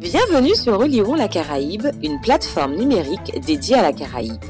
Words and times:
Bienvenue 0.00 0.54
sur 0.54 0.78
Relirons 0.78 1.14
la 1.14 1.28
Caraïbe, 1.28 1.86
une 2.02 2.20
plateforme 2.20 2.74
numérique 2.74 3.38
dédiée 3.46 3.76
à 3.76 3.82
la 3.82 3.92
Caraïbe. 3.92 4.42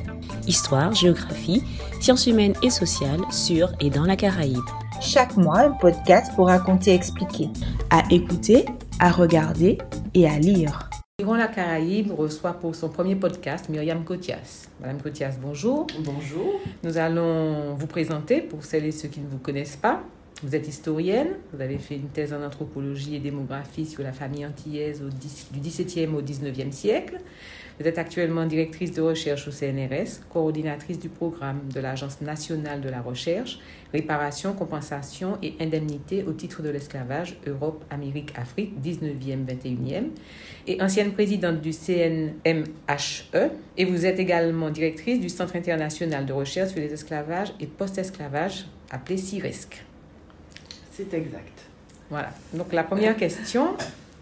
Histoire, 0.46 0.94
géographie, 0.94 1.62
sciences 2.00 2.26
humaines 2.26 2.54
et 2.62 2.70
sociales 2.70 3.20
sur 3.30 3.72
et 3.80 3.90
dans 3.90 4.04
la 4.04 4.16
Caraïbe. 4.16 4.64
Chaque 5.00 5.36
mois, 5.36 5.60
un 5.60 5.72
podcast 5.72 6.32
pour 6.36 6.46
raconter 6.46 6.92
et 6.92 6.94
expliquer. 6.94 7.48
À 7.90 8.02
écouter, 8.10 8.64
à 9.00 9.10
regarder 9.10 9.78
et 10.14 10.28
à 10.28 10.38
lire. 10.38 10.88
Relirons 11.18 11.34
la 11.34 11.48
Caraïbe 11.48 12.12
reçoit 12.12 12.54
pour 12.54 12.74
son 12.74 12.88
premier 12.88 13.16
podcast 13.16 13.68
Myriam 13.68 14.04
Cotias. 14.04 14.68
Madame 14.80 15.02
Cotias, 15.02 15.34
bonjour. 15.42 15.86
Bonjour. 16.04 16.60
Nous 16.82 16.96
allons 16.96 17.74
vous 17.74 17.86
présenter 17.86 18.40
pour 18.40 18.64
celles 18.64 18.86
et 18.86 18.92
ceux 18.92 19.08
qui 19.08 19.20
ne 19.20 19.28
vous 19.28 19.38
connaissent 19.38 19.76
pas. 19.76 20.00
Vous 20.42 20.56
êtes 20.56 20.68
historienne, 20.68 21.36
vous 21.52 21.60
avez 21.60 21.76
fait 21.76 21.96
une 21.96 22.08
thèse 22.08 22.32
en 22.32 22.42
anthropologie 22.42 23.14
et 23.14 23.18
démographie 23.18 23.84
sur 23.84 24.02
la 24.02 24.12
famille 24.12 24.46
antillaise 24.46 25.02
au 25.02 25.10
10, 25.10 25.48
du 25.52 25.60
XVIIe 25.60 26.08
au 26.16 26.22
XIXe 26.22 26.74
siècle. 26.74 27.18
Vous 27.78 27.86
êtes 27.86 27.98
actuellement 27.98 28.44
directrice 28.46 28.92
de 28.92 29.02
recherche 29.02 29.48
au 29.48 29.50
CNRS, 29.50 30.20
coordinatrice 30.30 30.98
du 30.98 31.08
programme 31.08 31.60
de 31.74 31.80
l'Agence 31.80 32.20
nationale 32.20 32.80
de 32.80 32.88
la 32.88 33.02
recherche, 33.02 33.58
réparation, 33.92 34.54
compensation 34.54 35.38
et 35.42 35.54
indemnité 35.60 36.22
au 36.24 36.32
titre 36.32 36.62
de 36.62 36.68
l'esclavage 36.70 37.38
Europe, 37.46 37.84
Amérique, 37.90 38.32
Afrique, 38.36 38.74
19e, 38.82 39.46
21e, 39.46 40.04
et 40.66 40.82
ancienne 40.82 41.12
présidente 41.12 41.60
du 41.60 41.72
CNMHE. 41.72 43.50
Et 43.78 43.84
vous 43.84 44.06
êtes 44.06 44.18
également 44.18 44.70
directrice 44.70 45.20
du 45.20 45.28
Centre 45.28 45.56
international 45.56 46.26
de 46.26 46.32
recherche 46.32 46.72
sur 46.72 46.80
les 46.80 46.92
esclavages 46.92 47.54
et 47.60 47.66
post-esclavage, 47.66 48.66
appelé 48.90 49.16
CIRESC. 49.16 49.89
C'est 51.08 51.16
exact. 51.16 51.58
Voilà. 52.10 52.30
Donc 52.54 52.72
la 52.72 52.82
première 52.82 53.16
question, 53.16 53.76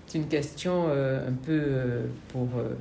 c'est 0.06 0.18
une 0.18 0.28
question 0.28 0.86
euh, 0.88 1.28
un 1.28 1.32
peu 1.32 1.52
euh, 1.52 2.06
pour 2.28 2.42
euh, 2.56 2.74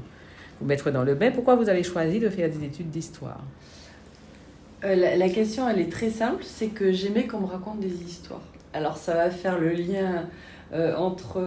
vous 0.59 0.67
mettre 0.67 0.91
dans 0.91 1.03
le 1.03 1.15
bain. 1.15 1.31
Pourquoi 1.31 1.55
vous 1.55 1.69
avez 1.69 1.83
choisi 1.83 2.19
de 2.19 2.29
faire 2.29 2.49
des 2.49 2.63
études 2.65 2.89
d'histoire? 2.89 3.41
La, 4.83 5.15
la 5.15 5.29
question, 5.29 5.67
elle 5.67 5.79
est 5.79 5.91
très 5.91 6.09
simple, 6.09 6.43
c'est 6.45 6.67
que 6.67 6.91
j'aimais 6.91 7.25
qu'on 7.25 7.39
me 7.39 7.47
raconte 7.47 7.79
des 7.79 8.03
histoires. 8.03 8.43
Alors 8.73 8.97
ça 8.97 9.15
va 9.15 9.29
faire 9.31 9.59
le 9.59 9.69
lien 9.69 10.25
entre 10.97 11.41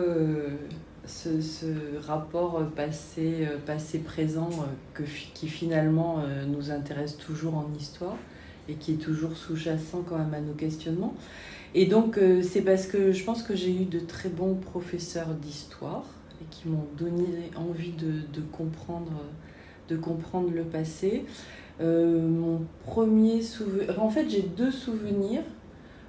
ce, 1.06 1.40
ce 1.40 1.66
rapport 2.06 2.64
passé, 2.74 3.46
passé-présent 3.66 4.50
que, 4.94 5.04
fi- 5.04 5.30
qui 5.34 5.46
finalement 5.46 6.24
nous 6.48 6.70
intéresse 6.70 7.16
toujours 7.18 7.54
en 7.54 7.68
histoire 7.78 8.16
et 8.68 8.74
qui 8.74 8.94
est 8.94 8.96
toujours 8.96 9.36
sous-jacent 9.36 10.02
quand 10.08 10.18
même 10.18 10.34
à 10.34 10.40
nos 10.40 10.54
questionnements. 10.54 11.14
Et 11.74 11.86
donc 11.86 12.18
euh, 12.18 12.42
c'est 12.42 12.62
parce 12.62 12.86
que 12.86 13.12
je 13.12 13.24
pense 13.24 13.42
que 13.42 13.54
j'ai 13.54 13.70
eu 13.70 13.84
de 13.84 14.00
très 14.00 14.28
bons 14.28 14.54
professeurs 14.54 15.28
d'histoire 15.34 16.04
et 16.40 16.44
qui 16.50 16.68
m'ont 16.68 16.86
donné 16.98 17.50
envie 17.56 17.92
de, 17.92 18.40
comprendre, 18.52 19.22
de 19.88 19.96
comprendre 19.96 20.50
le 20.52 20.64
passé. 20.64 21.24
Euh, 21.80 22.26
mon 22.26 22.62
premier 22.84 23.42
souvenir. 23.42 24.02
En 24.02 24.10
fait, 24.10 24.28
j'ai 24.28 24.42
deux 24.42 24.70
souvenirs. 24.72 25.42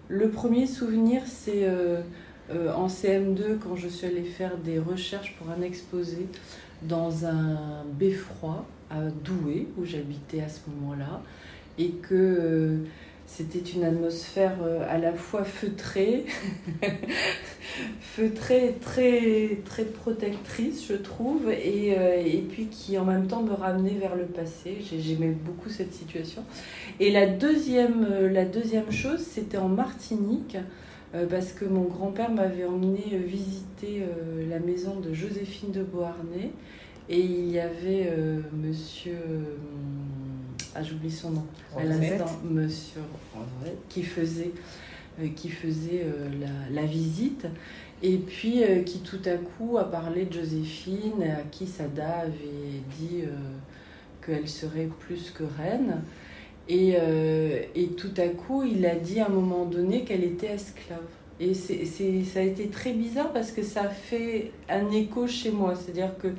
Le 0.08 0.30
premier 0.30 0.68
souvenir, 0.68 1.22
c'est 1.26 1.64
euh, 1.64 2.02
en 2.50 2.88
CM2, 2.88 3.60
quand 3.64 3.76
je 3.76 3.88
suis 3.88 4.08
allée 4.08 4.24
faire 4.24 4.58
des 4.58 4.80
recherches 4.80 5.36
pour 5.38 5.50
un 5.50 5.62
exposé 5.62 6.28
dans 6.82 7.26
un 7.26 7.84
beffroi 7.94 8.66
à 8.90 9.04
Douai, 9.24 9.68
où 9.78 9.86
j'habitais 9.86 10.42
à 10.42 10.50
ce 10.50 10.60
moment-là, 10.70 11.22
et 11.78 11.92
que 11.92 12.80
c'était 13.34 13.60
une 13.60 13.84
atmosphère 13.86 14.58
euh, 14.62 14.86
à 14.90 14.98
la 14.98 15.14
fois 15.14 15.44
feutrée, 15.46 16.26
feutrée, 18.02 18.76
très, 18.82 19.60
très 19.66 19.86
protectrice, 19.86 20.86
je 20.88 20.96
trouve, 20.96 21.50
et, 21.50 21.98
euh, 21.98 22.22
et 22.26 22.40
puis 22.50 22.68
qui 22.68 22.98
en 22.98 23.06
même 23.06 23.28
temps 23.28 23.42
me 23.42 23.54
ramenait 23.54 23.96
vers 24.00 24.16
le 24.16 24.26
passé. 24.26 24.78
J'ai- 24.82 25.00
J'aimais 25.00 25.30
beaucoup 25.32 25.70
cette 25.70 25.94
situation. 25.94 26.44
Et 27.00 27.12
la 27.12 27.26
deuxième, 27.28 28.06
euh, 28.10 28.30
la 28.30 28.46
deuxième 28.46 28.92
chose, 28.92 29.20
c'était 29.22 29.58
en 29.58 29.70
Martinique, 29.70 30.58
parce 31.30 31.52
que 31.52 31.66
mon 31.66 31.82
grand-père 31.84 32.32
m'avait 32.32 32.64
emmené 32.64 33.04
visiter 33.28 34.02
la 34.50 34.60
maison 34.60 34.98
de 35.02 35.14
Joséphine 35.14 35.72
de 35.72 35.84
Beauharnais, 35.84 36.52
et 37.10 37.20
il 37.20 37.52
y 37.52 37.60
avait 37.60 38.10
monsieur. 38.54 39.18
Ah, 40.76 40.84
j'oublie 40.84 41.12
son 41.12 41.32
nom. 41.32 41.46
À 41.78 41.84
l'instant, 41.84 42.40
monsieur 42.44 43.02
Rosette, 43.34 43.78
qui 43.90 44.04
faisait, 44.04 44.52
euh, 45.22 45.28
qui 45.36 45.50
faisait 45.50 46.04
euh, 46.06 46.30
la, 46.40 46.82
la 46.82 46.88
visite. 46.88 47.46
Et 48.04 48.18
puis 48.18 48.64
euh, 48.64 48.82
qui 48.82 49.00
tout 49.00 49.20
à 49.26 49.36
coup 49.36 49.78
a 49.78 49.84
parlé 49.92 50.26
de 50.26 50.34
Joséphine, 50.34 51.22
à 51.24 51.44
qui 51.52 51.68
Sada 51.68 52.20
avait 52.22 52.82
dit 53.00 53.24
qu'elle 54.26 54.48
serait 54.48 54.90
plus 55.00 55.32
que 55.32 55.44
reine. 55.44 56.02
Et, 56.70 56.96
et 57.76 57.88
tout 57.98 58.14
à 58.18 58.28
coup, 58.30 58.64
il 58.64 58.86
a 58.86 58.96
dit 58.96 59.20
à 59.20 59.26
un 59.26 59.30
moment 59.30 59.66
donné 59.66 60.04
qu'elle 60.04 60.24
était 60.24 60.48
esclave. 60.54 61.00
Et 61.40 61.54
c'est, 61.54 61.86
c'est- 61.86 62.24
ça 62.24 62.40
a 62.40 62.44
été 62.44 62.68
très 62.68 62.94
bizarre 62.94 63.34
parce 63.34 63.52
que 63.52 63.64
ça 63.64 63.82
a 63.84 63.90
fait 63.90 64.52
un 64.70 64.90
écho 64.92 65.28
chez 65.28 65.52
moi. 65.52 65.74
C'est-à-dire 65.76 66.16
que 66.18 66.30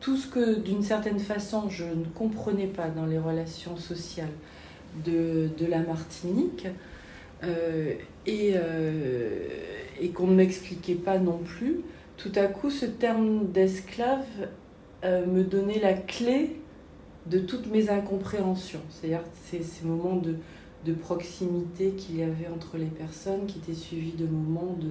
tout 0.00 0.16
ce 0.16 0.28
que, 0.28 0.58
d'une 0.58 0.82
certaine 0.82 1.18
façon, 1.18 1.68
je 1.68 1.84
ne 1.84 2.04
comprenais 2.14 2.66
pas 2.66 2.88
dans 2.88 3.06
les 3.06 3.18
relations 3.18 3.76
sociales 3.76 4.28
de, 5.04 5.48
de 5.58 5.66
la 5.66 5.80
Martinique, 5.80 6.66
euh, 7.44 7.94
et, 8.26 8.54
euh, 8.56 9.46
et 10.00 10.08
qu'on 10.08 10.26
ne 10.26 10.34
m'expliquait 10.34 10.96
pas 10.96 11.18
non 11.18 11.38
plus, 11.38 11.80
tout 12.16 12.32
à 12.34 12.46
coup, 12.46 12.68
ce 12.70 12.84
terme 12.84 13.46
d'esclave 13.52 14.26
euh, 15.04 15.24
me 15.24 15.44
donnait 15.44 15.78
la 15.78 15.94
clé 15.94 16.56
de 17.26 17.38
toutes 17.38 17.70
mes 17.70 17.90
incompréhensions. 17.90 18.80
C'est-à-dire 18.90 19.22
ces, 19.44 19.62
moments 19.84 20.16
de, 20.16 20.34
de 20.84 20.92
proximité 20.92 21.90
qu'il 21.90 22.16
y 22.16 22.22
avait 22.22 22.48
entre 22.52 22.76
les 22.76 22.86
personnes 22.86 23.46
qui 23.46 23.58
étaient 23.58 23.74
suivis 23.74 24.12
de 24.12 24.26
moments 24.26 24.76
de, 24.80 24.90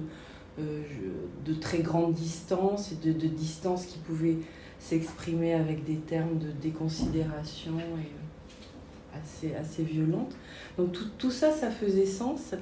de 1.44 1.54
très 1.54 1.78
grande 1.78 2.14
distance 2.14 2.92
et 2.92 3.06
de, 3.06 3.12
de 3.12 3.26
distance 3.28 3.86
qui 3.86 3.98
pouvaient 3.98 4.38
s'exprimer 4.78 5.54
avec 5.54 5.84
des 5.84 5.96
termes 5.96 6.38
de 6.38 6.50
déconsidération 6.62 7.72
et 7.78 8.06
euh, 8.06 9.18
assez, 9.20 9.54
assez 9.54 9.82
violentes. 9.82 10.34
Donc 10.76 10.92
tout, 10.92 11.06
tout 11.18 11.30
ça, 11.30 11.50
ça 11.50 11.70
faisait 11.70 12.06
sens 12.06 12.54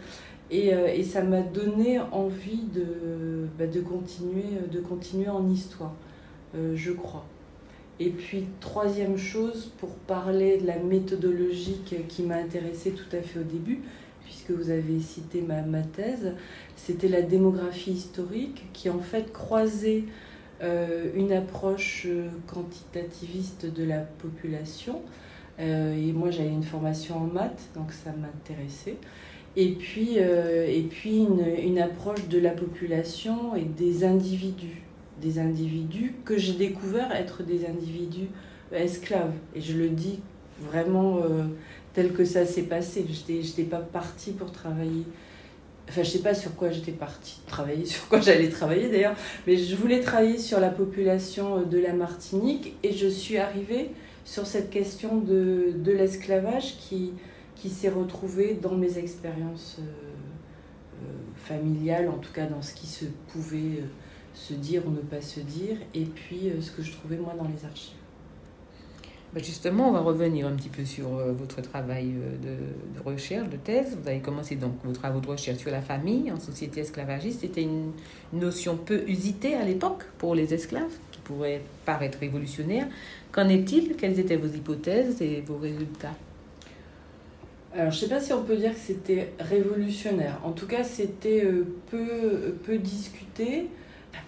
et, 0.50 0.74
euh, 0.74 0.86
et 0.88 1.02
ça 1.02 1.22
m'a 1.22 1.42
donné 1.42 2.00
envie 2.00 2.62
de, 2.74 3.46
bah, 3.58 3.66
de, 3.66 3.80
continuer, 3.80 4.44
de 4.70 4.80
continuer 4.80 5.28
en 5.28 5.48
histoire, 5.48 5.94
euh, 6.54 6.74
je 6.74 6.92
crois. 6.92 7.24
Et 7.98 8.10
puis, 8.10 8.46
troisième 8.60 9.16
chose, 9.16 9.72
pour 9.78 9.90
parler 9.90 10.58
de 10.58 10.66
la 10.66 10.78
méthodologie 10.78 11.80
qui- 12.08 12.22
m'a 12.22 12.36
intéressée 12.36 12.90
tout 12.90 13.16
à 13.16 13.22
fait 13.22 13.38
au 13.40 13.42
début, 13.42 13.80
puisque 14.24 14.50
vous 14.50 14.70
avez 14.70 15.00
cité 15.00 15.40
ma, 15.40 15.62
ma 15.62 15.80
thèse, 15.82 16.34
c'était 16.76 17.08
la 17.08 17.22
démographie 17.22 17.92
historique 17.92 18.66
qui 18.74 18.90
en 18.90 18.98
fait 18.98 19.32
croisait 19.32 20.04
euh, 20.06 20.10
une 20.62 21.32
approche 21.32 22.06
euh, 22.06 22.28
quantitativiste 22.46 23.66
de 23.66 23.84
la 23.84 23.98
population. 23.98 25.02
Euh, 25.58 25.96
et 25.96 26.12
moi, 26.12 26.30
j'avais 26.30 26.50
une 26.50 26.62
formation 26.62 27.18
en 27.18 27.26
maths, 27.26 27.68
donc 27.74 27.92
ça 27.92 28.10
m'intéressait. 28.12 28.96
Et 29.56 29.70
puis, 29.70 30.14
euh, 30.18 30.66
et 30.68 30.82
puis 30.82 31.18
une, 31.18 31.44
une 31.62 31.78
approche 31.78 32.28
de 32.28 32.38
la 32.38 32.50
population 32.50 33.56
et 33.56 33.64
des 33.64 34.04
individus. 34.04 34.82
Des 35.22 35.38
individus 35.38 36.14
que 36.24 36.36
j'ai 36.36 36.52
découvert 36.52 37.10
être 37.12 37.42
des 37.42 37.66
individus 37.66 38.28
esclaves. 38.70 39.32
Et 39.54 39.62
je 39.62 39.78
le 39.78 39.88
dis 39.88 40.20
vraiment 40.60 41.18
euh, 41.18 41.44
tel 41.94 42.12
que 42.12 42.26
ça 42.26 42.44
s'est 42.44 42.64
passé. 42.64 43.06
Je 43.08 43.32
n'étais 43.32 43.62
pas 43.62 43.80
partie 43.80 44.32
pour 44.32 44.52
travailler. 44.52 45.04
Enfin, 45.88 46.02
je 46.02 46.10
sais 46.10 46.22
pas 46.22 46.34
sur 46.34 46.54
quoi 46.56 46.70
j'étais 46.70 46.92
partie 46.92 47.40
travailler, 47.46 47.84
sur 47.94 48.08
quoi 48.08 48.20
j'allais 48.20 48.48
travailler 48.48 48.88
d'ailleurs, 48.88 49.14
mais 49.46 49.56
je 49.56 49.76
voulais 49.76 50.00
travailler 50.00 50.38
sur 50.38 50.60
la 50.60 50.70
population 50.70 51.62
de 51.62 51.78
la 51.78 51.92
Martinique 51.92 52.74
et 52.82 52.92
je 52.92 53.06
suis 53.06 53.38
arrivée 53.38 53.90
sur 54.24 54.46
cette 54.46 54.70
question 54.70 55.18
de, 55.18 55.72
de 55.76 55.92
l'esclavage 55.92 56.76
qui, 56.78 57.12
qui 57.54 57.70
s'est 57.70 57.88
retrouvée 57.88 58.58
dans 58.60 58.74
mes 58.74 58.98
expériences 58.98 59.76
euh, 59.78 60.06
euh, 61.02 61.06
familiales, 61.36 62.08
en 62.08 62.18
tout 62.18 62.32
cas 62.32 62.46
dans 62.46 62.62
ce 62.62 62.72
qui 62.72 62.86
se 62.86 63.04
pouvait 63.28 63.80
euh, 63.80 63.86
se 64.32 64.54
dire 64.54 64.82
ou 64.86 64.90
ne 64.90 65.00
pas 65.00 65.20
se 65.20 65.40
dire, 65.40 65.76
et 65.94 66.04
puis 66.04 66.48
euh, 66.48 66.60
ce 66.60 66.70
que 66.70 66.82
je 66.82 66.92
trouvais 66.92 67.16
moi 67.16 67.34
dans 67.36 67.46
les 67.46 67.64
archives. 67.66 67.96
Ben 69.34 69.44
Justement, 69.44 69.88
on 69.90 69.92
va 69.92 70.00
revenir 70.00 70.46
un 70.46 70.52
petit 70.52 70.68
peu 70.68 70.84
sur 70.84 71.16
euh, 71.16 71.32
votre 71.32 71.60
travail 71.60 72.14
euh, 72.14 72.36
de, 72.38 72.98
de 72.98 73.04
recherche, 73.04 73.48
de 73.48 73.56
thèse. 73.56 73.96
Vous 74.00 74.08
avez 74.08 74.20
commencé 74.20 74.56
donc 74.56 74.72
vos 74.84 74.92
travaux 74.92 75.20
de 75.20 75.26
recherche 75.26 75.58
sur 75.58 75.70
la 75.70 75.82
famille 75.82 76.30
en 76.32 76.40
société 76.40 76.80
esclavagiste. 76.80 77.40
C'était 77.40 77.62
une 77.62 77.92
notion 78.32 78.76
peu 78.76 79.02
usitée 79.06 79.54
à 79.54 79.64
l'époque 79.64 80.04
pour 80.18 80.34
les 80.34 80.54
esclaves, 80.54 80.94
qui 81.12 81.20
pourrait 81.20 81.62
paraître 81.84 82.18
révolutionnaire. 82.18 82.86
Qu'en 83.32 83.48
est-il? 83.48 83.96
Quelles 83.96 84.18
étaient 84.18 84.36
vos 84.36 84.48
hypothèses 84.48 85.20
et 85.20 85.42
vos 85.42 85.58
résultats? 85.58 86.14
Alors, 87.74 87.90
je 87.90 87.96
ne 87.96 88.00
sais 88.00 88.08
pas 88.08 88.20
si 88.20 88.32
on 88.32 88.42
peut 88.42 88.56
dire 88.56 88.72
que 88.72 88.80
c'était 88.80 89.32
révolutionnaire. 89.38 90.40
En 90.44 90.52
tout 90.52 90.66
cas, 90.66 90.82
c'était 90.82 91.44
euh, 91.44 91.66
peu, 91.90 92.54
peu 92.64 92.78
discuté. 92.78 93.66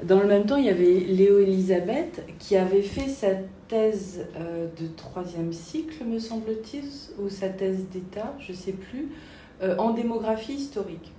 Dans 0.02 0.20
le 0.20 0.26
même 0.26 0.46
temps, 0.46 0.56
il 0.56 0.67
y 0.67 0.70
avait 0.70 1.00
Léo 1.00 1.40
Elisabeth 1.40 2.25
qui 2.38 2.56
avait 2.56 2.82
fait 2.82 3.08
sa 3.08 3.29
thèse 3.69 4.26
euh, 4.37 4.67
de 4.81 4.87
troisième 4.96 5.52
cycle, 5.52 6.05
me 6.05 6.19
semble-t-il, 6.19 6.85
ou 7.23 7.29
sa 7.29 7.49
thèse 7.49 7.88
d'État, 7.93 8.35
je 8.38 8.52
ne 8.52 8.56
sais 8.56 8.73
plus, 8.73 9.08
euh, 9.62 9.76
en 9.76 9.90
démographie 9.90 10.55
historique. 10.55 11.12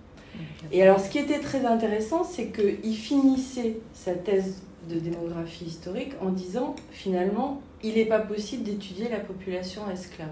Et 0.71 0.81
alors, 0.83 1.00
ce 1.00 1.10
qui 1.10 1.18
était 1.18 1.39
très 1.39 1.66
intéressant, 1.66 2.24
c'est 2.24 2.48
qu'il 2.48 2.95
finissait 2.95 3.77
sa 3.94 4.13
thèse 4.13 4.62
de 4.89 5.00
démographie 5.00 5.66
historique 5.66 6.13
en 6.21 6.30
disant, 6.30 6.75
finalement, 6.92 7.62
il 7.83 7.95
n'est 7.95 8.06
pas 8.06 8.19
possible 8.19 8.63
d'étudier 8.63 9.10
la 9.10 9.19
population 9.19 9.81
esclave. 9.92 10.30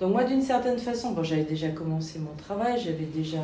Donc 0.00 0.12
moi, 0.12 0.24
d'une 0.24 0.42
certaine 0.42 0.78
façon, 0.78 1.12
bon, 1.12 1.22
j'avais 1.22 1.44
déjà 1.44 1.68
commencé 1.68 2.18
mon 2.18 2.34
travail, 2.36 2.80
j'avais 2.84 3.04
déjà, 3.04 3.38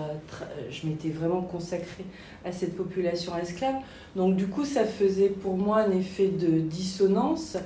je 0.69 0.87
m'étais 0.87 1.11
vraiment 1.11 1.43
consacrée 1.43 2.05
à 2.45 2.51
cette 2.51 2.77
population 2.77 3.37
esclave. 3.37 3.77
Donc 4.17 4.35
du 4.35 4.49
coup, 4.49 4.65
ça 4.65 4.85
faisait 4.85 5.29
pour 5.29 5.57
moi 5.57 5.83
un 5.83 5.93
effet 5.93 6.27
de 6.27 6.59
dissonance 6.59 7.57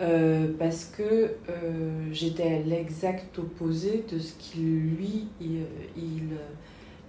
euh, 0.00 0.46
parce 0.58 0.86
que 0.86 1.02
euh, 1.02 2.08
j'étais 2.12 2.44
à 2.44 2.58
l'exact 2.60 3.38
opposé 3.38 4.04
de 4.10 4.18
ce 4.18 4.32
qu'il 4.38 4.64
lui 4.64 5.26
il, 5.40 5.66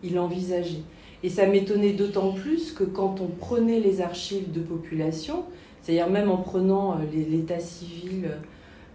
il, 0.03 0.19
envisageait. 0.19 0.83
Et 1.23 1.29
ça 1.29 1.47
m'étonnait 1.47 1.93
d'autant 1.93 2.33
plus 2.33 2.73
que 2.73 2.83
quand 2.83 3.21
on 3.21 3.27
prenait 3.27 3.79
les 3.79 4.01
archives 4.01 4.51
de 4.51 4.59
population, 4.59 5.45
c'est-à-dire 5.81 6.09
même 6.09 6.29
en 6.29 6.37
prenant 6.37 6.95
euh, 6.95 6.97
l'état 7.29 7.59
civil 7.59 8.29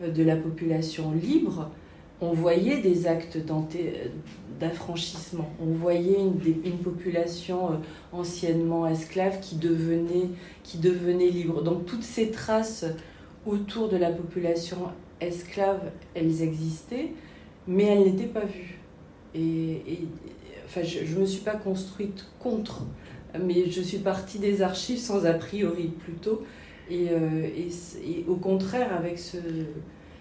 de 0.07 0.23
la 0.23 0.37
population 0.37 1.13
libre, 1.13 1.71
on 2.21 2.33
voyait 2.33 2.81
des 2.81 3.07
actes 3.07 3.39
d'affranchissement. 4.59 5.49
On 5.63 5.73
voyait 5.73 6.19
une, 6.19 6.79
population 6.79 7.71
euh, 7.71 7.75
anciennement 8.13 8.87
esclave 8.87 9.41
qui 9.41 9.57
devenait, 9.57 11.31
libre. 11.31 11.63
Donc 11.63 11.87
toutes 11.87 12.03
ces 12.03 12.31
traces 12.31 12.85
autour 13.47 13.89
de 13.89 13.97
la 13.97 14.11
population 14.11 14.79
esclave, 15.21 15.81
elles 16.15 16.43
existaient, 16.43 17.13
mais 17.67 17.85
elles 17.85 18.05
n'étaient 18.05 18.25
pas 18.25 18.45
vues. 18.45 18.79
Et, 19.35 20.01
enfin, 20.67 20.83
je 20.83 21.15
ne 21.15 21.21
me 21.21 21.27
suis 21.27 21.43
pas 21.43 21.55
construite 21.55 22.27
contre, 22.41 22.83
mais 23.41 23.71
je 23.71 23.81
suis 23.81 23.99
partie 23.99 24.39
des 24.39 24.63
archives 24.63 24.99
sans 24.99 25.25
a 25.25 25.35
priori 25.35 25.89
plutôt. 26.05 26.43
euh, 27.11 27.47
et 27.47 28.25
au 28.27 28.37
contraire, 28.37 28.97
avec 28.97 29.19
ce, 29.19 29.37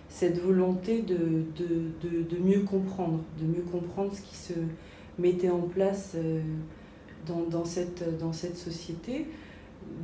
cette 0.09 0.39
volonté 0.39 1.01
de, 1.01 1.43
de, 1.57 2.23
de, 2.23 2.37
mieux 2.41 2.61
comprendre, 2.61 3.19
de 3.39 3.45
mieux 3.45 3.63
comprendre 3.71 4.13
ce 4.13 4.21
qui 4.21 4.35
se 4.35 4.53
mettait 5.19 5.49
en 5.49 5.61
place 5.61 6.13
euh, 6.15 6.41
dans, 7.25 7.41
dans, 7.41 7.65
cette, 7.65 8.17
dans 8.17 8.33
cette 8.33 8.57
société. 8.57 9.25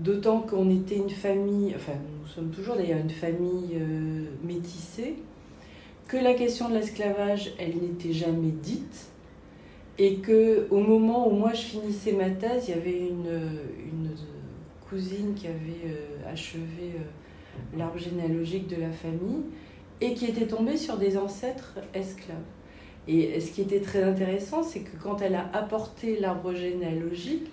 D'autant 0.03 0.39
qu'on 0.39 0.69
était 0.69 0.95
une 0.95 1.09
famille, 1.09 1.73
enfin 1.75 1.93
nous 2.21 2.27
sommes 2.27 2.49
toujours 2.49 2.75
d'ailleurs 2.75 2.99
une 2.99 3.09
famille 3.09 3.75
euh, 3.75 4.25
métissée, 4.43 5.15
que 6.07 6.17
la 6.17 6.33
question 6.33 6.69
de 6.69 6.75
l'esclavage, 6.75 7.53
elle 7.57 7.75
n'était 7.77 8.13
jamais 8.13 8.51
dite, 8.51 9.07
et 9.97 10.15
que 10.15 10.67
au 10.69 10.79
moment 10.79 11.27
où 11.27 11.31
moi 11.31 11.53
je 11.53 11.61
finissais 11.61 12.13
ma 12.13 12.29
thèse, 12.29 12.65
il 12.67 12.71
y 12.71 12.77
avait 12.77 12.99
une, 12.99 13.49
une 13.85 14.09
cousine 14.89 15.33
qui 15.33 15.47
avait 15.47 15.87
euh, 15.87 16.31
achevé 16.31 16.93
l'arbre 17.77 17.97
généalogique 17.97 18.67
de 18.67 18.77
la 18.77 18.91
famille, 18.91 19.43
et 20.03 20.13
qui 20.13 20.25
était 20.25 20.47
tombée 20.47 20.75
sur 20.75 20.97
des 20.97 21.17
ancêtres 21.17 21.75
esclaves. 21.93 22.35
Et 23.07 23.39
ce 23.39 23.51
qui 23.51 23.61
était 23.61 23.79
très 23.79 24.03
intéressant, 24.03 24.61
c'est 24.61 24.81
que 24.81 24.97
quand 25.01 25.21
elle 25.21 25.35
a 25.35 25.49
apporté 25.53 26.19
l'arbre 26.19 26.53
généalogique, 26.53 27.47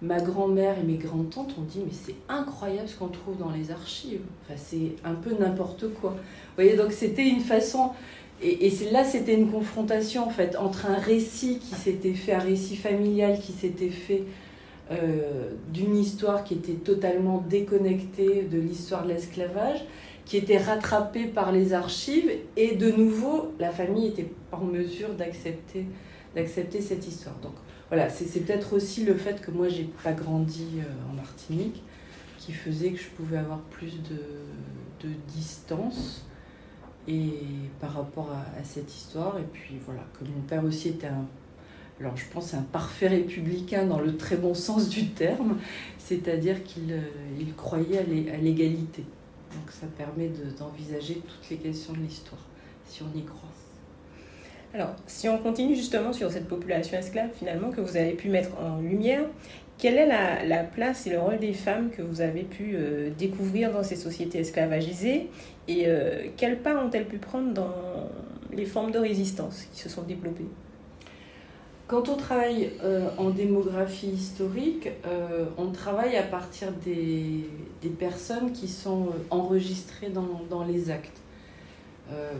ma 0.00 0.20
grand-mère 0.20 0.78
et 0.80 0.82
mes 0.82 0.96
grandes-tantes 0.96 1.54
ont 1.58 1.62
dit 1.62 1.80
mais 1.84 1.92
c'est 1.92 2.16
incroyable 2.28 2.88
ce 2.88 2.96
qu'on 2.96 3.06
trouve 3.06 3.38
dans 3.38 3.50
les 3.50 3.70
archives. 3.70 4.20
Enfin, 4.44 4.54
c'est 4.56 4.96
un 5.04 5.14
peu 5.14 5.30
n'importe 5.38 5.94
quoi. 5.94 6.10
Vous 6.10 6.56
voyez, 6.56 6.76
donc 6.76 6.92
c'était 6.92 7.28
une 7.28 7.40
façon... 7.40 7.90
Et, 8.42 8.66
et 8.66 8.90
là, 8.90 9.04
c'était 9.04 9.34
une 9.34 9.48
confrontation 9.48 10.26
en 10.26 10.30
fait 10.30 10.56
entre 10.56 10.86
un 10.86 10.96
récit 10.96 11.60
qui 11.60 11.76
s'était 11.76 12.14
fait, 12.14 12.32
un 12.32 12.40
récit 12.40 12.74
familial 12.74 13.38
qui 13.38 13.52
s'était 13.52 13.90
fait 13.90 14.24
euh, 14.90 15.52
d'une 15.72 15.96
histoire 15.96 16.42
qui 16.42 16.54
était 16.54 16.72
totalement 16.72 17.44
déconnectée 17.48 18.42
de 18.50 18.58
l'histoire 18.58 19.04
de 19.04 19.10
l'esclavage 19.10 19.84
qui 20.24 20.36
était 20.36 20.58
rattrapé 20.58 21.26
par 21.26 21.52
les 21.52 21.72
archives 21.72 22.30
et 22.56 22.76
de 22.76 22.90
nouveau 22.90 23.52
la 23.58 23.70
famille 23.70 24.08
était 24.08 24.30
en 24.52 24.64
mesure 24.64 25.10
d'accepter 25.14 25.86
cette 26.80 27.06
histoire. 27.06 27.36
Donc 27.42 27.54
voilà, 27.88 28.08
c'est 28.08 28.40
peut-être 28.40 28.74
aussi 28.74 29.04
le 29.04 29.14
fait 29.14 29.40
que 29.40 29.50
moi 29.50 29.68
j'ai 29.68 29.88
pas 30.02 30.12
grandi 30.12 30.66
euh, 30.78 31.10
en 31.10 31.14
Martinique 31.14 31.82
qui 32.38 32.52
faisait 32.52 32.90
que 32.90 32.98
je 32.98 33.08
pouvais 33.08 33.36
avoir 33.36 33.60
plus 33.60 34.00
de, 34.02 34.16
distance 35.26 36.24
et 37.08 37.32
par 37.80 37.94
rapport 37.94 38.30
à, 38.30 38.62
cette 38.62 38.94
histoire 38.94 39.36
et 39.36 39.44
puis 39.52 39.74
voilà 39.84 40.04
que 40.16 40.24
mon 40.24 40.42
père 40.42 40.64
aussi 40.64 40.90
était 40.90 41.08
un 41.08 41.26
alors 42.00 42.16
je 42.16 42.24
pense 42.32 42.54
un 42.54 42.62
parfait 42.62 43.08
républicain 43.08 43.84
dans 43.84 44.00
le 44.00 44.16
très 44.16 44.36
bon 44.36 44.54
sens 44.54 44.88
du 44.88 45.10
terme, 45.10 45.58
c'est-à-dire 45.98 46.64
qu'il 46.64 46.92
euh, 46.92 47.44
croyait 47.56 47.98
à 47.98 48.36
l'égalité. 48.38 49.04
Donc 49.54 49.70
ça 49.70 49.86
permet 49.96 50.30
d'envisager 50.58 51.14
toutes 51.14 51.50
les 51.50 51.56
questions 51.56 51.92
de 51.92 51.98
l'histoire, 51.98 52.40
si 52.86 53.02
on 53.02 53.18
y 53.18 53.24
croit. 53.24 53.50
Alors, 54.74 54.94
si 55.06 55.28
on 55.28 55.36
continue 55.38 55.76
justement 55.76 56.14
sur 56.14 56.30
cette 56.30 56.48
population 56.48 56.96
esclave, 56.96 57.28
finalement, 57.34 57.70
que 57.70 57.82
vous 57.82 57.96
avez 57.96 58.12
pu 58.12 58.30
mettre 58.30 58.58
en 58.58 58.80
lumière, 58.80 59.24
quelle 59.76 59.96
est 59.96 60.06
la, 60.06 60.44
la 60.44 60.64
place 60.64 61.06
et 61.06 61.10
le 61.10 61.18
rôle 61.18 61.38
des 61.38 61.52
femmes 61.52 61.90
que 61.90 62.00
vous 62.00 62.20
avez 62.20 62.42
pu 62.42 62.72
euh, 62.74 63.10
découvrir 63.18 63.72
dans 63.72 63.82
ces 63.82 63.96
sociétés 63.96 64.38
esclavagisées 64.38 65.28
et 65.68 65.84
euh, 65.86 66.28
quelle 66.36 66.60
part 66.60 66.84
ont-elles 66.84 67.06
pu 67.06 67.18
prendre 67.18 67.52
dans 67.52 67.74
les 68.52 68.64
formes 68.64 68.92
de 68.92 68.98
résistance 68.98 69.64
qui 69.72 69.80
se 69.80 69.88
sont 69.88 70.02
développées? 70.02 70.46
Quand 71.92 72.08
on 72.08 72.16
travaille 72.16 72.70
euh, 72.82 73.10
en 73.18 73.28
démographie 73.28 74.08
historique, 74.08 74.88
euh, 75.06 75.44
on 75.58 75.72
travaille 75.72 76.16
à 76.16 76.22
partir 76.22 76.72
des, 76.72 77.44
personnes 77.98 78.52
qui 78.52 78.66
sont 78.66 79.08
euh, 79.08 79.10
enregistrées 79.28 80.08
dans, 80.08 80.64
les 80.64 80.90
actes. 80.90 81.20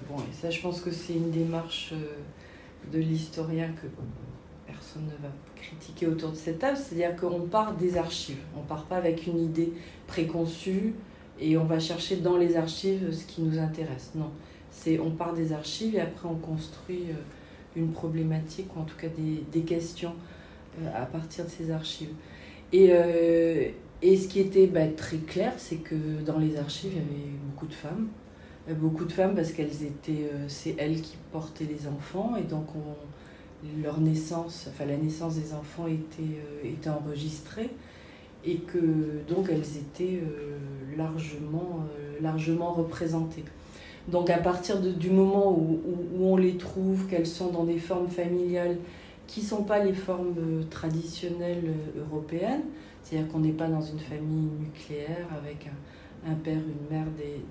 bon, 0.08 0.16
et 0.20 0.34
ça, 0.34 0.49
je 0.49 0.58
pense 0.58 0.81
que 0.81 0.90
c'est 0.90 1.12
une 1.12 1.31
démarche 1.31 1.93
de 2.90 2.99
l'historien 2.99 3.69
que 3.72 3.88
personne 4.66 5.04
ne 5.04 5.22
va 5.22 5.31
critiquer 5.55 6.06
autour 6.06 6.31
de 6.31 6.37
cette 6.37 6.58
table, 6.58 6.78
c'est-à-dire 6.78 7.14
qu'on 7.14 7.40
part 7.40 7.75
des 7.75 7.98
archives. 7.98 8.43
On 8.56 8.62
part 8.62 8.84
pas 8.84 8.96
avec 8.96 9.26
une 9.26 9.38
idée 9.38 9.74
préconçue 10.06 10.94
et 11.38 11.58
on 11.58 11.65
va 11.65 11.79
chercher 11.79 12.17
dans 12.17 12.38
les 12.38 12.56
archives 12.56 13.12
ce 13.12 13.27
qui 13.27 13.43
nous 13.43 13.58
intéresse. 13.58 14.12
Non, 14.15 14.31
c'est 14.70 14.98
on 14.98 15.10
part 15.10 15.34
des 15.34 15.53
archives 15.53 15.94
et 15.94 16.00
après 16.00 16.27
on 16.27 16.36
construit 16.36 17.05
une 17.76 17.93
problématique 17.93 18.74
ou 18.76 18.81
en 18.81 18.84
tout 18.84 18.96
cas 18.96 19.08
des, 19.08 19.60
questions 19.60 20.14
euh, 20.81 20.88
à 20.94 21.06
partir 21.06 21.44
de 21.44 21.50
ces 21.50 21.70
archives. 21.70 22.12
Et, 22.72 22.88
euh, 22.91 23.69
et 24.00 24.17
ce 24.17 24.29
qui 24.29 24.41
était 24.41 24.67
bah, 24.67 24.86
très 24.88 25.19
clair, 25.19 25.52
c'est 25.58 25.76
que 25.76 25.94
dans 26.24 26.38
les 26.38 26.56
archives, 26.56 26.93
il 26.93 26.98
y 26.98 27.00
avait 27.00 27.31
beaucoup 27.46 27.67
de 27.67 27.74
femmes. 27.74 28.08
Euh, 28.69 28.74
beaucoup 28.74 29.05
de 29.05 29.12
femmes 29.12 29.34
parce 29.34 29.52
qu'elles 29.52 29.82
étaient, 29.82 30.31
c'est 30.48 30.74
elles 30.79 31.00
qui 31.00 31.17
portaient 31.32 31.64
les 31.64 31.86
enfants 31.86 32.36
et 32.36 32.44
donc 32.44 32.67
on, 32.76 32.94
leur 33.81 34.00
naissance, 34.00 34.69
enfin 34.69 34.86
la 34.86 34.96
naissance 34.96 35.36
des 35.36 35.55
enfants 35.55 35.86
était, 35.86 36.69
était 36.69 36.91
enregistrée 36.91 37.70
et 38.44 38.56
que 38.56 39.22
donc 39.29 39.50
elles 39.50 39.76
étaient 39.76 40.20
largement, 40.96 41.86
largement 42.20 42.72
représentées. 42.72 43.44
Donc 44.09 44.31
à 44.31 44.39
partir 44.39 44.81
du 44.81 45.11
moment 45.11 45.53
où, 45.53 45.81
on 46.21 46.37
les 46.37 46.56
trouve, 46.56 47.06
qu'elles 47.06 47.27
sont 47.27 47.51
dans 47.51 47.65
des 47.65 47.79
formes 47.79 48.09
familiales 48.09 48.77
qui 49.27 49.41
ne 49.41 49.47
sont 49.47 49.63
pas 49.63 49.82
les 49.82 49.94
formes 49.94 50.35
euh, 50.39 50.63
traditionnelles 50.69 51.65
euh, 51.65 52.01
européennes, 52.01 52.65
c'est-à-dire 53.03 53.31
qu'on 53.31 53.39
n'est 53.39 53.53
pas 53.53 53.69
dans 53.69 53.81
une 53.81 53.99
famille 53.99 54.51
nucléaire 54.61 55.27
avec 55.35 55.69
un, 56.27 56.35
père, 56.35 56.59
une 56.59 56.97
mère, 56.97 57.06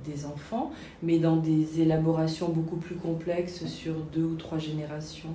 des, 0.06 0.26
enfants, 0.26 0.72
mais 1.02 1.18
dans 1.18 1.38
des 1.38 1.82
élaborations 1.82 2.50
beaucoup 2.50 2.76
plus 2.76 2.96
complexes 2.96 3.66
sur 3.66 3.96
deux 4.14 4.24
ou 4.24 4.36
trois 4.36 4.60
générations 4.60 5.34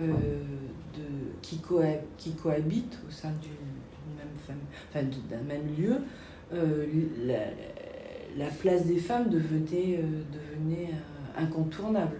euh, 0.00 0.06
de, 0.06 1.02
qui, 1.42 1.58
cohabitent 1.58 2.98
au 3.06 3.10
sein 3.10 3.32
d'un 4.94 5.42
même 5.42 5.66
lieu. 5.76 5.98
La 8.36 8.46
place 8.46 8.86
des 8.86 8.98
femmes 8.98 9.28
devenait, 9.28 9.98
euh, 9.98 10.22
euh, 10.72 11.40
incontournable. 11.40 12.18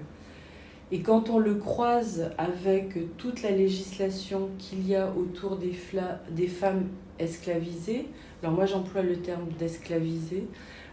Et 0.92 1.00
quand 1.00 1.30
on 1.30 1.38
le 1.38 1.54
croise 1.54 2.30
avec 2.38 3.16
toute 3.16 3.42
la 3.42 3.50
législation 3.50 4.50
qu'il 4.59 4.87
y 4.87 4.94
a 4.94 5.11
autour 5.11 5.56
des, 5.56 5.73
femmes 6.47 6.88
esclavisées, 7.18 8.06
alors 8.42 8.54
moi 8.54 8.66
j'emploie 8.66 9.02
le 9.02 9.16
terme 9.16 9.49
d'esclavisées 9.59 10.47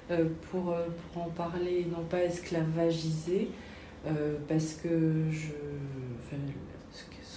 euh, 0.09 0.25
pour, 0.49 0.73
en 1.15 1.29
parler, 1.29 1.85
non 1.91 2.03
pas 2.03 2.23
esclavagisées, 2.23 3.49
parce 4.47 4.73
que 4.73 5.29
je, 5.29 5.51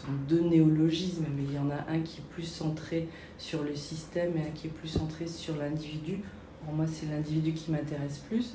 sont 0.04 0.12
deux 0.28 0.40
néologismes, 0.40 1.26
mais 1.36 1.44
il 1.44 1.54
y 1.54 1.58
en 1.58 1.70
a 1.70 1.90
un 1.90 2.00
qui 2.00 2.20
est 2.20 2.24
plus 2.30 2.44
centré 2.44 3.08
sur 3.38 3.62
le 3.62 3.74
système 3.74 4.36
et 4.36 4.40
un 4.40 4.50
qui 4.50 4.66
est 4.66 4.70
plus 4.70 4.88
centré 4.88 5.26
sur 5.26 5.56
l'individu. 5.56 6.20
Pour 6.64 6.74
moi, 6.74 6.86
c'est 6.86 7.06
l'individu 7.06 7.52
qui 7.52 7.70
m'intéresse 7.70 8.18
plus. 8.28 8.54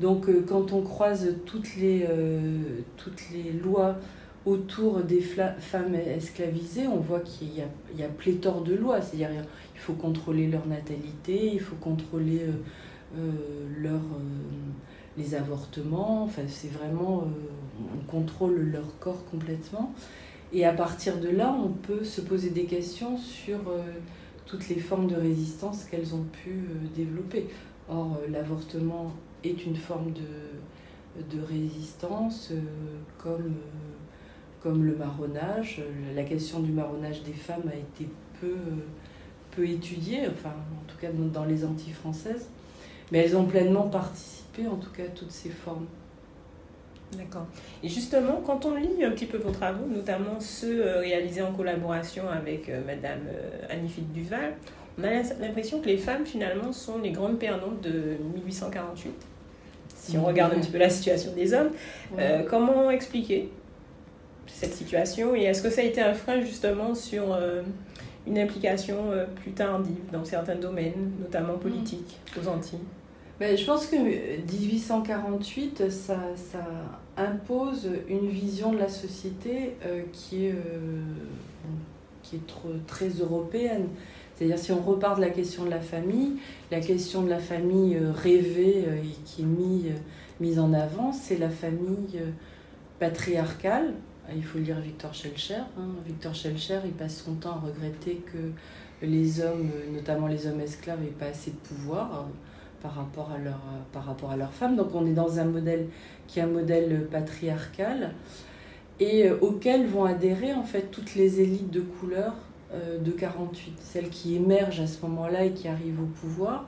Donc, 0.00 0.28
euh, 0.28 0.44
quand 0.46 0.72
on 0.72 0.82
croise 0.82 1.36
toutes 1.46 1.76
les, 1.76 2.06
euh, 2.08 2.58
toutes 2.96 3.22
les 3.32 3.52
lois 3.52 3.96
autour 4.44 5.00
des 5.00 5.20
femmes 5.20 5.94
esclavisées, 5.94 6.86
on 6.86 6.98
voit 6.98 7.20
qu'il 7.20 7.48
y, 7.54 8.02
a 8.02 8.08
pléthore 8.08 8.62
de 8.62 8.74
lois. 8.74 9.00
C'est-à-dire 9.00 9.30
il 9.74 9.80
faut 9.80 9.94
contrôler 9.94 10.48
leur 10.48 10.66
natalité, 10.66 11.50
il 11.54 11.60
faut 11.60 11.76
contrôler 11.76 12.42
euh, 13.16 13.98
les 15.16 15.34
avortements. 15.34 16.24
Enfin, 16.24 16.42
c'est 16.46 16.70
vraiment, 16.70 17.24
on 17.80 18.04
contrôle 18.10 18.70
leur 18.70 18.98
corps 18.98 19.24
complètement. 19.30 19.94
Et 20.52 20.66
à 20.66 20.72
partir 20.72 21.18
de 21.18 21.30
là, 21.30 21.56
on 21.58 21.70
peut 21.70 22.04
se 22.04 22.20
poser 22.20 22.50
des 22.50 22.64
questions 22.64 23.16
sur 23.16 23.60
toutes 24.46 24.68
les 24.68 24.78
formes 24.78 25.06
de 25.06 25.16
résistance 25.16 25.84
qu'elles 25.84 26.14
ont 26.14 26.24
pu 26.24 26.68
développer. 26.94 27.48
Or, 27.88 28.18
l'avortement 28.30 29.12
est 29.42 29.66
une 29.66 29.76
forme 29.76 30.12
de, 30.12 31.40
résistance, 31.42 32.50
euh, 32.50 32.60
comme, 33.18 33.54
euh, 34.66 34.74
le 34.74 34.96
marronnage. 34.96 35.82
La 36.14 36.24
question 36.24 36.60
du 36.60 36.72
marronnage 36.72 37.22
des 37.22 37.34
femmes 37.34 37.70
a 37.70 37.76
été 37.76 38.08
peu, 38.40 38.56
peu 39.50 39.68
étudiée, 39.68 40.22
enfin, 40.26 40.48
en 40.50 40.90
tout 40.90 40.96
cas 40.98 41.10
dans 41.12 41.44
les 41.44 41.64
Antilles 41.66 41.92
françaises, 41.92 42.48
mais 43.12 43.18
elles 43.18 43.36
ont 43.36 43.44
pleinement 43.44 43.88
participé, 43.88 44.66
en 44.66 44.76
tout 44.76 44.90
cas, 44.90 45.04
à 45.04 45.08
toutes 45.08 45.30
ces 45.30 45.50
formes. 45.50 45.86
D'accord. 47.16 47.46
Et 47.82 47.88
justement, 47.88 48.42
quand 48.44 48.64
on 48.64 48.74
lit 48.74 49.04
un 49.04 49.10
petit 49.10 49.26
peu 49.26 49.38
vos 49.38 49.50
travaux, 49.50 49.86
notamment 49.86 50.40
ceux 50.40 50.86
euh, 50.86 51.00
réalisés 51.00 51.42
en 51.42 51.52
collaboration 51.52 52.24
avec 52.28 52.70
Madame 52.86 53.20
Annie 53.68 53.90
Duval, 54.12 54.54
on 54.98 55.04
a 55.04 55.10
l'impression 55.40 55.80
que 55.80 55.86
les 55.86 55.98
femmes, 55.98 56.24
finalement, 56.24 56.72
sont 56.72 56.98
les 56.98 57.10
grandes 57.10 57.38
perdantes 57.38 57.80
de 57.80 58.16
1848 58.34 59.12
si 60.04 60.18
on 60.18 60.24
regarde 60.24 60.52
un 60.54 60.60
petit 60.60 60.70
peu 60.70 60.78
la 60.78 60.90
situation 60.90 61.32
des 61.32 61.54
hommes. 61.54 61.70
Euh, 62.18 62.42
comment 62.48 62.90
expliquer 62.90 63.48
cette 64.46 64.74
situation 64.74 65.34
et 65.34 65.44
est-ce 65.44 65.62
que 65.62 65.70
ça 65.70 65.80
a 65.80 65.84
été 65.84 66.00
un 66.00 66.14
frein 66.14 66.40
justement 66.40 66.94
sur 66.94 67.32
euh, 67.32 67.62
une 68.26 68.38
implication 68.38 69.10
euh, 69.10 69.24
plus 69.24 69.52
tardive 69.52 70.10
dans 70.12 70.24
certains 70.24 70.56
domaines, 70.56 71.12
notamment 71.18 71.54
politiques, 71.54 72.18
aux 72.38 72.46
Antilles? 72.48 72.80
Ben, 73.40 73.56
Je 73.56 73.64
pense 73.64 73.86
que 73.86 73.96
1848, 73.96 75.90
ça, 75.90 76.18
ça, 76.36 76.58
impose 77.16 77.88
une 78.08 78.28
vision 78.28 78.72
de 78.72 78.78
la 78.78 78.88
société 78.88 79.76
qui 80.12 80.46
est, 80.46 80.54
qui 82.22 82.36
est 82.36 82.46
trop, 82.46 82.70
très 82.86 83.08
européenne. 83.08 83.88
C'est-à-dire 84.34 84.58
si 84.58 84.72
on 84.72 84.80
repart 84.80 85.16
de 85.16 85.20
la 85.20 85.30
question 85.30 85.64
de 85.64 85.70
la 85.70 85.80
famille, 85.80 86.36
la 86.70 86.80
question 86.80 87.22
de 87.22 87.30
la 87.30 87.38
famille 87.38 87.96
euh, 87.96 88.10
rêvée 88.10 88.84
euh, 88.86 88.96
et 88.96 89.14
qui 89.24 89.42
est 89.42 89.44
mise 90.40 90.58
euh, 90.58 90.60
en 90.60 90.72
avant, 90.72 91.12
c'est 91.12 91.38
la 91.38 91.50
famille 91.50 92.20
patriarcale. 92.98 93.94
Il 94.34 94.42
faut 94.42 94.58
lire 94.58 94.80
Victor 94.80 95.14
Schellcher. 95.14 95.62
Hein. 95.78 95.88
Victor 96.04 96.34
Schellcher, 96.34 96.80
il 96.84 96.92
passe 96.92 97.22
son 97.24 97.34
temps 97.34 97.52
à 97.52 97.66
regretter 97.66 98.22
que 98.32 99.06
les 99.06 99.40
hommes, 99.40 99.70
notamment 99.92 100.26
les 100.26 100.46
hommes 100.46 100.60
esclaves, 100.60 101.00
n'aient 101.00 101.08
pas 101.08 101.26
assez 101.26 101.50
de 101.50 101.56
pouvoir 101.56 102.26
par 102.84 102.94
rapport 102.94 103.32
à 103.32 103.38
leur, 103.38 103.60
par 103.92 104.04
rapport 104.04 104.30
à 104.30 104.36
leurs 104.36 104.52
femmes. 104.52 104.76
Donc 104.76 104.94
on 104.94 105.04
est 105.06 105.14
dans 105.14 105.40
un 105.40 105.44
modèle 105.44 105.88
qui 106.28 106.38
est 106.38 106.42
un 106.42 106.46
modèle 106.46 107.08
patriarcal 107.10 108.12
et 109.00 109.30
auquel 109.30 109.86
vont 109.86 110.04
adhérer 110.04 110.52
en 110.52 110.62
fait 110.62 110.90
toutes 110.92 111.16
les 111.16 111.40
élites 111.40 111.70
de 111.70 111.80
couleur 111.80 112.34
euh, 112.74 112.98
de 112.98 113.10
48, 113.10 113.74
celles 113.78 114.08
qui 114.08 114.34
émergent 114.36 114.80
à 114.80 114.86
ce 114.86 115.00
moment-là 115.02 115.44
et 115.44 115.52
qui 115.52 115.68
arrivent 115.68 116.00
au 116.00 116.06
pouvoir, 116.06 116.64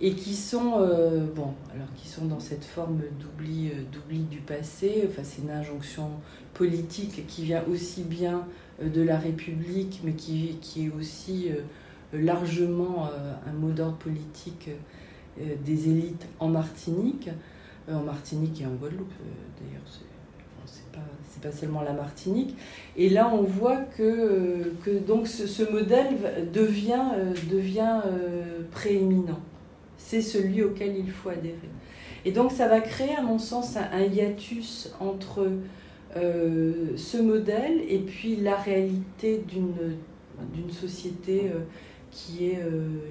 et 0.00 0.12
qui 0.12 0.34
sont, 0.34 0.74
euh, 0.78 1.24
bon, 1.34 1.54
alors 1.72 1.86
qui 1.96 2.08
sont 2.08 2.26
dans 2.26 2.40
cette 2.40 2.64
forme 2.64 3.00
d'oubli, 3.20 3.68
euh, 3.68 3.82
d'oubli 3.92 4.24
du 4.24 4.38
passé, 4.38 5.08
enfin 5.08 5.22
c'est 5.24 5.42
une 5.42 5.50
injonction 5.50 6.10
politique 6.52 7.26
qui 7.26 7.44
vient 7.44 7.62
aussi 7.72 8.02
bien 8.02 8.46
de 8.82 9.02
la 9.02 9.18
République, 9.18 10.00
mais 10.04 10.12
qui, 10.12 10.58
qui 10.60 10.86
est 10.86 10.90
aussi 10.90 11.48
largement 12.12 13.08
un 13.46 13.52
mot 13.52 13.70
d'ordre 13.70 13.96
politique 13.96 14.68
des 15.36 15.88
élites 15.88 16.26
en 16.38 16.48
Martinique, 16.48 17.30
en 17.90 18.00
Martinique 18.00 18.60
et 18.60 18.66
en 18.66 18.74
Guadeloupe 18.74 19.12
d'ailleurs, 19.60 19.82
c'est 19.86 21.42
pas 21.42 21.52
seulement 21.52 21.82
la 21.82 21.92
Martinique. 21.92 22.56
Et 22.96 23.08
là, 23.08 23.30
on 23.32 23.42
voit 23.42 23.78
que, 23.96 24.72
donc 25.06 25.26
ce, 25.26 25.70
modèle 25.70 26.50
devient, 26.52 27.10
euh, 27.16 27.34
devient 27.50 28.00
euh, 28.06 28.62
prééminent. 28.70 29.40
C'est 29.96 30.22
celui 30.22 30.62
auquel 30.62 30.96
il 30.96 31.10
faut 31.10 31.30
adhérer. 31.30 31.70
Et 32.24 32.32
donc, 32.32 32.52
ça 32.52 32.68
va 32.68 32.80
créer, 32.80 33.14
à 33.16 33.22
mon 33.22 33.38
sens, 33.38 33.76
un, 33.76 34.00
hiatus 34.00 34.92
entre 35.00 35.48
euh, 36.16 36.96
ce 36.96 37.18
modèle 37.18 37.82
et 37.88 37.98
puis 37.98 38.36
la 38.36 38.56
réalité 38.56 39.42
d'une 39.46 40.70
société 40.70 41.50
qui 42.10 42.46
est 42.46 42.60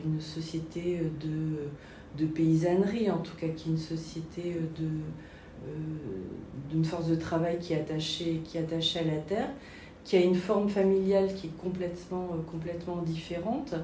une 0.05 0.21
société 0.21 1.01
de, 1.21 1.67
de 2.17 2.25
paysannerie, 2.25 3.09
en 3.09 3.17
tout 3.17 3.35
cas, 3.35 3.47
qui 3.47 3.69
est 3.69 3.71
une 3.71 3.77
société 3.77 4.55
de 4.79 4.87
euh, 5.65 5.71
d'une 6.69 6.83
force 6.83 7.07
de 7.07 7.15
travail 7.15 7.59
qui 7.59 7.73
est, 7.73 7.77
attachée, 7.77 8.41
qui 8.43 8.57
attachée 8.57 8.99
à 8.99 9.03
la 9.03 9.17
terre, 9.17 9.49
qui 10.03 10.15
a 10.17 10.21
une 10.21 10.35
forme 10.35 10.67
familiale 10.67 11.33
qui 11.35 11.47
est 11.47 11.57
complètement, 11.57 12.29
euh, 12.33 13.05
différente. 13.05 13.75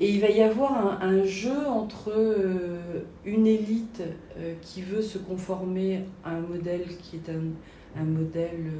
Et 0.00 0.10
il 0.10 0.20
va 0.20 0.30
y 0.30 0.40
avoir 0.40 1.02
un, 1.02 1.24
jeu 1.24 1.66
entre 1.66 2.12
euh, 2.16 3.02
une 3.24 3.46
élite 3.46 4.02
qui 4.62 4.82
veut 4.82 5.02
se 5.02 5.18
conformer 5.18 6.02
à 6.24 6.30
un 6.30 6.40
modèle 6.40 6.86
qui 7.02 7.16
est 7.16 7.30
un 7.30 8.04
modèle 8.04 8.70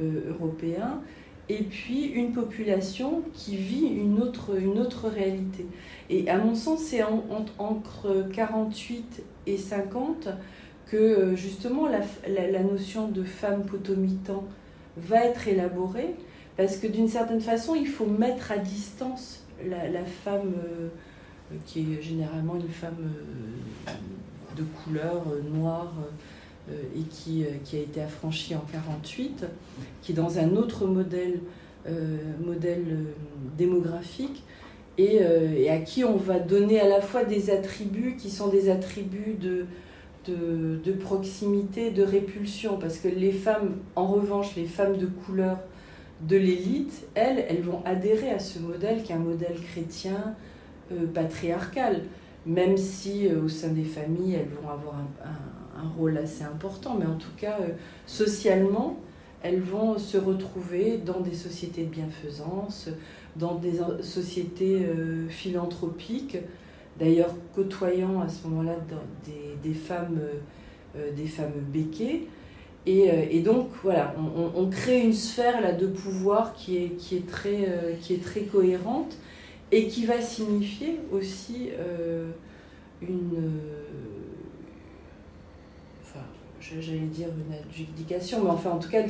européen, 0.00 1.02
et 1.48 1.62
puis 1.62 2.04
une 2.04 2.32
population 2.32 3.22
qui 3.32 3.56
vit 3.56 3.86
une 3.86 4.20
autre, 4.20 4.58
une 4.58 4.78
autre 4.78 5.08
réalité. 5.08 5.66
Et 6.10 6.28
à 6.28 6.38
mon 6.38 6.54
sens, 6.54 6.80
c'est 6.80 7.02
entre 7.02 8.26
48 8.32 9.22
et 9.46 9.56
50 9.56 10.28
que 10.86 10.96
euh, 10.96 11.36
justement 11.36 11.86
la, 11.86 12.00
la, 12.28 12.62
notion 12.62 13.08
de 13.08 13.22
femme 13.22 13.64
potomitan 13.64 14.44
va 14.96 15.24
être 15.24 15.46
élaborée, 15.46 16.14
parce 16.56 16.76
que 16.78 16.86
d'une 16.86 17.08
certaine 17.08 17.40
façon, 17.40 17.74
il 17.74 17.86
faut 17.86 18.06
mettre 18.06 18.52
à 18.52 18.58
distance 18.58 19.44
la, 19.64 20.04
femme 20.04 20.52
euh, 20.64 20.88
qui 21.66 21.80
est 21.80 22.02
généralement 22.02 22.56
une 22.56 22.68
femme 22.68 23.12
euh, 23.86 23.92
de 24.56 24.62
couleur 24.82 25.24
noire 25.52 25.92
et 26.96 27.02
qui, 27.02 27.44
qui, 27.64 27.76
a 27.76 27.80
été 27.80 28.00
affranchie 28.00 28.54
en 28.54 28.64
48, 28.72 29.46
qui 30.02 30.12
est 30.12 30.14
dans 30.14 30.38
un 30.38 30.56
autre 30.56 30.86
modèle, 30.86 31.40
modèle 32.44 32.98
démographique. 33.56 34.42
Et, 34.98 35.20
à 35.70 35.78
qui 35.78 36.04
on 36.04 36.16
va 36.16 36.38
donner 36.38 36.80
à 36.80 36.88
la 36.88 37.00
fois 37.00 37.24
des 37.24 37.50
attributs 37.50 38.16
qui 38.16 38.30
sont 38.30 38.48
des 38.48 38.68
attributs 38.68 39.36
de, 39.40 40.92
proximité, 41.00 41.90
de 41.90 42.02
répulsion, 42.02 42.78
parce 42.78 42.98
que 42.98 43.08
les 43.08 43.32
femmes, 43.32 43.76
en 43.96 44.06
revanche, 44.06 44.56
les 44.56 44.66
femmes 44.66 44.96
de 44.96 45.06
couleur 45.06 45.58
de 46.20 46.36
l'élite, 46.36 47.06
elles, 47.14 47.44
elles 47.48 47.62
vont 47.62 47.82
adhérer 47.84 48.30
à 48.30 48.38
ce 48.38 48.58
modèle 48.58 49.02
qui 49.02 49.12
est 49.12 49.14
un 49.14 49.20
modèle 49.20 49.56
chrétien 49.72 50.34
euh, 50.92 51.06
patriarcal, 51.06 52.02
même 52.46 52.76
si 52.76 53.28
euh, 53.28 53.42
au 53.42 53.48
sein 53.48 53.68
des 53.68 53.84
familles, 53.84 54.36
elles 54.36 54.48
vont 54.62 54.70
avoir 54.70 54.94
un, 54.96 55.38
rôle 55.96 56.18
assez 56.18 56.44
important, 56.44 56.96
mais 56.98 57.06
en 57.06 57.16
tout 57.16 57.34
cas, 57.36 57.58
euh, 57.60 57.68
socialement, 58.06 58.98
elles 59.42 59.60
vont 59.60 59.98
se 59.98 60.18
retrouver 60.18 60.98
dans 60.98 61.20
des 61.20 61.34
sociétés 61.34 61.84
de 61.84 61.90
bienfaisance, 61.90 62.88
dans 63.36 63.54
des 63.54 63.74
sociétés 64.02 64.84
philanthropiques, 65.28 66.38
d'ailleurs 66.98 67.34
côtoyant 67.54 68.20
à 68.20 68.28
ce 68.28 68.46
moment-là 68.48 68.76
des, 69.62 69.74
femmes, 69.74 70.20
euh, 70.96 71.12
des 71.12 71.26
femmes 71.26 71.52
béquées. 71.72 72.26
Et, 72.86 73.10
euh, 73.10 73.42
donc 73.42 73.68
voilà, 73.82 74.14
on, 74.54 74.68
crée 74.68 75.00
une 75.00 75.12
sphère 75.12 75.60
là, 75.60 75.72
de 75.72 75.86
pouvoir 75.86 76.54
qui 76.54 76.76
est, 76.76 76.88
qui 76.96 77.16
est, 77.16 77.26
très, 77.26 77.68
euh, 77.68 77.94
qui 78.00 78.14
est 78.14 78.22
très 78.22 78.42
cohérente 78.42 79.16
et 79.70 79.88
qui 79.88 80.06
va 80.06 80.20
signifier 80.20 80.98
aussi 81.12 81.70
une... 83.02 83.52
j'allais 86.60 86.98
dire 87.00 87.28
une 87.28 87.54
adjudication, 87.54 88.42
mais 88.44 88.50
enfin 88.50 88.70
en 88.70 88.78
tout 88.78 88.90
cas, 88.90 89.02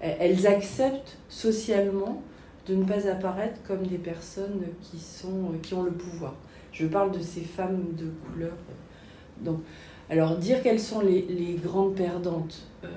elles, 0.00 0.46
acceptent 0.46 1.18
socialement 1.28 2.22
de 2.66 2.74
ne 2.74 2.84
pas 2.84 3.08
apparaître 3.08 3.60
comme 3.66 3.86
des 3.86 3.98
personnes 3.98 4.62
qui, 4.82 4.98
sont, 4.98 5.52
qui 5.62 5.74
ont 5.74 5.82
le 5.82 5.92
pouvoir. 5.92 6.34
Je 6.72 6.86
parle 6.86 7.12
de 7.12 7.20
ces 7.20 7.40
femmes 7.40 7.94
de 7.96 8.06
couleur. 8.26 8.52
Donc, 9.42 9.60
alors, 10.10 10.36
dire 10.36 10.62
quelles 10.62 10.80
sont 10.80 11.00
les, 11.00 11.58
grandes 11.62 11.94
perdantes, 11.94 12.62
euh, 12.84 12.88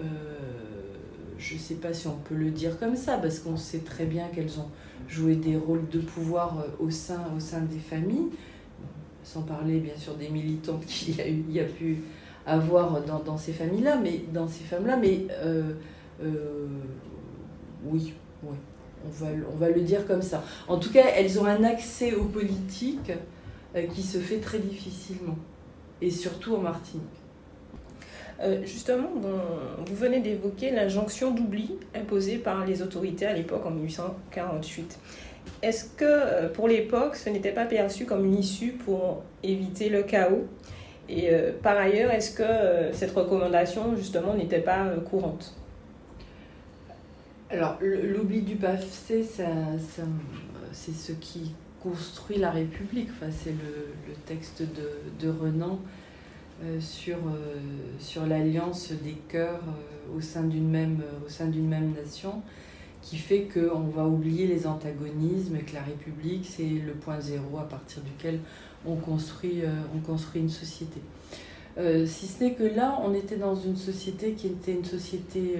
je 1.38 1.56
ne 1.56 1.60
sais 1.60 1.76
pas 1.76 1.94
si 1.94 2.08
on 2.08 2.16
peut 2.16 2.36
le 2.36 2.52
dire 2.52 2.80
comme 2.80 2.96
ça, 2.96 3.18
parce 3.18 3.40
qu'on 3.40 3.58
sait 3.58 3.80
très 3.80 4.06
bien 4.06 4.28
qu'elles 4.28 4.60
ont 4.60 4.70
joué 5.10 5.36
des 5.36 5.58
rôles 5.58 5.88
de 5.90 6.00
pouvoir 6.00 6.60
euh, 6.60 6.86
au 6.86 6.90
sein, 6.90 7.26
au 7.36 7.40
sein 7.40 7.62
des 7.62 7.80
familles, 7.80 8.30
sans 9.24 9.42
parler 9.42 9.80
bien 9.80 9.96
sûr 9.98 10.16
des 10.16 10.30
militantes 10.30 10.86
qu'il 10.88 11.20
il 11.20 11.52
y 11.52 11.60
a 11.60 11.66
pu 11.66 11.98
avoir 12.46 13.02
dans, 13.02 13.20
dans 13.20 13.38
ces 13.38 13.54
familles-là, 13.54 13.98
mais 13.98 14.22
dans 14.34 14.48
ces 14.48 14.64
femmes-là, 14.64 14.98
mais 14.98 15.26
euh, 15.32 15.74
euh, 16.24 16.68
oui, 17.86 18.14
oui, 18.44 18.56
on 19.06 19.10
va, 19.10 19.32
on 19.54 19.58
va 19.58 19.70
le 19.70 19.82
dire 19.82 20.06
comme 20.08 20.22
ça. 20.22 20.44
En 20.68 20.78
tout 20.78 20.92
cas, 20.92 21.06
elles 21.16 21.40
ont 21.40 21.46
un 21.46 21.64
accès 21.64 22.14
aux 22.14 22.26
politiques 22.26 23.12
qui 23.94 24.04
se 24.04 24.18
fait 24.18 24.40
très 24.40 24.60
difficilement, 24.60 25.38
et 26.02 26.12
surtout 26.12 26.56
en 26.56 26.60
Martinique. 26.60 27.22
Euh, 28.42 28.62
justement, 28.66 29.10
vous 29.86 29.96
venez 29.96 30.20
d'évoquer 30.20 30.72
l'injonction 30.72 31.32
d'oubli 31.32 31.76
imposée 31.94 32.38
par 32.38 32.66
les 32.66 32.82
autorités 32.82 33.28
à 33.28 33.34
l'époque 33.34 33.66
en 33.66 33.72
1848. 33.72 35.00
Est-ce 35.62 35.86
que 35.86 36.06
euh, 36.06 36.50
pour 36.50 36.68
l'époque, 36.68 37.16
ce 37.16 37.30
n'était 37.30 37.52
pas 37.52 37.66
perçu 37.66 38.06
comme 38.06 38.26
une 38.26 38.38
issue 38.38 38.72
pour 38.72 39.24
éviter 39.44 39.90
le 39.90 40.02
chaos? 40.02 40.48
Et 41.12 41.30
euh, 41.30 41.52
par 41.62 41.78
ailleurs, 41.78 42.12
est-ce 42.12 42.32
que 42.32 42.96
cette 42.98 43.12
recommandation, 43.12 43.96
justement, 43.96 44.34
n'était 44.34 44.62
pas 44.62 44.88
courante? 45.10 45.56
Alors, 47.50 47.78
l'oubli 47.82 48.42
du 48.42 48.56
passé, 48.56 49.24
c'est 49.24 50.94
ce 50.94 51.12
qui 51.12 51.54
construit 51.82 52.38
la 52.38 52.52
République. 52.52 53.10
Enfin, 53.12 53.32
c'est 53.32 53.52
le, 53.52 54.14
texte 54.26 54.64
de, 55.20 55.30
Renan 55.30 55.80
euh, 56.64 56.80
sur, 56.80 57.18
euh, 57.18 57.58
sur 58.00 58.26
l'alliance 58.26 58.92
des 59.04 59.18
cœurs 59.28 59.64
euh, 59.68 60.18
au 60.18 60.22
sein 60.22 60.44
d'une 60.44 60.70
même, 60.70 61.02
au 61.26 61.30
sein 61.30 61.48
d'une 61.48 61.68
même 61.68 61.94
nation 61.94 62.42
qui 63.02 63.18
fait 63.18 63.48
qu'on 63.52 63.88
va 63.88 64.06
oublier 64.06 64.46
les 64.46 64.68
antagonismes 64.68 65.56
et 65.56 65.62
que 65.62 65.74
la 65.74 65.82
République, 65.82 66.46
c'est 66.48 66.64
le 66.64 66.94
point 66.94 67.20
zéro 67.20 67.58
à 67.58 67.68
partir 67.68 68.04
duquel 68.04 68.40
on 68.86 68.96
construit, 68.96 69.62
on 69.96 70.00
construit 70.00 70.42
une 70.42 70.50
société. 70.50 71.02
si 72.06 72.28
ce 72.28 72.44
n'est 72.44 72.54
que 72.54 72.64
là, 72.64 73.00
on 73.04 73.14
était 73.14 73.38
dans 73.38 73.56
une 73.56 73.78
société 73.78 74.34
qui 74.34 74.48
était 74.48 74.74
une 74.74 74.86
société 74.86 75.56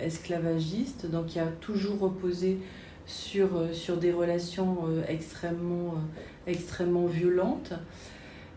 esclavagiste, 0.00 1.10
donc 1.10 1.26
qui 1.26 1.38
a 1.38 1.46
toujours 1.46 1.98
reposé 2.00 2.58
sur, 3.06 3.48
sur 3.72 3.96
des 3.96 4.12
relations 4.12 4.76
extrêmement, 5.08 5.94
extrêmement 6.46 7.06
violentes. 7.06 7.72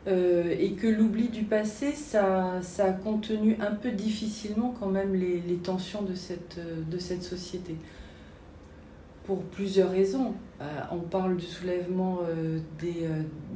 Euh, 0.07 0.55
et 0.59 0.71
que 0.71 0.87
l'oubli 0.87 1.27
du 1.29 1.43
passé, 1.43 1.91
ça, 1.91 2.59
ça, 2.63 2.85
a 2.85 2.91
contenu 2.91 3.55
un 3.61 3.71
peu 3.71 3.91
difficilement 3.91 4.73
quand 4.79 4.87
même 4.87 5.13
les, 5.13 5.41
les 5.41 5.57
tensions 5.57 6.01
de 6.01 6.15
cette, 6.15 6.57
de 6.89 6.97
cette 6.97 7.21
société. 7.21 7.75
Pour 9.25 9.43
plusieurs 9.43 9.91
raisons. 9.91 10.33
Euh, 10.61 10.65
on 10.91 10.99
parle 10.99 11.37
du 11.37 11.45
soulèvement 11.45 12.19
euh, 12.27 12.59
des, 12.79 13.07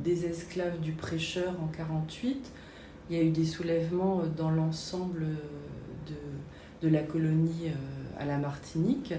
des, 0.04 0.26
esclaves 0.26 0.80
du 0.80 0.92
prêcheur 0.92 1.54
en 1.64 1.68
48. 1.68 2.52
Il 3.10 3.16
y 3.16 3.20
a 3.20 3.24
eu 3.24 3.30
des 3.30 3.46
soulèvements 3.46 4.24
dans 4.36 4.50
l'ensemble 4.50 5.26
de, 6.08 6.88
de, 6.88 6.94
la 6.94 7.04
colonie 7.04 7.72
à 8.20 8.26
la 8.26 8.38
Martinique 8.38 9.14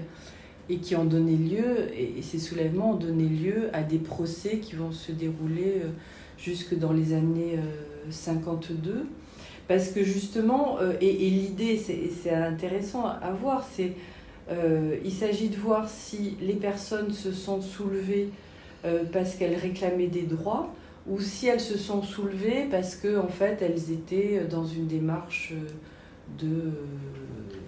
et 0.69 0.77
qui 0.77 0.95
ont 0.95 1.05
donné 1.05 1.37
lieu, 1.37 1.93
et, 1.93 2.19
et 2.19 2.21
ces 2.21 2.39
soulèvements 2.39 2.91
ont 2.91 2.97
donné 2.97 3.29
lieu 3.29 3.69
à 3.71 3.83
des 3.83 3.99
procès 3.99 4.59
qui 4.59 4.75
vont 4.75 4.91
se 4.91 5.13
dérouler 5.13 5.83
jusque 6.37 6.77
dans 6.77 6.93
les 6.93 7.13
années 7.13 7.59
52. 8.09 8.91
Euh, 8.91 9.03
Parce 9.67 9.89
que 9.89 10.03
justement, 10.03 10.77
euh, 10.79 10.93
et, 11.01 11.11
l'idée, 11.11 11.77
c'est 11.77 12.33
intéressant 12.33 13.05
à 13.05 13.31
voir, 13.31 13.67
c'est 13.69 13.89
euh, 13.89 13.93
il 14.49 15.11
s'agit 15.11 15.49
de 15.49 15.57
voir 15.57 15.89
si 15.89 16.37
les 16.41 16.53
personnes 16.53 17.11
se 17.11 17.31
sont 17.31 17.61
soulevées 17.61 18.29
parce 19.11 19.35
qu'elles 19.35 19.57
réclamaient 19.57 20.07
des 20.07 20.23
droits 20.23 20.73
ou 21.05 21.19
si 21.19 21.47
elles 21.47 21.59
se 21.59 21.77
sont 21.77 22.01
soulevées 22.01 22.67
parce 22.71 22.95
que 22.95 23.21
fait 23.27 23.61
elles 23.61 23.91
étaient 23.91 24.45
dans 24.49 24.65
une 24.65 24.87
démarche 24.87 25.53
de 26.39 26.71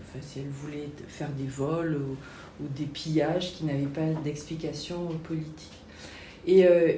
enfin, 0.02 0.20
si 0.22 0.40
elles 0.40 0.50
voulaient 0.50 0.90
faire 1.08 1.30
des 1.38 1.48
vols 1.48 1.96
ou, 1.96 2.16
des 2.76 2.86
pillages 2.86 3.54
qui 3.54 3.64
n'avaient 3.64 3.86
pas 3.86 4.06
d'explication 4.22 5.08
politique. 5.24 5.80
Et, 6.46 6.66
euh, 6.66 6.94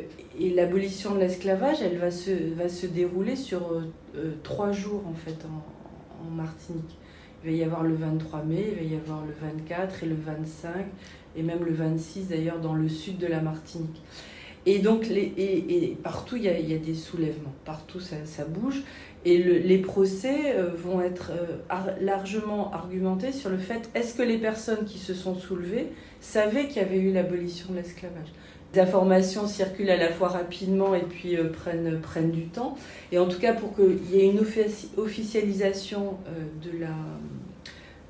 l'abolition 0.56 1.13
de 1.13 1.20
l'esclavage, 1.20 1.82
elle 1.82 1.98
va 1.98 2.10
se, 2.10 2.86
dérouler 2.88 3.36
sur 3.36 3.72
euh, 3.72 3.82
euh, 4.15 4.32
trois 4.41 4.72
jours 4.72 5.04
en 5.08 5.13
fait 5.13 5.38
en, 5.46 6.32
Martinique. 6.32 6.98
Il 7.43 7.51
va 7.51 7.58
y 7.58 7.63
avoir 7.63 7.84
le 7.84 7.95
23 7.95 8.43
mai, 8.43 8.67
il 8.71 8.75
va 8.75 8.95
y 8.95 8.95
avoir 8.95 9.23
le 9.25 9.34
24 9.41 10.04
et 10.04 10.06
le 10.06 10.15
25 10.15 10.86
et 11.36 11.43
même 11.43 11.63
le 11.63 11.73
26 11.73 12.27
d'ailleurs 12.27 12.60
dans 12.60 12.73
le 12.73 12.89
sud 12.89 13.17
de 13.17 13.27
la 13.27 13.41
Martinique. 13.41 14.01
Et 14.67 14.80
donc 14.80 15.08
les, 15.08 15.34
et, 15.38 15.97
partout 16.04 16.36
il 16.36 16.43
y, 16.43 16.49
a, 16.49 16.77
des 16.77 16.93
soulèvements, 16.93 17.54
partout 17.65 17.99
ça, 17.99 18.45
bouge. 18.45 18.84
Et 19.25 19.39
le, 19.39 19.58
les 19.58 19.80
procès 19.80 20.56
vont 20.75 21.01
être 21.01 21.32
largement 21.99 22.71
argumentés 22.71 23.32
sur 23.32 23.49
le 23.49 23.58
fait 23.58 23.89
est-ce 23.95 24.13
que 24.13 24.21
les 24.21 24.38
personnes 24.38 24.86
qui 24.86 24.99
se 24.99 25.15
sont 25.15 25.36
soulevées 25.36 25.88
savaient 26.19 26.67
qu'il 26.67 26.82
y 26.82 26.86
avait 26.86 26.99
eu 26.99 27.12
l'abolition 27.12 27.71
de 27.71 27.77
l'esclavage? 27.77 28.27
Les 28.73 28.79
informations 28.79 29.47
circulent 29.47 29.89
à 29.89 29.97
la 29.97 30.10
fois 30.10 30.29
rapidement 30.29 30.95
et 30.95 31.01
puis 31.01 31.36
euh, 31.36 31.49
prennent, 31.49 31.99
prennent 32.01 32.31
du 32.31 32.47
temps. 32.47 32.77
Et 33.12 33.19
en 33.19 33.27
tout 33.27 33.39
cas, 33.39 33.53
pour 33.53 33.75
qu'il 33.75 34.10
y 34.10 34.19
ait 34.19 34.27
une 34.27 34.39
officialisation 34.97 36.17
euh, 36.27 36.43
de 36.63 36.79
la 36.79 36.95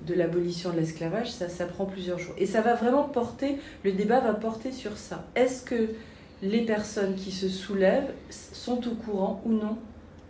de 0.06 0.14
l'abolition 0.14 0.72
de 0.72 0.78
l'esclavage, 0.78 1.32
ça, 1.32 1.66
prend 1.66 1.86
plusieurs 1.86 2.20
jours. 2.20 2.34
Et 2.38 2.46
ça 2.46 2.62
va 2.62 2.76
vraiment 2.76 3.04
porter, 3.04 3.58
le 3.84 3.92
débat 3.92 4.20
va 4.20 4.34
porter 4.34 4.72
sur 4.72 4.98
ça. 4.98 5.26
Est-ce 5.36 5.64
que 5.64 5.90
les 6.42 6.62
personnes 6.66 7.16
qui 7.16 7.32
se 7.32 7.48
soulèvent 7.48 8.12
sont 8.30 8.88
au 8.88 8.96
courant 8.96 9.42
ou 9.46 9.52
non 9.52 9.78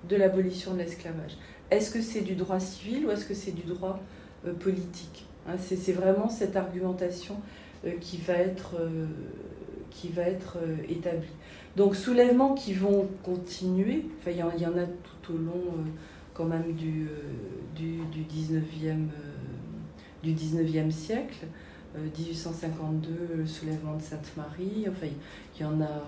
de 0.09 0.15
l'abolition 0.15 0.73
de 0.73 0.79
l'esclavage? 0.79 1.37
Est-ce 1.69 1.91
que 1.91 2.01
c'est 2.01 2.21
du 2.21 2.35
droit 2.35 2.59
civil 2.59 3.05
ou 3.05 3.11
est-ce 3.11 3.25
que 3.25 3.33
c'est 3.33 3.51
du 3.51 3.63
droit 3.63 3.99
euh, 4.45 4.53
politique? 4.53 5.25
Hein, 5.47 5.55
C'est 5.57 5.93
vraiment 5.93 6.27
cette 6.27 6.57
argumentation 6.57 7.37
euh, 7.85 7.91
qui 8.01 8.17
va 8.17 8.33
être 8.33 8.75
euh, 8.79 9.05
qui 9.91 10.09
va 10.09 10.23
être 10.23 10.57
euh, 10.57 10.77
établi. 10.89 11.27
Donc 11.75 11.95
soulèvements 11.95 12.55
qui 12.55 12.73
vont 12.73 13.07
continuer, 13.23 14.05
il 14.25 14.35
y, 14.35 14.43
en 14.43 14.47
a 14.49 14.85
tout 14.85 15.33
au 15.33 15.37
long 15.37 15.63
euh, 15.67 15.83
quand 16.33 16.45
même 16.45 16.73
du, 16.73 17.07
euh, 17.07 17.75
du, 17.75 17.99
du, 18.11 18.23
19e, 18.23 19.07
du 20.23 20.33
19e 20.33 20.89
siècle. 20.89 21.45
1852, 21.93 23.35
le 23.35 23.45
soulèvement 23.45 23.97
de 23.97 24.01
Sainte-Marie, 24.01 24.85
enfin 24.87 25.07
il 25.53 25.61
y, 25.61 25.65
en 25.65 25.81
a, 25.81 26.01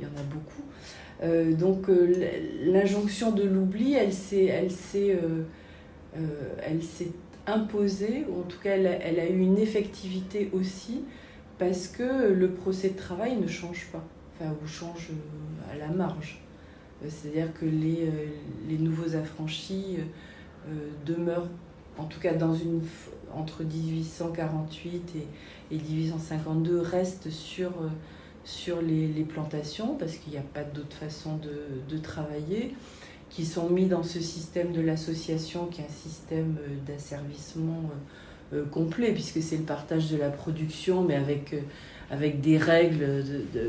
y 0.00 0.04
en 0.04 0.16
a 0.16 0.22
beaucoup. 0.30 1.56
Donc 1.56 1.88
l'injonction 2.64 3.32
de 3.32 3.42
l'oubli, 3.42 3.94
elle 3.94 4.12
s'est, 4.12 4.44
elle 4.44 4.70
s'est, 4.70 5.18
elle 6.62 6.84
s'est 6.84 7.10
imposée, 7.48 8.26
ou 8.28 8.42
en 8.42 8.44
tout 8.44 8.60
cas 8.60 8.76
elle 8.76 9.00
elle 9.02 9.18
a 9.18 9.28
eu 9.28 9.40
une 9.40 9.58
effectivité 9.58 10.50
aussi, 10.52 11.02
parce 11.58 11.88
que 11.88 12.32
le 12.32 12.50
procès 12.52 12.90
de 12.90 12.96
travail 12.96 13.36
ne 13.36 13.46
change 13.46 13.88
pas, 13.92 14.04
enfin, 14.34 14.52
ou 14.62 14.66
change 14.66 15.08
euh, 15.10 15.72
à 15.74 15.76
la 15.76 15.88
marge. 15.88 16.40
Euh, 17.02 17.08
c'est-à-dire 17.10 17.52
que 17.52 17.64
les, 17.64 18.06
euh, 18.06 18.26
les, 18.68 18.78
nouveaux 18.78 19.16
affranchis 19.16 19.98
demeurent, 21.06 21.48
en 21.96 22.04
tout 22.04 22.20
cas 22.20 22.34
dans 22.34 22.54
une, 22.54 22.82
entre 23.34 23.64
1848 23.64 25.14
et, 25.16 25.74
et 25.74 25.78
1852, 25.78 26.80
restent 26.80 27.30
sur, 27.30 27.72
sur 28.44 28.82
les, 28.82 29.08
les 29.08 29.24
plantations, 29.24 29.94
parce 29.96 30.16
qu'il 30.16 30.32
n'y 30.32 30.38
a 30.38 30.42
pas 30.42 30.64
d'autre 30.64 30.94
façon 30.94 31.38
de, 31.38 31.62
de, 31.88 31.98
travailler, 31.98 32.74
qui 33.30 33.46
sont 33.46 33.70
mis 33.70 33.86
dans 33.86 34.02
ce 34.02 34.20
système 34.20 34.72
de 34.72 34.82
l'association, 34.82 35.66
qui 35.66 35.80
est 35.80 35.84
un 35.84 35.88
système 35.88 36.58
d'asservissement 36.86 37.90
complet, 38.70 39.12
puisque 39.12 39.42
c'est 39.42 39.56
le 39.56 39.64
partage 39.64 40.10
de 40.10 40.16
la 40.16 40.30
production, 40.30 41.02
mais 41.02 41.16
avec, 41.16 41.52
euh, 41.52 41.60
avec 42.10 42.40
des 42.40 42.56
règles 42.58 43.24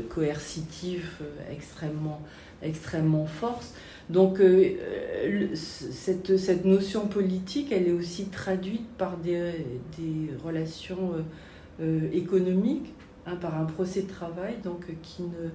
coercitives 0.08 1.10
euh, 1.20 1.52
extrêmement, 1.52 2.22
extrêmement 2.62 3.26
fortes. 3.26 3.74
Donc 4.08 4.40
cette, 5.54 6.36
cette 6.36 6.64
notion 6.64 7.06
politique, 7.06 7.70
elle 7.70 7.86
est 7.86 7.92
aussi 7.92 8.24
traduite 8.24 8.88
par 8.98 9.16
des, 9.18 9.52
des 9.96 10.36
relations 10.44 11.12
économiques, 12.12 12.92
hein, 13.24 13.36
par 13.36 13.56
un 13.56 13.66
procès 13.66 14.02
de 14.02 14.08
travail 14.08 14.54
donc, 14.64 14.86
qui, 15.02 15.22
ne, 15.22 15.50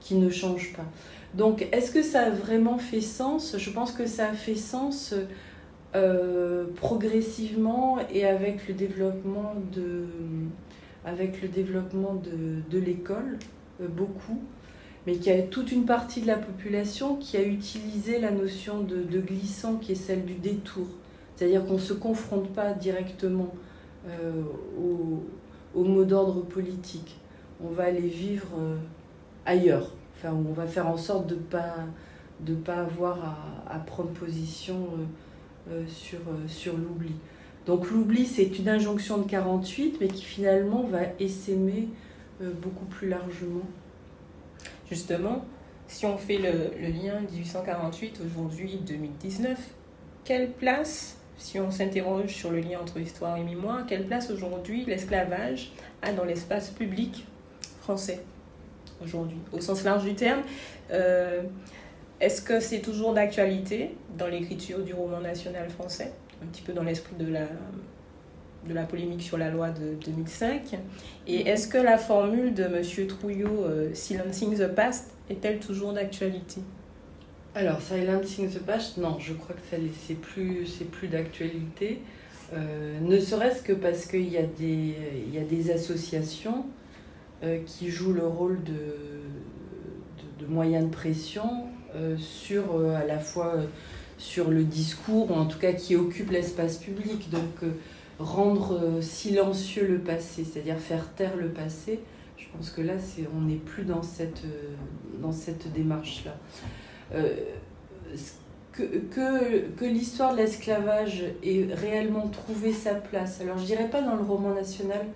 qui 0.00 0.14
ne 0.14 0.30
change 0.30 0.72
pas. 0.72 0.86
Donc 1.34 1.68
est-ce 1.70 1.90
que 1.90 2.02
ça 2.02 2.22
a 2.22 2.30
vraiment 2.30 2.78
fait 2.78 3.02
sens? 3.02 3.56
Je 3.58 3.70
pense 3.70 3.92
que 3.92 4.06
ça 4.06 4.30
a 4.30 4.32
fait 4.32 4.54
sens 4.54 5.14
euh, 5.94 6.66
progressivement 6.76 7.96
et 8.12 8.26
avec 8.26 8.68
le 8.68 8.74
développement 8.74 9.54
de, 9.72 10.04
avec 11.06 11.40
le 11.40 11.48
développement 11.48 12.14
de, 12.14 12.60
de 12.70 12.78
l'école, 12.78 13.38
euh, 13.80 13.88
beaucoup, 13.88 14.38
mais 15.06 15.14
qu'il 15.14 15.34
y 15.34 15.38
a 15.38 15.42
toute 15.42 15.72
une 15.72 15.86
partie 15.86 16.20
de 16.20 16.26
la 16.26 16.36
population 16.36 17.16
qui 17.16 17.38
a 17.38 17.42
utilisé 17.42 18.18
la 18.18 18.30
notion 18.30 18.80
de, 18.80 18.96
de 18.96 19.18
glissant 19.18 19.76
qui 19.76 19.92
est 19.92 19.94
celle 19.94 20.26
du 20.26 20.34
détour. 20.34 20.86
C'est-à-dire 21.36 21.64
qu'on 21.64 21.74
ne 21.74 21.78
se 21.78 21.94
confronte 21.94 22.52
pas 22.52 22.72
directement 22.72 23.54
au, 24.78 25.22
au, 25.78 25.84
mot 25.84 26.04
d'ordre 26.04 26.42
politique. 26.42 27.16
On 27.62 27.68
va 27.68 27.84
aller 27.84 28.08
vivre 28.08 28.48
ailleurs. 29.46 29.92
Enfin, 30.16 30.34
on 30.34 30.52
va 30.52 30.66
faire 30.66 30.88
en 30.88 30.96
sorte 30.96 31.28
de 31.28 31.36
ne 31.36 31.40
pas, 31.40 31.74
de 32.40 32.54
pas 32.54 32.78
avoir 32.78 33.18
à, 33.68 33.74
à 33.76 33.78
prendre 33.78 34.10
position 34.10 34.88
sur, 35.88 36.20
sur 36.46 36.76
l'oubli. 36.76 37.12
Donc 37.66 37.90
l'oubli, 37.90 38.26
c'est 38.26 38.58
une 38.58 38.68
injonction 38.68 39.18
de 39.18 39.28
48, 39.28 39.98
mais 40.00 40.08
qui 40.08 40.24
finalement 40.24 40.84
va 40.84 41.00
essaimer 41.20 41.88
beaucoup 42.40 42.86
plus 42.86 43.08
largement. 43.08 43.66
Justement, 44.88 45.44
si 45.88 46.04
on 46.04 46.18
fait 46.18 46.38
le, 46.38 46.70
lien 46.80 47.20
1848, 47.32 48.20
aujourd'hui 48.24 48.78
2019, 48.86 49.58
quelle 50.24 50.50
place, 50.50 51.16
si 51.38 51.58
on 51.58 51.70
s'interroge 51.70 52.28
sur 52.28 52.50
le 52.50 52.60
lien 52.60 52.78
entre 52.80 52.98
histoire 52.98 53.36
et 53.38 53.42
mémoire, 53.42 53.86
quelle 53.86 54.06
place 54.06 54.30
aujourd'hui 54.30 54.84
l'esclavage 54.84 55.72
a 56.02 56.12
dans 56.12 56.24
l'espace 56.24 56.70
public 56.70 57.26
français 57.80 58.20
aujourd'hui, 59.02 59.38
au 59.52 59.60
sens 59.60 59.84
large 59.84 60.04
du 60.04 60.14
terme 60.14 60.42
euh, 60.90 61.42
Est-ce 62.20 62.42
que 62.42 62.58
c'est 62.58 62.80
toujours 62.80 63.14
d'actualité 63.14 63.94
dans 64.16 64.26
l'écriture 64.26 64.80
du 64.80 64.92
roman 64.92 65.20
national 65.20 65.70
français 65.70 66.12
Un 66.42 66.46
petit 66.46 66.62
peu 66.62 66.72
dans 66.72 66.82
l'esprit 66.82 67.14
de 67.16 67.30
la, 67.32 67.46
de 68.66 68.74
la 68.74 68.82
polémique 68.82 69.22
sur 69.22 69.38
la 69.38 69.50
loi 69.50 69.70
de 69.70 69.94
2005. 70.04 70.78
Et 71.28 71.48
est-ce 71.48 71.68
que 71.68 71.78
la 71.78 71.96
formule 71.96 72.54
de 72.54 72.64
M. 72.64 73.06
Trouillot, 73.06 73.64
euh, 73.64 73.94
Silencing 73.94 74.58
the 74.58 74.66
Past, 74.66 75.12
est-elle 75.30 75.60
toujours 75.60 75.92
d'actualité? 75.92 76.60
Alors, 77.54 77.80
Silencing 77.80 78.50
the 78.50 78.60
Past, 78.60 78.96
non, 78.96 79.18
je 79.20 79.34
crois 79.34 79.54
que 79.54 79.76
c'est 80.06 80.14
plus, 80.14 80.66
plus 80.90 81.08
d'actualité. 81.08 82.00
Euh, 82.52 82.98
ne 83.00 83.20
serait-ce 83.20 83.62
que 83.62 83.72
parce 83.72 84.06
qu'il 84.06 84.28
y, 84.28 84.38
a 84.38 84.42
des, 84.42 84.96
il 85.26 85.34
y 85.34 85.38
a 85.38 85.44
des 85.44 85.70
associations 85.70 86.64
euh, 87.44 87.60
qui 87.64 87.90
jouent 87.90 88.14
le 88.14 88.26
rôle 88.26 88.64
de, 88.64 88.72
de, 88.72 90.44
de 90.44 90.46
moyen 90.50 90.82
de 90.82 90.88
pression 90.88 91.68
sur 92.18 92.80
à 92.94 93.04
la 93.04 93.18
fois 93.18 93.54
sur 94.18 94.50
le 94.50 94.64
discours, 94.64 95.30
ou 95.30 95.34
en 95.34 95.46
tout 95.46 95.58
cas 95.58 95.72
qui 95.72 95.96
occupent 95.96 96.32
l'espace 96.32 96.78
public. 96.78 97.30
Donc, 97.30 97.70
rendre 98.18 98.72
euh, 98.72 99.00
silencieux 99.00 99.86
le 99.86 99.98
passé, 99.98 100.44
c'est-à-dire 100.44 100.78
faire 100.78 101.12
taire 101.14 101.36
le 101.36 101.48
passé, 101.48 102.00
je 102.36 102.46
pense 102.52 102.70
que 102.70 102.82
là, 102.82 102.94
c'est, 102.98 103.28
on 103.36 103.42
n'est 103.42 103.56
plus 103.56 103.84
dans 103.84 104.02
cette, 104.02 104.42
euh, 104.44 105.32
cette 105.32 105.72
démarche-là. 105.72 106.36
Euh, 107.14 107.34
que, 108.72 108.82
que, 108.82 109.68
que 109.76 109.84
l'histoire 109.84 110.32
de 110.32 110.38
l'esclavage 110.38 111.24
ait 111.42 111.68
réellement 111.72 112.28
trouvé 112.28 112.72
sa 112.72 112.94
place, 112.94 113.40
alors 113.40 113.58
je 113.58 113.64
dirais 113.64 113.88
pas 113.88 114.02
dans 114.02 114.14
le 114.14 114.22
roman 114.22 114.54
national, 114.54 115.06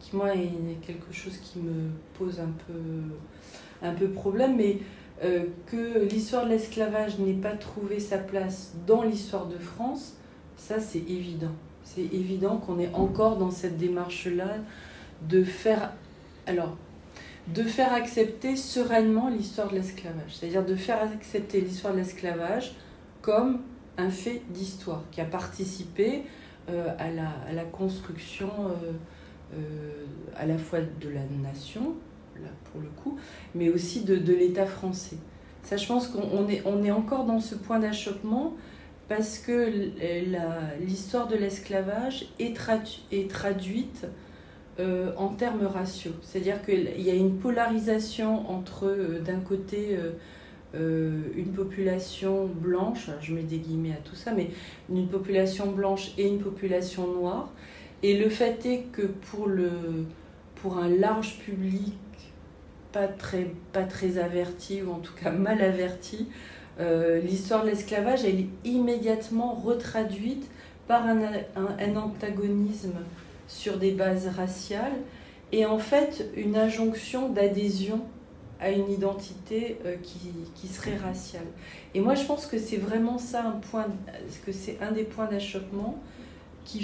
qui 0.00 0.16
moi 0.16 0.34
est 0.34 0.80
quelque 0.84 1.12
chose 1.12 1.36
qui 1.38 1.60
me 1.60 1.90
pose 2.18 2.40
un 2.40 2.50
peu, 2.66 3.86
un 3.86 3.92
peu 3.92 4.08
problème, 4.08 4.56
mais 4.56 4.78
que 5.66 6.04
l'histoire 6.10 6.44
de 6.46 6.50
l'esclavage 6.50 7.18
n'ait 7.18 7.32
pas 7.32 7.52
trouvé 7.52 8.00
sa 8.00 8.18
place 8.18 8.72
dans 8.86 9.02
l'histoire 9.02 9.46
de 9.46 9.56
France, 9.56 10.14
ça 10.56 10.80
c'est 10.80 10.98
évident 11.08 11.52
c'est 11.94 12.02
évident 12.02 12.56
qu'on 12.56 12.78
est 12.78 12.92
encore 12.94 13.36
dans 13.36 13.50
cette 13.50 13.76
démarche-là 13.76 14.56
de 15.28 15.44
faire, 15.44 15.92
alors, 16.46 16.76
de 17.48 17.62
faire 17.62 17.92
accepter 17.92 18.56
sereinement 18.56 19.28
l'histoire 19.28 19.68
de 19.68 19.74
l'esclavage. 19.74 20.30
C'est-à-dire 20.30 20.64
de 20.64 20.74
faire 20.74 21.02
accepter 21.02 21.60
l'histoire 21.60 21.92
de 21.92 21.98
l'esclavage 21.98 22.74
comme 23.20 23.60
un 23.98 24.10
fait 24.10 24.42
d'histoire 24.50 25.02
qui 25.10 25.20
a 25.20 25.24
participé 25.24 26.22
euh, 26.70 26.88
à, 26.98 27.10
la, 27.52 27.64
construction 27.64 28.48
euh, 28.48 28.92
euh, 29.54 30.04
à 30.36 30.46
la 30.46 30.56
fois 30.56 30.80
de 30.80 31.08
la 31.08 31.24
nation, 31.42 31.94
pour 32.70 32.80
le 32.80 32.88
coup, 32.88 33.18
mais 33.54 33.68
aussi 33.68 34.04
de, 34.04 34.16
de 34.16 34.32
l'État 34.32 34.66
français. 34.66 35.16
Ça, 35.62 35.76
je 35.76 35.86
pense 35.86 36.08
qu'on 36.08 36.48
est, 36.48 36.62
on 36.64 36.82
est 36.82 36.90
encore 36.90 37.24
dans 37.24 37.40
ce 37.40 37.54
point 37.54 37.78
d'achoppement 37.78 38.54
parce 39.08 39.38
que 39.38 39.70
l'histoire 40.80 41.28
de 41.28 41.36
l'esclavage 41.36 42.26
est, 42.38 42.56
est, 43.10 43.30
traduite 43.30 44.06
euh, 44.80 45.12
en 45.16 45.28
termes 45.28 45.66
raciaux. 45.66 46.14
C'est-à-dire 46.22 46.64
qu'il 46.64 47.00
y 47.00 47.10
a 47.10 47.14
une 47.14 47.36
polarisation 47.36 48.50
entre, 48.50 48.86
euh, 48.86 49.20
d'un 49.20 49.40
côté, 49.40 49.98
euh, 50.74 51.20
une 51.36 51.52
population 51.52 52.46
blanche, 52.46 53.10
je 53.20 53.34
mets 53.34 53.42
des 53.42 53.58
guillemets 53.58 53.92
à 53.92 54.00
tout 54.02 54.16
ça, 54.16 54.32
mais 54.32 54.48
une 54.88 55.08
population 55.08 55.70
blanche 55.70 56.12
et 56.16 56.26
une 56.26 56.38
population 56.38 57.06
noire. 57.06 57.52
Et 58.02 58.18
le 58.18 58.30
fait 58.30 58.64
est 58.64 58.84
que 58.92 59.02
pour, 59.02 59.46
le, 59.46 59.70
pour 60.62 60.78
un 60.78 60.88
large 60.88 61.38
public 61.38 61.94
pas 62.92 63.08
très, 63.08 63.50
pas 63.72 63.82
très 63.82 64.18
averti, 64.18 64.82
ou 64.82 64.92
en 64.92 65.00
tout 65.00 65.14
cas 65.14 65.30
mal 65.30 65.60
averti, 65.60 66.28
euh, 66.78 67.20
l'histoire 67.20 67.64
de 67.64 67.70
l'esclavage, 67.70 68.24
est 68.24 68.46
immédiatement 68.64 69.54
retraduite 69.54 70.48
par 70.86 71.06
un, 71.06 71.96
antagonisme 71.96 72.94
sur 73.48 73.78
des 73.78 73.92
bases 73.92 74.28
raciales 74.28 74.92
et 75.52 75.66
en 75.66 75.78
fait 75.78 76.30
une 76.36 76.56
injonction 76.56 77.28
d'adhésion 77.28 78.00
à 78.60 78.70
une 78.70 78.90
identité 78.90 79.78
euh, 79.84 79.96
qui, 80.02 80.18
qui, 80.54 80.68
serait 80.68 80.96
raciale. 80.96 81.46
Et 81.94 82.00
moi 82.00 82.14
je 82.14 82.24
pense 82.24 82.46
que 82.46 82.58
c'est 82.58 82.76
vraiment 82.76 83.18
ça 83.18 83.44
un 83.44 83.52
point, 83.52 83.86
que 84.46 84.52
c'est 84.52 84.78
un 84.80 84.92
des 84.92 85.04
points 85.04 85.26
d'achoppement 85.26 85.98
qui 86.64 86.78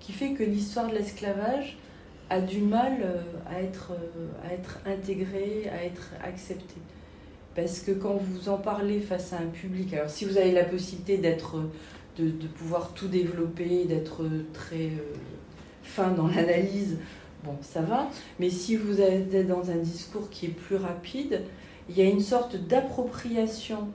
qui 0.00 0.12
fait 0.12 0.32
que 0.32 0.42
l'histoire 0.42 0.88
de 0.88 0.94
l'esclavage 0.94 1.78
a 2.30 2.40
du 2.40 2.60
mal 2.60 2.98
euh, 3.02 3.22
à 3.46 3.62
être, 3.62 3.92
à 4.44 4.52
être 4.52 4.78
intégrée, 4.86 5.68
à 5.72 5.84
être 5.84 6.12
acceptée. 6.22 6.80
Parce 7.54 7.80
que 7.80 7.92
quand 7.92 8.14
vous 8.14 8.48
en 8.48 8.58
parlez 8.58 9.00
face 9.00 9.32
à 9.32 9.38
un 9.38 9.46
public, 9.46 9.94
alors 9.94 10.10
si 10.10 10.24
vous 10.24 10.36
avez 10.36 10.52
la 10.52 10.64
possibilité 10.64 11.18
de, 11.18 12.46
pouvoir 12.56 12.92
tout 12.94 13.08
développer, 13.08 13.84
d'être 13.84 14.24
très 14.52 14.86
euh, 14.86 15.14
fin 15.82 16.10
dans 16.10 16.28
l'analyse, 16.28 16.98
bon, 17.44 17.56
ça 17.62 17.80
va. 17.80 18.08
Mais 18.38 18.50
si 18.50 18.76
vous 18.76 19.00
êtes 19.00 19.46
dans 19.46 19.70
un 19.70 19.76
discours 19.76 20.28
qui 20.30 20.46
est 20.46 20.50
plus 20.50 20.76
rapide, 20.76 21.42
il 21.88 21.96
y 21.96 22.02
a 22.02 22.04
une 22.04 22.20
sorte 22.20 22.56
d'appropriation, 22.56 23.88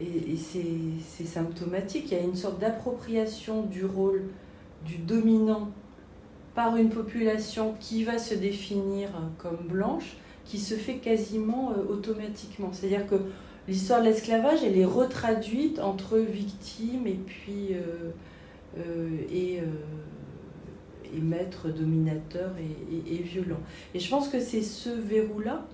et, 0.00 0.32
et 0.32 0.36
c'est 0.36 1.24
symptomatique, 1.24 2.12
il 2.12 2.18
y 2.18 2.20
a 2.20 2.22
une 2.22 2.36
sorte 2.36 2.60
d'appropriation 2.60 3.62
du 3.62 3.84
rôle 3.84 4.24
du 4.84 4.98
dominant 4.98 5.70
par 6.54 6.76
une 6.76 6.90
population 6.90 7.74
qui 7.80 8.04
va 8.04 8.18
se 8.18 8.34
définir 8.34 9.08
comme 9.38 9.58
blanche 9.68 10.16
qui 10.50 10.58
se 10.58 10.74
fait 10.74 10.96
quasiment 10.96 11.70
euh, 11.70 11.92
automatiquement. 11.92 12.70
C'est-à-dire 12.72 13.06
que 13.06 13.14
l'histoire 13.68 14.00
de 14.00 14.06
l'esclavage, 14.06 14.64
elle 14.64 14.76
est 14.76 14.84
retraduite 14.84 15.78
entre 15.78 16.18
victime 16.18 17.06
et 17.06 17.18
puis 17.24 17.68
euh, 17.72 18.10
euh, 18.78 19.08
et, 19.32 19.60
et, 21.14 21.20
maître 21.20 21.68
dominateur 21.68 22.50
et, 22.58 23.14
et, 23.14 23.22
violent. 23.22 23.60
Et 23.94 24.00
je 24.00 24.10
pense 24.10 24.28
que 24.28 24.40
c'est 24.40 24.62
ce 24.62 24.90
verrou-là 24.90 25.66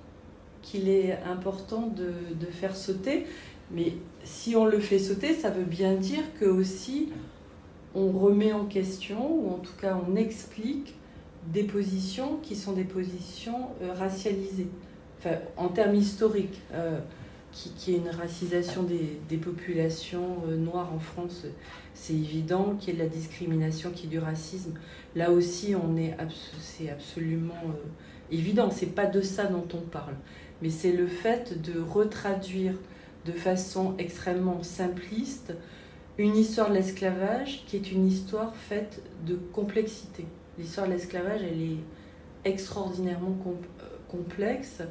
qu'il 0.62 0.88
est 0.88 1.18
important 1.24 1.86
de, 1.86 2.12
de, 2.38 2.50
faire 2.50 2.76
sauter. 2.76 3.26
Mais 3.70 3.94
si 4.24 4.56
on 4.56 4.66
le 4.66 4.80
fait 4.80 4.98
sauter, 4.98 5.34
ça 5.34 5.50
veut 5.50 5.64
bien 5.64 5.94
dire 5.94 6.22
que 6.38 6.44
aussi 6.44 7.08
on 7.96 8.10
remet 8.10 8.52
en 8.52 8.66
question, 8.66 9.34
ou 9.34 9.54
en 9.54 9.58
tout 9.58 9.72
cas 9.80 9.98
on 10.06 10.16
explique 10.16 10.94
des 11.52 11.64
positions 11.64 12.36
qui 12.42 12.54
sont 12.54 12.72
des 12.72 12.84
positions 12.84 13.70
euh, 13.82 13.92
racialisées, 13.94 14.68
en 15.56 15.68
termes 15.68 15.96
historiques, 15.96 16.60
euh, 16.72 17.00
qui, 17.50 17.70
qui 17.70 17.94
une 17.94 18.10
racisation 18.10 18.82
des, 18.82 19.18
des 19.28 19.38
populations 19.38 20.36
euh, 20.46 20.56
noires 20.56 20.92
en 20.94 20.98
France, 20.98 21.46
c'est 21.94 22.12
évident, 22.12 22.76
qu'il 22.78 22.90
y 22.90 22.92
ait 22.92 22.98
de 22.98 23.02
la 23.04 23.08
discrimination, 23.08 23.90
qu'il 23.90 24.04
y 24.04 24.06
ait 24.08 24.18
du 24.18 24.24
racisme. 24.24 24.74
Là 25.16 25.32
aussi, 25.32 25.74
on 25.74 25.96
est 25.96 26.14
c'est 26.60 26.90
absolument 26.90 27.54
évident, 28.30 28.70
c'est 28.70 28.94
pas 28.94 29.06
de 29.06 29.22
ça 29.22 29.46
dont 29.46 29.66
on 29.72 29.80
parle, 29.80 30.14
mais 30.60 30.70
c'est 30.70 30.92
le 30.92 31.06
fait 31.06 31.60
de 31.62 31.80
retraduire 31.80 32.74
de 33.24 33.32
façon 33.32 33.94
extrêmement 33.98 34.62
simpliste 34.62 35.54
une 36.18 36.36
histoire 36.36 36.70
de 36.70 36.74
l'esclavage 36.74 37.64
qui 37.66 37.76
est 37.76 37.92
une 37.92 38.06
histoire 38.06 38.54
faite 38.56 39.02
de 39.26 39.34
complexité 39.34 40.26
l'histoire 40.58 40.86
de 40.86 40.92
l'esclavage, 40.92 41.40
elle 41.42 41.60
est 41.60 41.78
extraordinairement 42.44 43.36
euh, 43.46 43.52
complexe, 44.08 44.82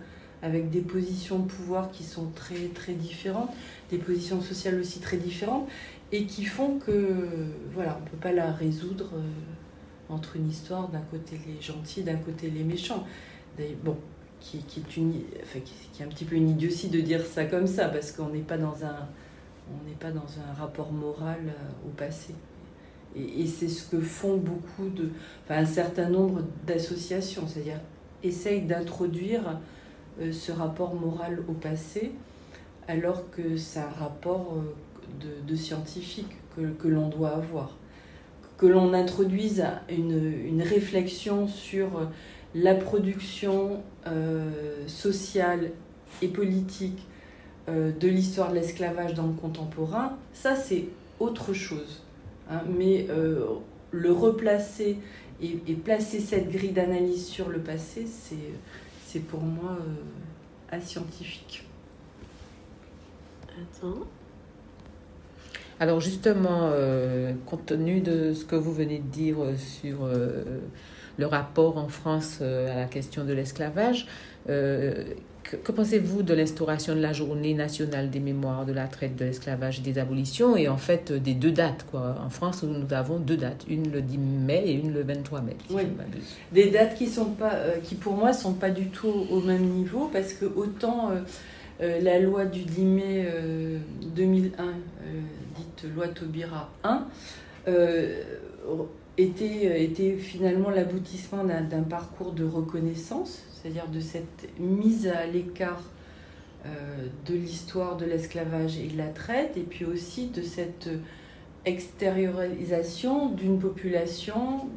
avec 0.42 0.70
des 0.70 0.82
positions 0.82 1.40
de 1.40 1.48
pouvoir 1.48 1.92
qui 1.92 2.04
sont 2.04 2.30
très, 2.36 2.68
très 2.74 2.94
différentes, 2.94 3.50
des 3.90 3.98
positions 3.98 4.42
sociales 4.42 4.80
aussi 4.80 5.00
très 5.00 5.18
différentes, 5.18 5.68
et 6.12 6.26
qui 6.26 6.46
font 6.46 6.78
que, 6.78 7.28
voilà, 7.74 7.98
on 8.00 8.04
ne 8.06 8.10
peut 8.10 8.18
pas 8.18 8.32
la 8.32 8.52
résoudre 8.52 9.12
euh, 9.16 10.14
entre 10.14 10.36
une 10.36 10.50
histoire 10.50 10.90
d'un 10.90 11.02
côté 11.02 11.40
les 11.48 11.62
gentils, 11.62 12.04
d'un 12.04 12.18
côté 12.18 12.50
les 12.50 12.64
méchants. 12.64 13.06
Bon, 13.84 13.98
qui, 14.42 14.60
qui, 14.60 14.82
est 14.82 14.98
une, 14.98 15.14
enfin, 15.42 15.60
qui, 15.60 15.74
qui, 15.94 16.04
est 16.04 16.06
un 16.06 16.10
petit 16.10 16.26
peu 16.26 16.36
une 16.36 16.50
idiotie 16.50 16.90
de 16.90 17.00
dire 17.00 17.26
ça 17.26 17.46
comme 17.46 17.68
ça, 17.68 17.88
parce 17.88 18.12
qu'on 18.12 18.30
n'est 18.30 18.40
pas 18.40 18.58
dans 18.58 18.84
un, 18.84 19.08
on 19.70 19.90
n'est 19.90 19.96
pas 19.96 20.12
dans 20.12 20.28
un 20.50 20.54
rapport 20.54 20.92
moral 20.92 21.40
euh, 21.48 21.88
au 21.88 21.90
passé. 21.90 22.34
et, 23.16 23.48
c'est 23.48 23.68
ce 23.68 23.90
que 23.90 24.00
font 24.00 24.38
beaucoup 24.38 24.90
de, 24.90 25.10
enfin, 25.44 25.62
un 25.62 25.66
certain 25.66 26.10
nombre 26.10 26.42
d'associations, 26.66 27.48
c'est-à-dire 27.48 27.80
essayent 28.24 28.64
d'introduire 28.64 29.60
euh, 30.22 30.32
ce 30.32 30.52
rapport 30.52 30.96
moral 30.96 31.44
au 31.48 31.54
passé, 31.54 32.12
alors 32.88 33.30
que 33.32 33.58
c'est 33.58 33.80
un 33.80 33.90
rapport 33.90 34.56
euh, 34.56 35.42
de, 35.48 35.56
scientifique 35.56 36.36
que, 36.56 36.88
l'on 36.88 37.10
doit 37.10 37.36
avoir. 37.36 37.76
Que 38.58 38.66
l'on 38.66 38.94
introduise 38.94 39.66
une, 39.90 40.62
réflexion 40.62 41.48
sur 41.48 42.10
la 42.54 42.76
production 42.76 43.84
sociale 44.88 45.72
et 46.22 46.30
politique 46.30 47.06
euh, 47.68 47.92
de 47.92 48.08
l'histoire 48.08 48.50
de 48.50 48.56
l'esclavage 48.56 49.14
dans 49.14 49.28
le 49.28 49.34
contemporain, 49.34 50.18
ça 50.34 50.56
c'est 50.56 50.86
autre 51.20 51.54
chose. 51.54 52.04
Hein. 52.50 52.62
Mais 52.78 53.08
euh, 53.10 53.46
le 53.92 54.12
replacer 54.12 54.98
et, 55.42 55.60
et, 55.68 55.74
placer 55.74 56.20
cette 56.20 56.50
grille 56.50 56.72
d'analyse 56.72 57.26
sur 57.26 57.50
le 57.50 57.60
passé, 57.60 58.06
c'est 59.06 59.20
pour 59.20 59.42
moi 59.42 59.78
euh, 59.80 60.76
ascientifique. 60.76 61.66
Attends. 63.50 64.06
Alors 65.80 66.00
justement, 66.00 66.70
euh, 66.72 67.34
compte 67.46 67.66
tenu 67.66 68.00
de 68.00 68.34
ce 68.34 68.46
que 68.46 68.56
vous 68.56 68.74
venez 68.74 69.00
de 69.00 69.08
dire 69.08 69.38
sur 69.58 70.06
euh, 70.06 70.62
le 71.18 71.26
rapport 71.26 71.78
en 71.78 71.90
France 71.90 72.40
euh, 72.42 72.72
à 72.72 72.78
la 72.78 72.86
question 72.86 73.26
de 73.26 73.34
l'esclavage, 73.34 74.08
que, 75.50 75.56
que 75.56 75.72
pensez-vous 75.72 76.24
de 76.24 76.34
l'instauration 76.34 76.96
de 76.96 77.02
la 77.02 77.14
journée 77.14 77.54
nationale 77.54 78.10
des 78.10 78.20
mémoires 78.20 78.66
de 78.66 78.74
la 78.74 78.88
traite, 78.88 79.16
de 79.16 79.26
l'esclavage 79.26 79.80
et 79.80 79.82
des 79.82 79.98
abolitions 79.98 80.58
et 80.58 80.68
en 80.68 80.78
fait 80.78 81.12
des 81.12 81.34
deux 81.34 81.52
dates 81.52 81.86
quoi? 81.90 82.18
En 82.26 82.30
France, 82.30 82.64
nous 82.64 82.94
avons 82.94 83.20
deux 83.20 83.38
dates, 83.38 83.66
une 83.70 83.92
le 83.92 84.02
10 84.02 84.18
mai 84.18 84.64
et 84.66 84.74
une 84.74 84.94
le 84.94 85.04
23 85.04 85.42
mai. 85.42 85.58
Si 85.68 85.76
oui. 85.76 85.84
Des 86.52 86.70
dates 86.72 86.96
qui 86.96 87.08
sont 87.08 87.32
pas, 87.32 87.54
qui 87.84 87.96
pour 87.96 88.14
moi 88.14 88.34
sont 88.34 88.54
pas 88.54 88.70
du 88.70 88.88
tout 88.88 89.28
au 89.30 89.42
même 89.42 89.64
niveau 89.64 90.10
parce 90.12 90.34
que 90.34 90.46
autant 90.46 91.12
euh, 91.82 92.00
la 92.02 92.20
loi 92.20 92.46
du 92.46 92.62
10 92.62 92.82
mai 92.84 93.26
euh, 93.28 93.78
2001, 94.16 94.64
euh, 94.64 94.72
dite 95.58 95.94
loi 95.94 96.08
Taubira 96.08 96.70
1, 96.84 97.06
était, 99.18 99.84
était 99.84 100.18
finalement 100.18 100.70
l'aboutissement 100.70 101.44
d'un 101.44 101.84
parcours 101.84 102.34
de 102.34 102.44
reconnaissance, 102.44 103.44
c'est-à-dire 103.54 103.88
de 103.88 104.00
cette 104.00 104.50
mise 104.60 105.08
à 105.08 105.26
l'écart 105.26 105.82
de 107.28 107.36
l'histoire 107.36 107.96
de 107.96 108.06
l'esclavage 108.06 108.80
et 108.80 108.88
de 108.88 108.98
la 108.98 109.10
traite, 109.10 109.56
et 109.56 109.62
puis 109.62 109.86
aussi 109.86 110.30
de 110.30 110.42
cette 110.42 110.90
extériorisation 111.66 113.30
d'une 113.30 113.60
population 113.60 114.68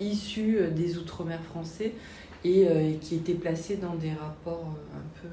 issue 0.00 0.60
des 0.74 0.96
Outre-mer 0.96 1.40
français 1.42 1.92
et 2.44 2.66
euh, 2.68 2.92
qui 3.00 3.16
était 3.16 3.34
placée 3.34 3.76
dans 3.76 3.94
des 3.94 4.12
rapports 4.12 4.76
un 4.94 5.20
peu 5.20 5.28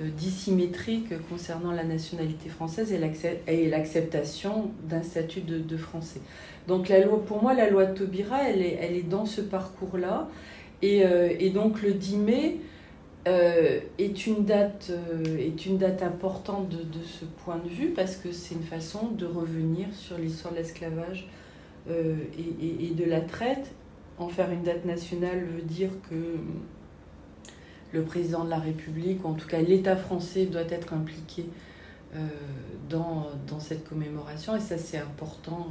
euh, 0.00 0.08
dissymétriques 0.16 1.12
concernant 1.28 1.72
la 1.72 1.84
nationalité 1.84 2.48
française 2.48 2.92
et 2.92 3.68
l'acceptation 3.68 4.70
d'un 4.84 5.02
statut 5.02 5.40
de, 5.40 5.76
français. 5.76 6.20
Donc 6.70 6.88
la 6.88 7.04
loi, 7.04 7.20
pour 7.24 7.42
moi, 7.42 7.52
la 7.52 7.68
loi 7.68 7.84
de 7.84 7.98
Taubira, 7.98 8.48
elle 8.48 8.62
est, 8.62 8.78
elle 8.80 8.94
est 8.94 9.02
dans 9.02 9.26
ce 9.26 9.40
parcours-là. 9.40 10.28
Et, 10.82 11.04
euh, 11.04 11.50
donc 11.50 11.82
le 11.82 11.94
10 11.94 12.16
mai 12.18 12.58
euh, 13.26 13.80
est, 13.98 14.28
une 14.28 14.44
date, 14.44 14.92
euh, 14.92 15.36
est 15.36 15.66
une 15.66 15.78
date 15.78 16.04
importante 16.04 16.68
de, 16.68 17.02
ce 17.02 17.24
point 17.24 17.58
de 17.58 17.68
vue 17.68 17.88
parce 17.88 18.14
que 18.14 18.30
c'est 18.30 18.54
une 18.54 18.62
façon 18.62 19.08
de 19.08 19.26
revenir 19.26 19.88
sur 19.92 20.16
l'histoire 20.16 20.54
de 20.54 20.60
l'esclavage 20.60 21.28
et, 21.88 22.94
de 22.94 23.04
la 23.04 23.20
traite. 23.20 23.72
En 24.18 24.28
faire 24.28 24.52
une 24.52 24.62
date 24.62 24.84
nationale 24.84 25.40
veut 25.40 25.62
dire 25.62 25.90
que 26.08 26.36
le 27.92 28.04
président 28.04 28.44
de 28.44 28.50
la 28.50 28.60
République, 28.60 29.24
ou 29.24 29.28
en 29.28 29.34
tout 29.34 29.48
cas 29.48 29.60
l'État 29.60 29.96
français, 29.96 30.46
doit 30.46 30.70
être 30.70 30.92
impliqué 30.92 31.46
dans, 32.88 33.26
cette 33.58 33.88
commémoration. 33.88 34.54
Et 34.54 34.60
ça, 34.60 34.78
c'est 34.78 34.98
important 34.98 35.66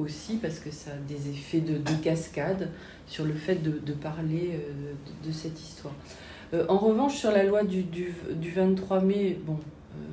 aussi 0.00 0.36
parce 0.36 0.58
que 0.58 0.70
ça 0.70 0.90
a 0.92 0.96
des 1.08 1.30
effets 1.30 1.60
de, 1.60 1.78
de 1.78 2.02
cascade 2.02 2.70
sur 3.06 3.24
le 3.24 3.34
fait 3.34 3.56
de, 3.56 3.92
parler 3.92 4.50
euh, 4.54 4.92
de, 5.26 5.32
cette 5.32 5.60
histoire. 5.60 5.94
Euh, 6.54 6.64
en 6.68 6.78
revanche, 6.78 7.16
sur 7.16 7.30
la 7.30 7.44
loi 7.44 7.64
du, 7.64 7.82
du, 7.82 8.14
du 8.34 8.50
23 8.50 9.02
mai, 9.02 9.38
bon, 9.44 9.54
euh, 9.54 10.04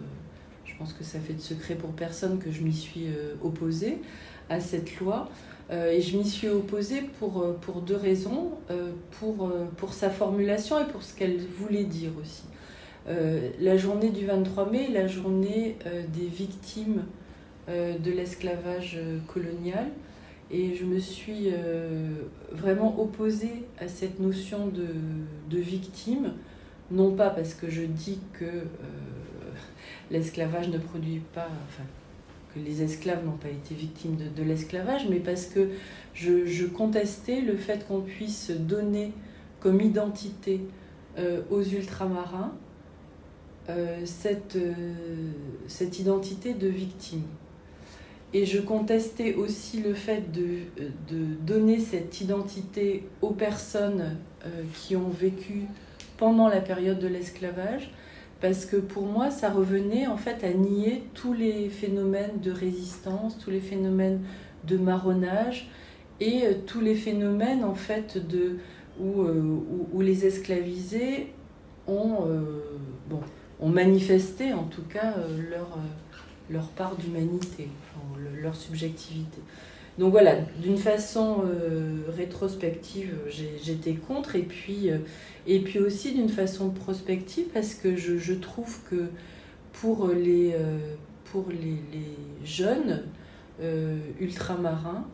je 0.65 0.73
pense 0.77 0.93
que 0.93 1.03
ça 1.03 1.19
fait 1.19 1.33
de 1.33 1.41
secret 1.41 1.75
pour 1.75 1.91
personne 1.91 2.39
que 2.39 2.51
je 2.51 2.61
m'y 2.61 2.73
suis 2.73 3.07
opposée 3.43 3.99
à 4.49 4.59
cette 4.59 4.99
loi. 4.99 5.29
Et 5.69 6.01
je 6.01 6.15
m'y 6.15 6.23
suis 6.23 6.47
opposée 6.47 7.01
pour, 7.19 7.55
pour 7.55 7.81
deux 7.81 7.95
raisons. 7.95 8.51
Pour, 9.19 9.51
pour 9.75 9.93
sa 9.93 10.09
formulation 10.09 10.79
et 10.79 10.85
pour 10.85 11.03
ce 11.03 11.13
qu'elle 11.13 11.39
voulait 11.39 11.83
dire 11.83 12.11
aussi. 12.21 12.43
La 13.59 13.75
journée 13.75 14.11
du 14.11 14.25
23 14.25 14.69
mai, 14.69 14.87
la 14.93 15.07
journée 15.07 15.77
des 16.13 16.27
victimes 16.27 17.03
de 17.67 18.11
l'esclavage 18.11 18.99
colonial. 19.27 19.89
Et 20.49 20.75
je 20.75 20.85
me 20.85 20.99
suis 20.99 21.49
vraiment 22.51 22.99
opposée 23.01 23.65
à 23.79 23.87
cette 23.87 24.19
notion 24.19 24.67
de, 24.67 25.57
victime, 25.57 26.33
non 26.91 27.11
pas 27.11 27.29
parce 27.29 27.53
que 27.53 27.69
je 27.69 27.81
dis 27.81 28.19
que 28.33 28.63
l'esclavage 30.11 30.69
ne 30.69 30.77
produit 30.77 31.21
pas, 31.33 31.49
enfin, 31.67 31.83
que 32.53 32.59
les 32.59 32.81
esclaves 32.81 33.25
n'ont 33.25 33.37
pas 33.37 33.49
été 33.49 33.75
victimes 33.75 34.17
de, 34.35 34.43
l'esclavage, 34.43 35.07
mais 35.09 35.19
parce 35.19 35.45
que 35.45 35.69
je, 36.13 36.65
contestais 36.65 37.41
le 37.41 37.57
fait 37.57 37.87
qu'on 37.87 38.01
puisse 38.01 38.51
donner 38.51 39.13
comme 39.59 39.81
identité 39.81 40.61
euh, 41.17 41.41
aux 41.49 41.63
ultramarins 41.63 42.53
euh, 43.69 44.05
euh, 44.25 44.85
cette 45.67 45.99
identité 45.99 46.53
de 46.53 46.67
victime. 46.67 47.23
Et 48.33 48.45
je 48.45 48.59
contestais 48.59 49.35
aussi 49.35 49.81
le 49.81 49.93
fait 49.93 50.31
de, 50.31 50.59
de 51.09 51.23
donner 51.45 51.79
cette 51.79 52.19
identité 52.19 53.07
aux 53.21 53.31
personnes 53.31 54.17
qui 54.73 54.95
ont 54.95 55.09
vécu 55.09 55.63
pendant 56.17 56.49
la 56.49 56.59
période 56.59 56.99
de 56.99 57.07
l'esclavage, 57.07 57.91
parce 58.41 58.65
que 58.65 58.75
pour 58.75 59.05
moi, 59.05 59.31
ça 59.31 59.49
revenait 59.49 60.07
en 60.07 60.17
fait 60.17 60.43
à 60.43 60.53
nier 60.53 61.03
tous 61.13 61.33
les 61.33 61.69
phénomènes 61.69 62.39
de 62.41 62.51
résistance, 62.51 63.37
tous 63.37 63.49
les 63.49 63.61
phénomènes 63.61 64.21
de 64.65 64.77
marronnage 64.77 65.69
et 66.19 66.45
euh, 66.45 66.53
tous 66.65 66.81
les 66.81 66.95
phénomènes 66.95 67.63
en 67.63 67.75
fait 67.75 68.17
de 68.27 68.57
où, 68.99 69.21
euh, 69.21 69.61
les 69.99 70.25
esclavisés 70.25 71.33
ont 71.87 72.25
euh, 72.27 73.21
manifesté 73.61 74.53
en 74.53 74.63
tout 74.63 74.83
cas 74.83 75.13
euh, 75.17 75.49
leur 75.49 75.77
leur 76.49 76.67
part 76.69 76.95
d'humanité, 76.95 77.69
leur 78.41 78.55
subjectivité. 78.55 79.41
Donc 79.97 80.11
voilà, 80.11 80.35
d'une 80.61 80.77
façon 80.77 81.43
euh, 81.45 82.03
rétrospective, 82.15 83.15
j'étais 83.29 83.93
contre, 83.93 84.35
et 84.35 84.43
puis, 84.43 84.91
euh, 84.91 84.99
et 85.47 85.59
puis 85.59 85.79
aussi 85.79 86.13
d'une 86.13 86.29
façon 86.29 86.69
prospective, 86.69 87.47
parce 87.51 87.73
que 87.73 87.95
je, 87.95 88.33
trouve 88.33 88.79
que 88.89 89.07
pour 89.73 90.09
les, 90.09 90.53
euh, 90.53 90.77
pour 91.31 91.45
les, 91.49 91.79
jeunes 92.45 93.03
ultramarins, 94.19 95.07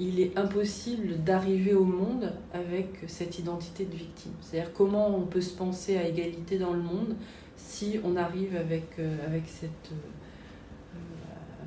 il 0.00 0.18
est 0.18 0.36
impossible 0.36 1.22
d'arriver 1.22 1.72
au 1.72 1.84
monde 1.84 2.32
avec 2.52 2.88
cette 3.06 3.38
identité 3.38 3.84
de 3.84 3.94
victime. 3.94 4.32
C'est-à-dire 4.40 4.72
comment 4.72 5.16
on 5.16 5.22
peut 5.22 5.40
se 5.40 5.56
penser 5.56 5.96
à 5.96 6.08
égalité 6.08 6.58
dans 6.58 6.72
le 6.72 6.82
monde 6.82 7.14
si 7.56 8.00
on 8.04 8.16
arrive 8.16 8.56
avec, 8.56 8.98
avec 9.24 9.44
cette 9.46 9.92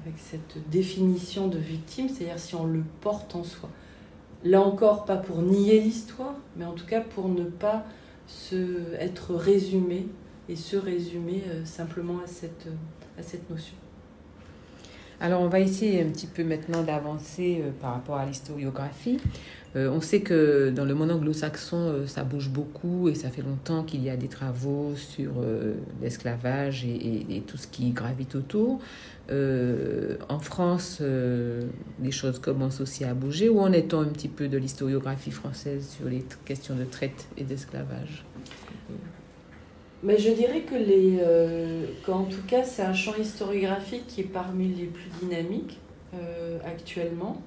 avec 0.05 0.19
cette 0.19 0.69
définition 0.69 1.47
de 1.47 1.57
victime, 1.57 2.09
c'est-à-dire 2.09 2.39
si 2.39 2.53
on 2.55 2.65
le 2.65 2.83
porte 3.01 3.35
en 3.35 3.43
soi. 3.43 3.69
Là 4.43 4.61
encore, 4.61 5.05
pas 5.05 5.17
pour 5.17 5.41
nier 5.41 5.81
l'histoire, 5.81 6.35
mais 6.55 6.65
en 6.65 6.73
tout 6.73 6.85
cas 6.85 7.01
pour 7.01 7.27
ne 7.27 7.43
pas 7.43 7.85
se, 8.27 8.93
être 8.99 9.33
résumé 9.33 10.07
et 10.47 10.55
se 10.55 10.77
résumer 10.77 11.43
euh, 11.47 11.65
simplement 11.65 12.19
à 12.23 12.27
cette, 12.27 12.67
à 13.17 13.23
cette 13.23 13.49
notion. 13.49 13.75
Alors 15.19 15.41
on 15.41 15.47
va 15.47 15.59
essayer 15.59 16.03
un 16.03 16.09
petit 16.09 16.27
peu 16.27 16.43
maintenant 16.43 16.83
d'avancer 16.83 17.61
euh, 17.63 17.71
par 17.81 17.93
rapport 17.93 18.17
à 18.17 18.25
l'historiographie. 18.25 19.19
Euh, 19.75 19.89
on 19.89 19.99
sait 19.99 20.21
que 20.21 20.69
dans 20.69 20.85
le 20.85 20.93
monde 20.93 21.11
anglo-saxon, 21.11 21.77
euh, 21.77 22.07
ça 22.07 22.23
bouge 22.23 22.49
beaucoup 22.49 23.09
et 23.09 23.15
ça 23.15 23.29
fait 23.29 23.41
longtemps 23.41 23.83
qu'il 23.83 24.01
y 24.03 24.09
a 24.09 24.15
des 24.15 24.29
travaux 24.29 24.93
sur 24.95 25.33
euh, 25.41 25.73
l'esclavage 26.01 26.85
et, 26.85 27.43
tout 27.45 27.57
ce 27.57 27.67
qui 27.67 27.91
gravite 27.91 28.35
autour. 28.35 28.79
En 29.29 30.39
France, 30.39 31.01
les 31.01 32.11
choses 32.11 32.39
commencent 32.39 32.79
aussi 32.79 33.03
à 33.03 33.13
bouger. 33.13 33.49
Où 33.49 33.59
en 33.59 33.71
est-on 33.71 33.99
un 33.99 34.05
petit 34.05 34.27
peu 34.27 34.47
de 34.47 34.57
l'historiographie 34.57 35.31
française 35.31 35.95
sur 35.97 36.07
les 36.07 36.23
questions 36.45 36.75
de 36.75 36.85
traite 36.85 37.27
et 37.37 37.43
d'esclavage? 37.43 38.23
Mais 40.03 40.17
je 40.17 40.31
dirais 40.31 40.61
que 40.61 40.75
les, 40.75 41.19
qu'en 42.05 42.23
tout 42.23 42.43
cas, 42.47 42.63
c'est 42.63 42.83
un 42.83 42.93
champ 42.93 43.15
historiographique 43.15 44.07
qui 44.07 44.21
est 44.21 44.31
parmi 44.31 44.69
les 44.69 44.85
plus 44.85 45.09
dynamiques. 45.21 45.79
actuellement. 46.65 47.41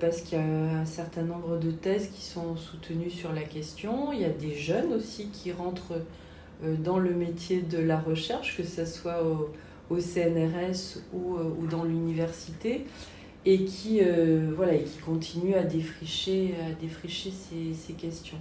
Parce 0.00 0.22
qu'il 0.22 0.38
y 0.38 0.40
a 0.40 0.44
un 0.44 0.86
certain 0.86 1.22
nombre 1.22 1.58
de 1.58 1.70
thèses 1.70 2.08
qui 2.08 2.22
sont 2.22 2.56
soutenues 2.56 3.10
sur 3.10 3.32
la 3.32 3.42
question. 3.42 4.10
Il 4.12 4.20
y 4.20 4.24
a 4.24 4.30
des 4.30 4.54
jeunes 4.54 4.92
aussi 4.94 5.28
qui 5.28 5.52
rentrent 5.52 6.00
dans 6.62 6.98
le 6.98 7.10
métier 7.10 7.60
de 7.60 7.78
la 7.78 7.98
recherche, 7.98 8.56
que 8.56 8.62
ce 8.62 8.86
soit 8.86 9.22
au, 9.22 10.00
CNRS 10.00 11.00
ou, 11.12 11.36
ou 11.36 11.66
dans 11.66 11.84
l'université 11.84 12.86
et 13.46 13.64
qui, 13.64 14.00
euh, 14.02 14.50
voilà, 14.54 14.74
et 14.74 14.82
qui 14.82 14.98
continue 14.98 15.54
à 15.54 15.62
défricher, 15.62 16.54
à 16.68 16.72
défricher 16.72 17.30
ces, 17.30 17.72
ces 17.74 17.92
questions. 17.92 18.36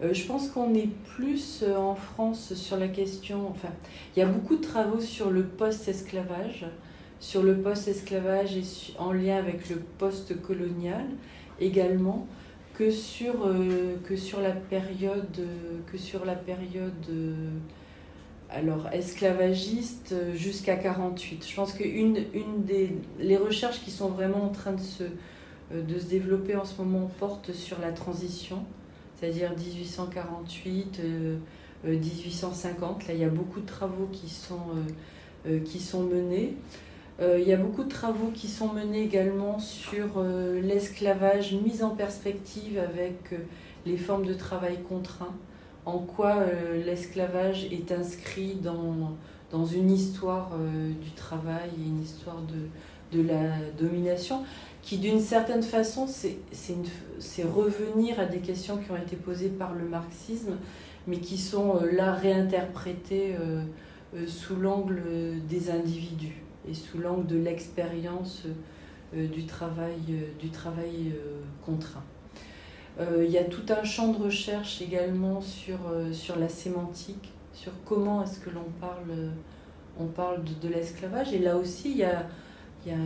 Euh, 0.00 0.14
je 0.14 0.24
pense 0.26 0.48
qu'on 0.48 0.74
est 0.74 0.88
plus 1.16 1.64
euh, 1.64 1.76
en 1.76 1.96
France 1.96 2.54
sur 2.54 2.76
la 2.76 2.86
question, 2.86 3.48
enfin, 3.48 3.70
il 4.14 4.20
y 4.20 4.22
a 4.22 4.26
beaucoup 4.26 4.56
de 4.56 4.62
travaux 4.62 5.00
sur 5.00 5.30
le 5.30 5.42
post-esclavage, 5.42 6.66
sur 7.20 7.42
le 7.42 7.56
post-esclavage 7.56 8.56
et 8.56 8.62
en 8.98 9.12
lien 9.12 9.36
avec 9.36 9.68
le 9.68 9.76
post-colonial 9.98 11.04
également, 11.60 12.26
que 12.74 12.90
sur, 12.90 13.34
que 14.04 14.14
sur 14.14 14.40
la 14.40 14.52
période, 14.52 15.36
que 15.90 15.98
sur 15.98 16.24
la 16.24 16.36
période 16.36 16.92
alors 18.50 18.88
esclavagiste 18.92 20.12
euh, 20.12 20.34
jusqu'à 20.34 20.76
48. 20.76 21.46
Je 21.46 21.54
pense 21.54 21.72
qu'une 21.72 22.24
une 22.32 22.64
des 22.64 22.92
les 23.18 23.36
recherches 23.36 23.82
qui 23.82 23.90
sont 23.90 24.08
vraiment 24.08 24.44
en 24.44 24.48
train 24.48 24.72
de 24.72 24.80
se, 24.80 25.04
euh, 25.72 25.82
de 25.82 25.98
se 25.98 26.06
développer 26.06 26.56
en 26.56 26.64
ce 26.64 26.80
moment 26.80 27.10
portent 27.18 27.52
sur 27.52 27.78
la 27.80 27.92
transition, 27.92 28.64
c'est-à-dire 29.16 29.50
1848, 29.56 31.00
1850. 31.84 33.02
Euh, 33.02 33.08
Là, 33.08 33.14
il 33.14 33.20
y 33.20 33.24
a 33.24 33.28
beaucoup 33.28 33.60
de 33.60 33.66
travaux 33.66 34.08
qui 34.12 34.28
sont, 34.28 34.58
qui 35.64 35.78
sont 35.78 36.02
menés. 36.02 36.56
Il 37.20 37.48
y 37.48 37.52
a 37.52 37.56
beaucoup 37.56 37.84
de 37.84 37.88
travaux 37.88 38.30
qui 38.32 38.46
sont 38.46 38.72
menés 38.72 39.02
également 39.02 39.58
sur 39.58 40.22
l'esclavage 40.62 41.52
mis 41.52 41.82
en 41.82 41.90
perspective 41.90 42.78
avec 42.78 43.34
les 43.86 43.96
formes 43.96 44.24
de 44.24 44.34
travail 44.34 44.78
contraint 44.88 45.34
en 45.88 45.98
quoi 46.00 46.36
euh, 46.36 46.84
l'esclavage 46.84 47.64
est 47.72 47.92
inscrit 47.92 48.56
dans, 48.56 49.64
une 49.64 49.90
histoire 49.90 50.50
euh, 50.52 50.90
du 50.92 51.10
travail 51.12 51.70
et 51.78 51.88
une 51.88 52.02
histoire 52.02 52.42
de, 52.42 53.16
de 53.16 53.26
la 53.26 53.56
domination, 53.78 54.44
qui 54.82 54.98
d'une 54.98 55.20
certaine 55.20 55.62
façon, 55.62 56.06
c'est 56.06 57.44
revenir 57.44 58.20
à 58.20 58.26
des 58.26 58.38
questions 58.38 58.76
qui 58.76 58.90
ont 58.90 58.96
été 58.96 59.16
posées 59.16 59.48
par 59.48 59.74
le 59.74 59.84
marxisme, 59.84 60.56
mais 61.06 61.18
qui 61.18 61.38
sont 61.38 61.76
euh, 61.76 61.90
là 61.90 62.12
réinterprétées 62.12 63.36
sous 64.26 64.56
l'angle 64.56 65.02
des 65.48 65.70
individus 65.70 66.42
et 66.70 66.74
sous 66.74 66.98
l'angle 66.98 67.26
de 67.26 67.36
l'expérience 67.36 68.44
du 69.14 69.46
travail, 69.46 69.96
du 70.38 70.50
travail 70.50 71.14
contraint. 71.64 72.04
Euh, 73.00 73.24
il 73.24 73.30
y 73.30 73.38
a 73.38 73.44
tout 73.44 73.64
un 73.68 73.84
champ 73.84 74.12
de 74.12 74.24
recherche 74.24 74.82
également 74.82 75.40
sur, 75.40 75.78
euh, 75.88 76.12
sur 76.12 76.36
la 76.36 76.48
sémantique, 76.48 77.32
sur 77.52 77.72
comment 77.84 78.24
est-ce 78.24 78.40
que 78.40 78.50
l'on 78.50 78.66
parle, 78.80 79.10
euh, 79.10 79.30
on 80.00 80.06
parle 80.06 80.42
de, 80.42 80.68
l'esclavage. 80.68 81.32
Et 81.32 81.38
là 81.38 81.56
aussi, 81.56 81.92
il 81.92 81.98
y 81.98 82.04
a, 82.04 82.26
il 82.84 82.92
y 82.92 82.94
a, 82.94 82.98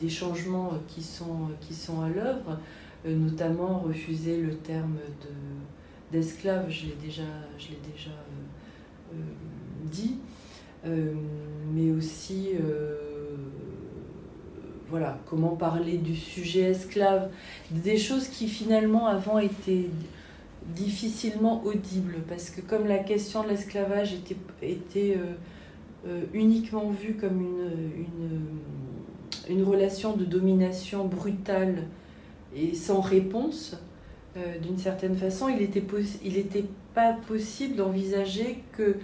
des, 0.00 0.08
changements 0.08 0.72
qui 0.86 1.02
sont, 1.02 1.50
qui 1.60 1.74
sont 1.74 2.02
à 2.02 2.08
l'œuvre, 2.08 2.58
notamment 3.06 3.78
refuser 3.78 4.40
le 4.40 4.56
terme 4.56 4.96
de, 5.22 6.18
d'esclave, 6.18 6.68
je 6.68 6.86
l'ai 6.86 6.94
déjà, 6.94 7.22
je 7.58 7.68
l'ai 7.68 7.78
déjà 7.92 8.10
dit, 9.84 10.16
mais 11.74 11.92
aussi 11.92 12.50
voilà, 14.88 15.18
comment 15.28 15.56
parler 15.56 15.98
du 15.98 16.14
sujet 16.14 16.70
esclave, 16.70 17.30
des 17.70 17.98
choses 17.98 18.28
qui 18.28 18.48
finalement 18.48 19.06
avant 19.06 19.38
étaient 19.38 19.90
difficilement 20.74 21.62
audibles, 21.64 22.18
parce 22.28 22.50
que 22.50 22.60
comme 22.60 22.86
la 22.86 22.98
question 22.98 23.42
de 23.42 23.48
l'esclavage 23.48 24.14
était, 24.14 24.36
était 24.62 25.16
euh, 25.16 25.34
euh, 26.08 26.22
uniquement 26.32 26.90
vue 26.90 27.14
comme 27.14 27.40
une, 27.40 28.58
une, 29.48 29.64
relation 29.64 30.16
de 30.16 30.24
domination 30.24 31.04
brutale 31.04 31.84
et 32.54 32.74
sans 32.74 33.00
réponse, 33.00 33.76
euh, 34.36 34.58
d'une 34.58 34.78
certaine 34.78 35.16
façon, 35.16 35.48
il 35.48 35.58
n'était 35.58 35.84
il 36.24 36.36
était 36.36 36.64
pas 36.94 37.12
possible 37.12 37.76
d'envisager 37.76 38.62
que 38.72 38.96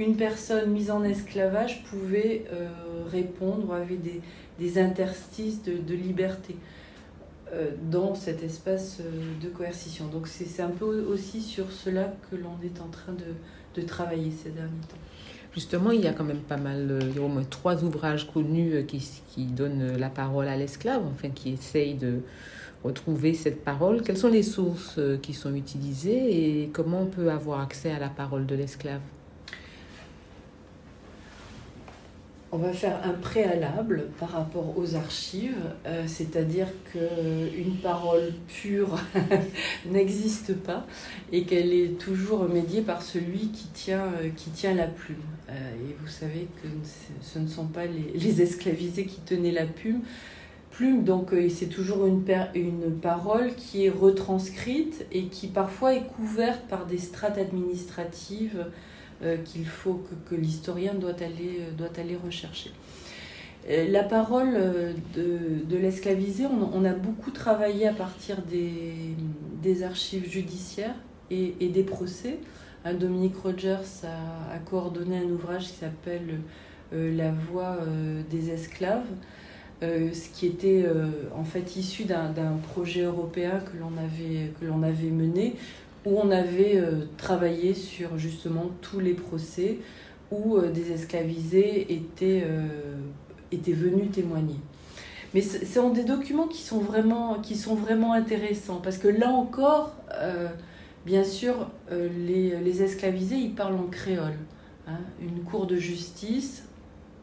une 0.00 0.16
personne 0.16 0.70
mise 0.70 0.90
en 0.90 1.02
esclavage 1.04 1.84
pouvait 1.84 2.44
répondre 3.10 3.68
ou 3.68 3.72
avait 3.72 3.98
des, 4.58 4.78
interstices 4.78 5.62
de, 5.62 5.94
liberté 5.94 6.56
euh, 7.52 7.70
dans 7.90 8.14
cet 8.14 8.42
espace 8.42 8.98
euh, 9.00 9.42
de 9.42 9.48
coercition. 9.48 10.06
Donc 10.06 10.28
c'est 10.28 10.62
un 10.62 10.68
peu 10.68 11.00
aussi 11.02 11.40
sur 11.40 11.72
cela 11.72 12.14
que 12.30 12.36
l'on 12.36 12.56
est 12.62 12.80
en 12.80 12.88
train 12.88 13.12
de, 13.12 13.82
travailler 13.86 14.30
ces 14.30 14.50
derniers 14.50 14.68
temps. 14.88 14.96
Justement, 15.54 15.90
il 15.90 16.02
y 16.02 16.06
a 16.06 16.12
quand 16.12 16.24
même 16.24 16.40
pas 16.40 16.58
mal, 16.58 16.86
euh, 16.90 17.20
au 17.20 17.28
moins 17.28 17.44
trois 17.44 17.82
ouvrages 17.82 18.30
connus 18.30 18.84
qui, 18.86 19.02
qui 19.28 19.46
donnent 19.46 19.96
la 19.96 20.10
parole 20.10 20.48
à 20.48 20.56
l'esclave, 20.56 21.02
enfin 21.10 21.30
qui 21.30 21.54
essayent 21.54 21.94
de 21.94 22.20
retrouver 22.84 23.32
cette 23.32 23.64
parole. 23.64 24.02
Quelles 24.02 24.18
sont 24.18 24.28
les 24.28 24.42
sources 24.42 25.00
qui 25.22 25.32
sont 25.32 25.54
utilisées 25.54 26.62
et 26.62 26.68
comment 26.68 27.02
on 27.02 27.06
peut 27.06 27.30
avoir 27.30 27.60
accès 27.60 27.90
à 27.90 27.98
la 27.98 28.10
parole 28.10 28.44
de 28.44 28.54
l'esclave? 28.54 29.00
On 32.52 32.58
va 32.58 32.72
faire 32.72 33.00
un 33.04 33.12
préalable 33.12 34.08
par 34.18 34.30
rapport 34.30 34.76
aux 34.76 34.96
archives, 34.96 35.70
euh, 35.86 36.02
c'est-à-dire 36.08 36.66
qu'une 36.90 37.76
parole 37.76 38.32
pure 38.48 38.98
n'existe 39.86 40.54
pas 40.56 40.84
et 41.30 41.44
qu'elle 41.44 41.72
est 41.72 41.96
toujours 41.96 42.48
médiée 42.48 42.82
par 42.82 43.02
celui 43.02 43.50
qui 43.52 43.68
tient, 43.68 44.06
euh, 44.20 44.30
qui 44.34 44.50
tient 44.50 44.74
la 44.74 44.88
plume. 44.88 45.22
Euh, 45.48 45.52
et 45.52 45.96
vous 46.00 46.08
savez 46.08 46.48
que 46.60 46.66
ce 47.22 47.38
ne 47.38 47.46
sont 47.46 47.66
pas 47.66 47.84
les, 47.86 48.42
esclavisés 48.42 49.04
qui 49.04 49.20
tenaient 49.20 49.52
la 49.52 49.66
plume, 49.66 50.00
plume 50.72 51.04
donc 51.04 51.32
c'est 51.50 51.68
toujours 51.68 52.04
une, 52.06 52.24
parole 53.00 53.54
qui 53.54 53.86
est 53.86 53.90
retranscrite 53.90 55.06
et 55.12 55.26
qui 55.26 55.46
parfois 55.46 55.94
est 55.94 56.06
couverte 56.16 56.62
par 56.68 56.86
des 56.86 56.98
strates 56.98 57.38
administratives 57.38 58.66
qu'il 59.44 59.66
faut 59.66 60.02
que, 60.28 60.34
l'historien 60.34 60.94
doit 60.94 61.16
aller, 61.20 61.60
euh, 61.60 62.18
rechercher. 62.24 62.70
Euh, 63.68 63.88
la 63.88 64.02
parole 64.02 64.58
de, 65.14 65.76
l'esclavisé, 65.76 66.46
on, 66.46 66.84
a 66.84 66.92
beaucoup 66.92 67.30
travaillé 67.30 67.86
à 67.86 67.92
partir 67.92 68.38
des, 68.42 69.82
archives 69.82 70.28
judiciaires 70.28 70.94
et, 71.30 71.68
des 71.68 71.82
procès. 71.82 72.38
Dominique 72.98 73.36
Rogers 73.36 74.04
a, 74.04 74.58
coordonné 74.58 75.18
un 75.18 75.30
ouvrage 75.30 75.64
qui 75.64 75.76
s'appelle 75.78 76.40
La 76.92 77.30
voix 77.30 77.78
des 78.30 78.50
esclaves, 78.50 79.06
ce 79.82 80.28
qui 80.32 80.46
était 80.46 80.86
en 81.36 81.44
fait 81.44 81.76
issu 81.76 82.04
d'un 82.04 82.56
projet 82.72 83.02
européen 83.02 83.60
que 83.60 83.76
l'on 84.64 84.82
avait 84.82 85.10
mené 85.10 85.56
où 86.06 86.18
on 86.18 86.30
avait 86.30 86.76
euh, 86.76 87.04
travaillé 87.16 87.74
sur 87.74 88.16
justement 88.16 88.70
tous 88.80 89.00
les 89.00 89.14
procès 89.14 89.78
où 90.30 90.56
euh, 90.56 90.70
des 90.70 90.92
esclavisés 90.92 91.92
étaient, 91.92 92.44
euh, 92.46 92.96
étaient 93.52 93.72
venus 93.72 94.10
témoigner. 94.10 94.56
Mais 95.34 95.42
ce 95.42 95.64
sont 95.64 95.90
des 95.90 96.04
documents 96.04 96.48
qui 96.48 96.62
sont 96.62 96.80
vraiment, 96.80 97.38
qui 97.40 97.56
sont 97.56 97.74
vraiment 97.74 98.12
intéressants 98.12 98.80
parce 98.82 98.98
que 98.98 99.06
là 99.06 99.28
encore, 99.28 99.94
bien 101.06 101.22
sûr, 101.22 101.70
les, 101.88 102.58
les, 102.58 102.82
esclavisés, 102.82 103.36
ils 103.36 103.54
parlent 103.54 103.76
en 103.76 103.86
créole. 103.86 104.34
Hein. 104.88 104.98
Une 105.22 105.44
cour 105.44 105.68
de 105.68 105.76
justice 105.76 106.64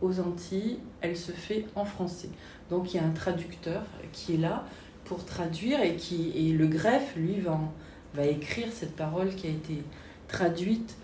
aux 0.01 0.21
Antilles, 0.21 0.79
elle 1.01 1.17
se 1.17 1.33
fait 1.33 1.65
en 1.75 1.83
français. 1.83 2.29
Donc 2.69 2.93
il 2.93 2.97
y 2.97 2.99
a 3.01 3.03
un 3.03 3.11
traducteur 3.11 3.83
qui 4.13 4.35
est 4.35 4.37
là 4.37 4.63
pour 5.03 5.25
traduire 5.25 5.81
et, 5.81 5.97
qui, 5.97 6.31
et 6.33 6.53
le 6.53 6.67
greffe, 6.67 7.13
lui, 7.17 7.41
va 7.41 7.51
en, 7.51 7.73
va 8.17 8.25
écrire 8.25 8.67
cette 8.73 8.95
parole 8.95 9.29
qui 9.35 9.47
a 9.47 9.51
été 9.51 9.83
traduite, 10.27 10.97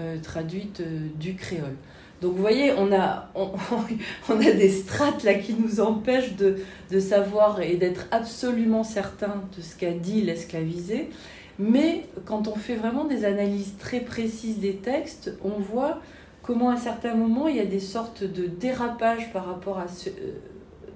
euh, 0.00 0.18
traduite 0.22 0.80
euh, 0.80 1.08
du 1.18 1.34
créole. 1.34 1.74
Donc 2.20 2.34
vous 2.34 2.42
voyez, 2.42 2.72
on 2.76 2.92
a, 2.92 3.30
on, 3.34 3.50
a 4.28 4.52
des 4.52 4.70
strates 4.70 5.22
là 5.24 5.34
qui 5.34 5.54
nous 5.54 5.80
empêchent 5.80 6.36
de, 6.36 6.58
de 6.90 7.00
savoir 7.00 7.60
et 7.60 7.76
d'être 7.76 8.06
absolument 8.10 8.84
certain 8.84 9.42
de 9.56 9.62
ce 9.62 9.76
qu'a 9.76 9.92
dit 9.92 10.22
l'esclavisé. 10.22 11.10
Mais 11.58 12.04
quand 12.24 12.48
on 12.48 12.54
fait 12.54 12.76
vraiment 12.76 13.04
des 13.04 13.24
analyses 13.24 13.74
très 13.78 14.00
précises 14.00 14.58
des 14.58 14.76
textes, 14.76 15.32
on 15.42 15.60
voit 15.60 16.00
comment 16.42 16.70
à 16.70 16.76
certains 16.76 17.14
moments 17.14 17.48
il 17.48 17.56
y 17.56 17.60
a 17.60 17.66
des 17.66 17.80
sortes 17.80 18.24
de 18.24 18.46
dérapages 18.46 19.32
par 19.32 19.46
rapport 19.46 19.78
à 19.78 19.88
ce, 19.88 20.08
euh, 20.08 20.12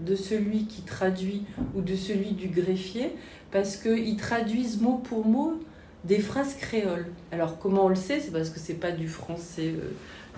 de 0.04 0.16
celui 0.16 0.66
qui 0.66 0.82
traduit 0.82 1.44
ou 1.74 1.80
de 1.80 1.94
celui 1.94 2.32
du 2.32 2.48
greffier, 2.48 3.10
parce 3.50 3.76
qu'ils 3.76 4.16
traduisent 4.16 4.80
mot 4.80 4.98
pour 4.98 5.26
mot 5.26 5.60
des 6.04 6.18
phrases 6.18 6.54
créoles. 6.54 7.06
Alors 7.30 7.58
comment 7.58 7.86
on 7.86 7.88
le 7.88 7.94
sait? 7.94 8.20
C'est 8.20 8.32
parce 8.32 8.50
que 8.50 8.58
c'est 8.58 8.74
pas 8.74 8.90
du 8.90 9.08
français 9.08 9.74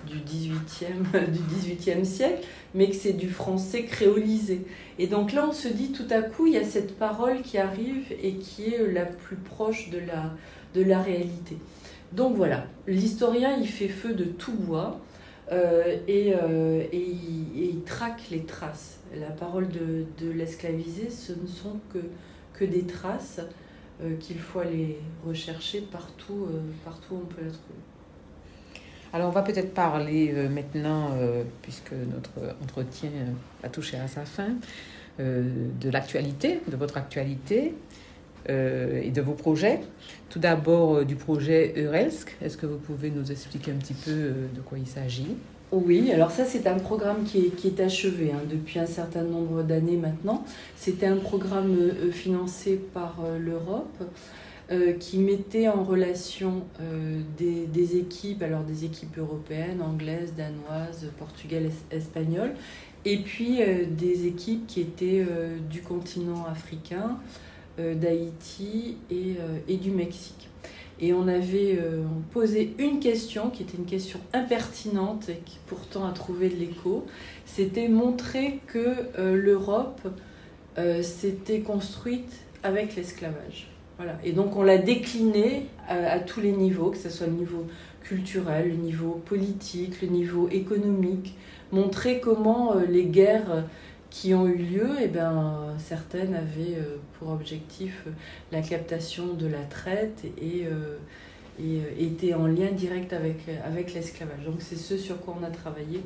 du 0.05 0.17
18e, 0.19 1.31
du 1.31 1.39
18e 1.39 2.03
siècle, 2.03 2.45
mais 2.73 2.89
que 2.89 2.95
c'est 2.95 3.13
du 3.13 3.29
français 3.29 3.83
créolisé. 3.83 4.65
Et 4.99 5.07
donc 5.07 5.33
là, 5.33 5.45
on 5.49 5.53
se 5.53 5.67
dit 5.67 5.91
tout 5.91 6.07
à 6.09 6.21
coup, 6.21 6.47
il 6.47 6.53
y 6.53 6.57
a 6.57 6.63
cette 6.63 6.97
parole 6.97 7.41
qui 7.41 7.57
arrive 7.57 8.05
et 8.21 8.35
qui 8.35 8.73
est 8.73 8.91
la 8.91 9.05
plus 9.05 9.35
proche 9.35 9.89
de 9.89 9.99
la, 9.99 10.33
de 10.73 10.83
la 10.83 11.01
réalité. 11.01 11.57
Donc 12.13 12.35
voilà, 12.35 12.65
l'historien, 12.87 13.57
il 13.57 13.67
fait 13.67 13.87
feu 13.87 14.13
de 14.13 14.23
tout 14.23 14.53
bois 14.53 15.01
euh, 15.51 15.97
et, 16.07 16.33
euh, 16.33 16.83
et, 16.91 17.05
il, 17.55 17.81
traque 17.85 18.29
les 18.31 18.43
traces. 18.43 18.94
La 19.13 19.31
parole 19.31 19.67
de, 19.69 20.29
l'esclavisé, 20.31 21.09
ce 21.09 21.33
ne 21.33 21.47
sont 21.47 21.79
que, 21.93 21.99
que 22.53 22.65
des 22.65 22.85
traces 22.85 23.41
euh, 24.01 24.15
qu'il 24.17 24.39
faut 24.39 24.59
aller 24.59 24.99
rechercher 25.25 25.81
partout, 25.81 26.47
partout 26.83 27.15
où 27.15 27.21
on 27.23 27.25
peut 27.25 27.43
la 27.43 27.51
trouver. 27.51 27.79
Alors 29.15 29.29
on 29.29 29.31
va 29.31 29.43
peut-être 29.43 29.73
parler 29.73 30.33
euh, 30.33 30.49
maintenant, 30.49 31.11
euh, 31.13 31.43
puisque 31.61 31.93
notre 31.93 32.53
entretien 32.61 33.11
a 33.63 33.69
touché 33.69 33.95
à 33.95 34.09
sa 34.09 34.25
fin, 34.25 34.49
euh, 35.21 35.69
de 35.79 35.89
l'actualité, 35.89 36.59
de 36.67 36.75
votre 36.75 36.97
actualité 36.97 37.73
et 38.47 39.09
de 39.09 39.21
vos 39.21 39.33
projets. 39.33 39.79
Tout 40.29 40.37
d'abord 40.37 41.03
du 41.03 41.15
projet 41.15 41.73
Eurelsk. 41.77 42.37
Est-ce 42.43 42.57
que 42.57 42.67
vous 42.67 42.77
pouvez 42.77 43.09
nous 43.09 43.31
expliquer 43.31 43.71
un 43.71 43.77
petit 43.77 43.95
peu 43.95 44.33
de 44.53 44.61
quoi 44.63 44.77
il 44.77 44.85
s'agit? 44.85 45.35
Oui, 45.71 46.11
alors 46.11 46.31
ça 46.31 46.45
c'est 46.45 46.67
un 46.67 46.77
programme 46.79 47.23
qui 47.23 47.51
est, 47.65 47.79
achevé 47.79 48.31
hein, 48.31 48.41
depuis 48.49 48.79
un 48.79 48.85
certain 48.85 49.23
nombre 49.23 49.63
d'années 49.63 49.97
maintenant. 49.97 50.45
C'était 50.75 51.07
un 51.07 51.17
programme 51.17 51.75
financé 52.11 52.79
par 52.93 53.17
l'Europe 53.39 54.03
euh, 54.71 54.93
qui 54.93 55.19
mettait 55.19 55.67
en 55.67 55.83
relation 55.83 56.63
euh, 56.81 57.21
des, 57.37 57.97
équipes, 57.97 58.41
alors 58.41 58.63
des 58.63 58.83
équipes 58.83 59.15
européennes, 59.19 59.79
anglaises, 59.79 60.33
danoises, 60.35 61.07
portugaises, 61.19 61.83
espagnoles, 61.91 62.55
et 63.05 63.19
puis 63.19 63.61
euh, 63.61 63.85
des 63.87 64.25
équipes 64.25 64.65
qui 64.65 64.81
étaient 64.81 65.23
du 65.69 65.81
continent 65.81 66.47
africain, 66.49 67.19
d'Haïti 67.77 68.97
et, 69.11 69.77
du 69.77 69.91
Mexique. 69.91 70.49
Et 70.99 71.13
on 71.13 71.27
avait 71.27 71.77
posé 72.31 72.73
une 72.79 72.99
question 73.01 73.49
qui 73.49 73.63
était 73.63 73.77
une 73.77 73.85
question 73.85 74.19
impertinente 74.31 75.27
et 75.27 75.41
qui 75.43 75.57
pourtant 75.67 76.07
a 76.07 76.11
trouvé 76.13 76.47
de 76.47 76.55
l'écho. 76.55 77.05
C'était 77.45 77.89
montrer 77.89 78.61
que 78.67 78.95
l'Europe 79.17 80.07
s'était 81.01 81.59
construite 81.59 82.31
avec 82.63 82.95
l'esclavage. 82.95 83.67
Voilà. 83.97 84.17
Et 84.23 84.33
donc 84.33 84.55
on 84.57 84.63
l'a 84.63 84.77
décliné 84.77 85.67
à, 85.87 86.19
tous 86.19 86.41
les 86.41 86.51
niveaux, 86.51 86.91
que 86.91 86.97
ce 86.97 87.09
soit 87.09 87.27
le 87.27 87.33
niveau 87.33 87.65
culturel, 88.03 88.69
le 88.69 88.75
niveau 88.75 89.21
politique, 89.25 90.01
le 90.01 90.09
niveau 90.09 90.49
économique, 90.49 91.35
montrer 91.71 92.19
comment 92.19 92.75
euh, 92.75 92.85
les 92.85 93.05
guerres 93.05 93.65
qui 94.15 94.33
ont 94.33 94.47
eu 94.47 94.55
lieu, 94.55 94.91
eh 95.01 95.07
ben, 95.07 95.75
certaines 95.77 96.35
avaient 96.35 96.77
euh, 96.77 96.95
pour 97.19 97.31
objectif 97.31 98.03
euh, 98.07 98.11
la 98.53 98.61
captation 98.61 99.33
de 99.33 99.45
la 99.45 99.63
traite 99.63 100.23
et, 100.41 100.67
et 101.59 101.81
étaient 101.99 102.33
en 102.33 102.47
lien 102.47 102.71
direct 102.71 103.11
avec, 103.11 103.39
avec 103.65 103.93
l'esclavage. 103.93 104.45
Donc 104.45 104.55
c'est 104.59 104.77
ce 104.77 104.97
sur 104.97 105.19
quoi 105.19 105.35
on 105.37 105.43
a 105.43 105.49
travaillé 105.49 106.01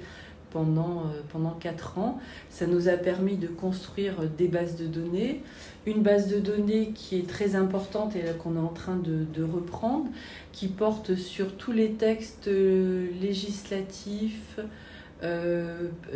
pendant, 0.50 1.04
pendant 1.32 1.52
4 1.52 2.00
ans. 2.00 2.20
Ça 2.50 2.66
nous 2.66 2.90
a 2.90 2.94
permis 2.94 3.38
de 3.38 3.48
construire 3.48 4.24
des 4.38 4.48
bases 4.48 4.76
de 4.76 4.88
données, 4.88 5.44
une 5.86 6.02
base 6.02 6.28
de 6.28 6.40
données 6.40 6.92
qui 6.94 7.18
est 7.18 7.28
très 7.28 7.56
importante 7.56 8.16
et 8.16 8.24
qu'on 8.38 8.56
est 8.56 8.60
en 8.60 8.74
train 8.74 8.98
de, 8.98 9.44
reprendre, 9.44 10.08
qui 10.52 10.68
porte 10.68 11.16
sur 11.16 11.56
tous 11.56 11.72
les 11.72 11.92
textes 11.94 12.48
euh, 12.48 13.08
législatifs, 13.22 14.60
euh, 14.60 14.64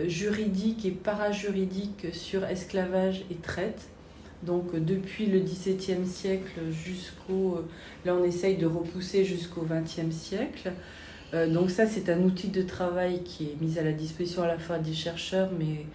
juridiques 0.08 0.86
et 0.86 0.92
parajuridiques 0.92 2.08
sur 2.14 2.46
esclavage 2.46 3.26
et 3.32 3.36
traite. 3.36 3.90
Donc 4.44 4.76
depuis 4.76 5.26
le 5.26 5.40
XVIIe 5.40 6.06
siècle 6.06 6.60
jusqu'au... 6.72 7.66
Là 8.06 8.16
on 8.16 8.24
essaye 8.24 8.58
de 8.58 8.66
repousser 8.66 9.24
jusqu'au 9.24 9.62
XXe 9.62 10.14
siècle. 10.14 10.74
Euh, 11.34 11.48
donc 11.48 11.72
ça 11.72 11.86
c'est 11.86 12.10
un 12.10 12.22
outil 12.24 12.50
de 12.50 12.62
travail 12.62 13.24
qui 13.24 13.46
est 13.46 13.62
mis 13.62 13.80
à 13.80 13.84
la 13.84 13.92
disposition 13.92 14.44
à 14.44 14.48
la 14.48 14.60
fois 14.60 14.78
des 14.78 14.94
chercheurs 14.94 15.50
mais 15.58 15.86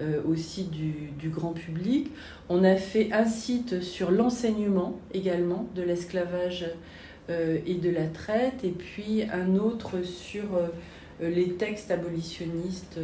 euh, 0.00 0.20
aussi 0.26 0.64
du, 0.64 1.30
grand 1.30 1.52
public. 1.52 2.10
On 2.48 2.64
a 2.64 2.76
fait 2.76 3.12
un 3.12 3.24
site 3.24 3.80
sur 3.80 4.10
l'enseignement 4.10 5.00
également 5.12 5.68
de 5.74 5.82
l'esclavage 5.82 6.66
euh, 7.30 7.58
et 7.66 7.74
de 7.74 7.90
la 7.90 8.06
traite, 8.06 8.62
et 8.62 8.70
puis 8.70 9.24
un 9.32 9.56
autre 9.56 10.02
sur 10.02 10.54
euh, 10.54 10.68
les 11.20 11.52
textes 11.54 11.90
abolitionnistes 11.90 12.98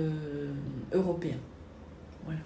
européens. 0.93 1.39
Voilà. 2.25 2.41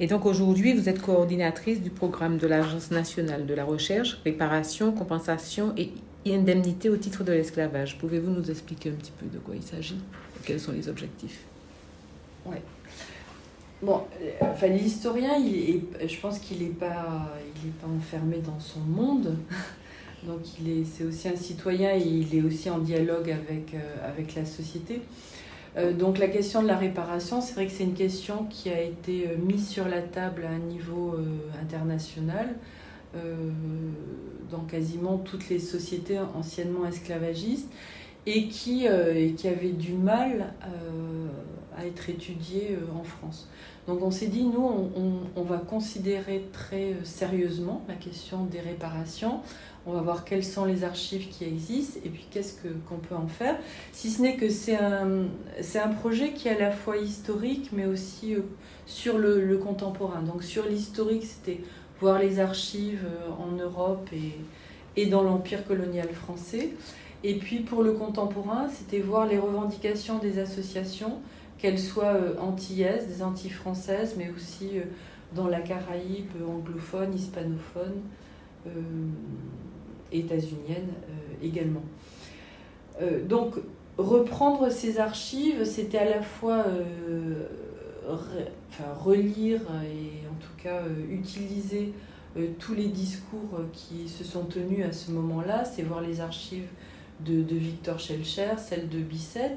Et 0.00 0.06
donc 0.06 0.26
aujourd'hui, 0.26 0.72
vous 0.72 0.88
êtes 0.88 1.00
coordinatrice 1.00 1.80
du 1.80 1.90
programme 1.90 2.36
de 2.38 2.46
l'Agence 2.46 2.90
nationale 2.90 3.46
de 3.46 3.54
la 3.54 3.64
recherche, 3.64 4.18
réparation, 4.24 4.92
compensation 4.92 5.72
et 5.76 5.92
indemnité 6.26 6.88
au 6.88 6.96
titre 6.96 7.22
de 7.22 7.32
l'esclavage. 7.32 7.98
Pouvez-vous 7.98 8.30
nous 8.30 8.50
expliquer 8.50 8.90
un 8.90 8.94
petit 8.94 9.12
peu 9.12 9.26
de 9.26 9.38
quoi 9.38 9.54
il 9.54 9.62
s'agit 9.62 9.98
Quels 10.44 10.60
sont 10.60 10.72
les 10.72 10.88
objectifs? 10.88 11.44
Oui. 12.46 12.56
Bon, 13.82 14.02
euh, 14.20 14.30
enfin, 14.40 14.68
l'historien, 14.68 15.32
je 15.38 16.20
pense 16.20 16.38
qu'il 16.38 16.62
n'est 16.62 16.70
pas, 16.70 17.32
il 17.62 17.70
pas 17.72 17.86
enfermé 17.86 18.38
dans 18.38 18.58
son 18.58 18.80
monde. 18.80 19.36
Donc, 20.26 20.40
c'est 20.84 21.04
aussi 21.04 21.28
un 21.28 21.36
citoyen 21.36 21.94
et 21.94 22.02
il 22.02 22.34
est 22.34 22.42
aussi 22.42 22.70
en 22.70 22.78
dialogue 22.78 23.30
avec, 23.30 23.74
euh, 23.74 24.08
avec 24.08 24.34
la 24.34 24.44
société. 24.44 25.02
Euh, 25.76 25.92
donc, 25.92 26.18
la 26.18 26.28
question 26.28 26.62
de 26.62 26.68
la 26.68 26.76
réparation, 26.76 27.40
c'est 27.40 27.54
vrai 27.54 27.66
que 27.66 27.72
c'est 27.72 27.84
une 27.84 27.94
question 27.94 28.44
qui 28.50 28.70
a 28.70 28.80
été 28.80 29.28
mise 29.38 29.68
sur 29.68 29.88
la 29.88 30.02
table 30.02 30.44
à 30.44 30.50
un 30.50 30.58
niveau 30.58 31.16
international 31.60 32.54
dans 34.50 34.64
quasiment 34.68 35.18
toutes 35.18 35.48
les 35.48 35.60
sociétés 35.60 36.18
anciennement 36.18 36.84
esclavagistes 36.84 37.70
et 38.26 38.48
qui, 38.48 38.88
qui 39.36 39.48
avait 39.48 39.70
du 39.70 39.92
mal 39.92 40.52
à 41.76 41.86
être 41.86 42.10
étudiée 42.10 42.76
en 42.98 43.04
France. 43.04 43.48
Donc 43.86 44.02
on 44.02 44.10
s'est 44.10 44.28
dit, 44.28 44.44
nous, 44.44 44.90
on, 45.36 45.42
va 45.42 45.58
considérer 45.58 46.46
très 46.52 46.92
euh, 46.92 47.04
sérieusement 47.04 47.82
la 47.86 47.94
question 47.94 48.44
des 48.44 48.60
réparations. 48.60 49.40
On 49.86 49.92
va 49.92 50.00
voir 50.00 50.24
quelles 50.24 50.44
sont 50.44 50.64
les 50.64 50.82
archives 50.82 51.28
qui 51.28 51.44
existent 51.44 52.00
et 52.04 52.08
puis 52.08 52.26
qu'est-ce 52.30 52.54
qu'on 52.88 52.96
peut 52.96 53.14
en 53.14 53.28
faire. 53.28 53.56
Si 53.92 54.10
ce 54.10 54.22
n'est 54.22 54.36
que 54.36 54.48
c'est 54.48 54.76
un, 54.76 55.24
un 55.74 55.88
projet 55.88 56.32
qui 56.32 56.48
est 56.48 56.56
à 56.56 56.58
la 56.58 56.70
fois 56.70 56.96
historique 56.96 57.68
mais 57.72 57.84
aussi 57.84 58.34
euh, 58.34 58.40
sur 58.86 59.18
le, 59.18 59.58
contemporain. 59.58 60.22
Donc 60.22 60.42
sur 60.42 60.64
l'historique, 60.66 61.24
c'était 61.24 61.60
voir 62.00 62.18
les 62.18 62.40
archives 62.40 63.04
euh, 63.04 63.30
en 63.32 63.52
Europe 63.56 64.08
et, 64.12 64.32
et 65.00 65.06
dans 65.06 65.22
l'Empire 65.22 65.66
colonial 65.66 66.08
français. 66.08 66.70
Et 67.22 67.34
puis 67.34 67.60
pour 67.60 67.82
le 67.82 67.92
contemporain, 67.92 68.68
c'était 68.70 69.00
voir 69.00 69.26
les 69.26 69.38
revendications 69.38 70.18
des 70.18 70.38
associations 70.38 71.18
qu'elles 71.58 71.78
soient 71.78 72.14
euh, 72.14 72.38
antillaises, 72.40 73.06
des 73.06 73.22
Antilles 73.22 73.50
françaises, 73.50 74.14
mais 74.16 74.32
aussi 74.34 74.70
dans 75.34 75.48
la 75.48 75.60
Caraïbe 75.60 76.30
anglophone, 76.48 77.14
hispanophone, 77.14 78.00
états-unienne 80.14 80.88
également. 81.42 81.82
donc, 83.28 83.56
reprendre 83.98 84.70
ces 84.70 84.98
archives, 84.98 85.64
c'était 85.64 85.98
à 85.98 86.08
la 86.08 86.22
fois 86.22 86.64
relire 89.00 89.60
et 89.84 90.26
en 90.28 90.34
tout 90.40 90.62
cas 90.62 90.82
utiliser 91.10 91.92
tous 92.58 92.74
les 92.74 92.88
discours 92.88 93.60
qui 93.72 94.08
se 94.08 94.24
sont 94.24 94.44
tenus 94.44 94.84
à 94.86 94.92
ce 94.92 95.10
moment-là, 95.10 95.64
c'est 95.64 95.82
voir 95.82 96.00
les 96.00 96.20
archives 96.20 96.68
de, 97.20 97.56
Victor 97.56 97.98
Schellcher, 97.98 98.52
celles 98.58 98.88
de 98.88 98.98
Bisset, 98.98 99.56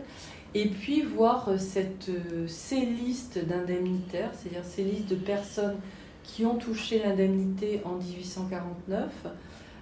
et 0.53 0.67
puis 0.67 1.01
voir 1.01 1.49
euh, 1.49 1.57
cette, 1.57 2.09
euh, 2.09 2.47
ces 2.47 2.81
listes 2.81 3.45
d'indemnitaires, 3.45 4.31
c'est-à-dire 4.33 4.63
ces 4.63 4.83
listes 4.83 5.09
de 5.09 5.15
personnes 5.15 5.75
qui 6.23 6.45
ont 6.45 6.55
touché 6.55 7.01
l'indemnité 7.03 7.81
en 7.85 7.95
1849, 7.95 9.09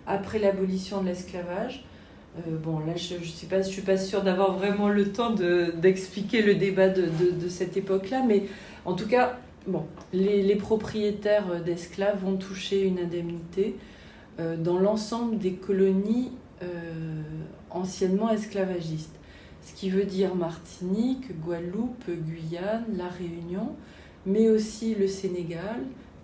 après 0.08 0.40
l'abolition 0.40 1.02
de 1.02 1.08
l'esclavage. 1.08 1.86
Euh, 2.38 2.58
bon, 2.58 2.80
là, 2.80 2.96
je 2.96 3.16
ne 3.16 3.24
suis, 3.24 3.48
pas, 3.48 3.62
je 3.62 3.70
suis 3.70 3.82
pas 3.82 3.98
sûre 3.98 4.24
d'avoir 4.24 4.58
vraiment 4.58 4.90
le 4.90 5.12
temps 5.12 5.32
d'expliquer 5.32 6.42
le 6.42 6.56
débat 6.56 6.90
de, 6.90 7.04
de, 7.04 7.50
cette 7.50 7.78
époque-là, 7.78 8.24
mais 8.28 8.44
en 8.84 8.94
tout 8.94 9.08
cas, 9.08 9.40
bon, 9.68 9.86
les, 10.14 10.42
les 10.42 10.56
propriétaires 10.56 11.64
d'esclaves 11.64 12.24
vont 12.24 12.36
toucher 12.36 12.84
une 12.84 13.00
indemnité 13.00 13.78
dans 14.38 14.78
l'ensemble 14.78 15.38
des 15.38 15.54
colonies 15.54 16.32
anciennement 17.70 18.30
esclavagistes 18.30 19.16
ce 19.66 19.74
qui 19.74 19.90
veut 19.90 20.06
dire 20.06 20.36
Martinique, 20.36 21.40
Guadeloupe, 21.42 22.06
Guyane, 22.08 22.86
La 22.96 23.08
Réunion, 23.08 23.76
mais 24.26 24.48
aussi 24.50 24.94
le 24.94 25.08
Sénégal, 25.08 25.82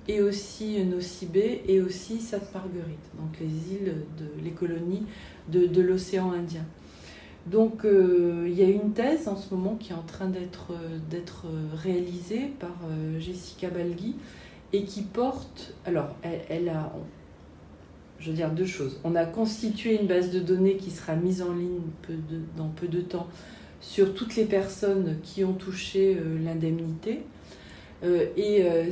et 0.07 0.21
aussi 0.21 0.83
Nocibé 0.83 1.63
et 1.67 1.81
aussi 1.81 2.19
Sainte 2.19 2.53
Marguerite, 2.53 3.09
donc 3.19 3.39
les 3.39 3.75
îles 3.75 3.95
de 4.17 4.43
les 4.43 4.51
colonies 4.51 5.03
de, 5.49 5.81
l'océan 5.81 6.31
Indien. 6.31 6.65
Donc 7.47 7.85
euh, 7.85 8.45
il 8.47 8.53
y 8.53 8.63
a 8.63 8.67
une 8.69 8.93
thèse 8.93 9.27
en 9.27 9.35
ce 9.35 9.53
moment 9.53 9.75
qui 9.75 9.91
est 9.91 9.95
en 9.95 10.03
train 10.03 10.27
d'être 10.27 11.45
réalisée 11.75 12.51
par 12.59 12.75
euh, 12.89 13.19
Jessica 13.19 13.69
Balgui 13.69 14.15
et 14.73 14.83
qui 14.83 15.01
porte 15.01 15.73
alors 15.85 16.15
elle, 16.49 16.69
a 16.69 16.93
je 18.19 18.29
veux 18.29 18.35
dire 18.35 18.51
deux 18.51 18.65
choses. 18.65 18.99
On 19.03 19.15
a 19.15 19.25
constitué 19.25 19.99
une 19.99 20.07
base 20.07 20.31
de 20.31 20.39
données 20.39 20.77
qui 20.77 20.91
sera 20.91 21.15
mise 21.15 21.41
en 21.41 21.53
ligne 21.53 21.81
dans 22.55 22.69
peu 22.69 22.87
de 22.87 23.01
temps 23.01 23.27
sur 23.81 24.13
toutes 24.13 24.35
les 24.35 24.45
personnes 24.45 25.17
qui 25.23 25.43
ont 25.43 25.53
touché 25.53 26.15
euh, 26.15 26.37
l'indemnité. 26.43 27.23
Euh, 28.03 28.27
et 28.35 28.63
euh, 28.63 28.91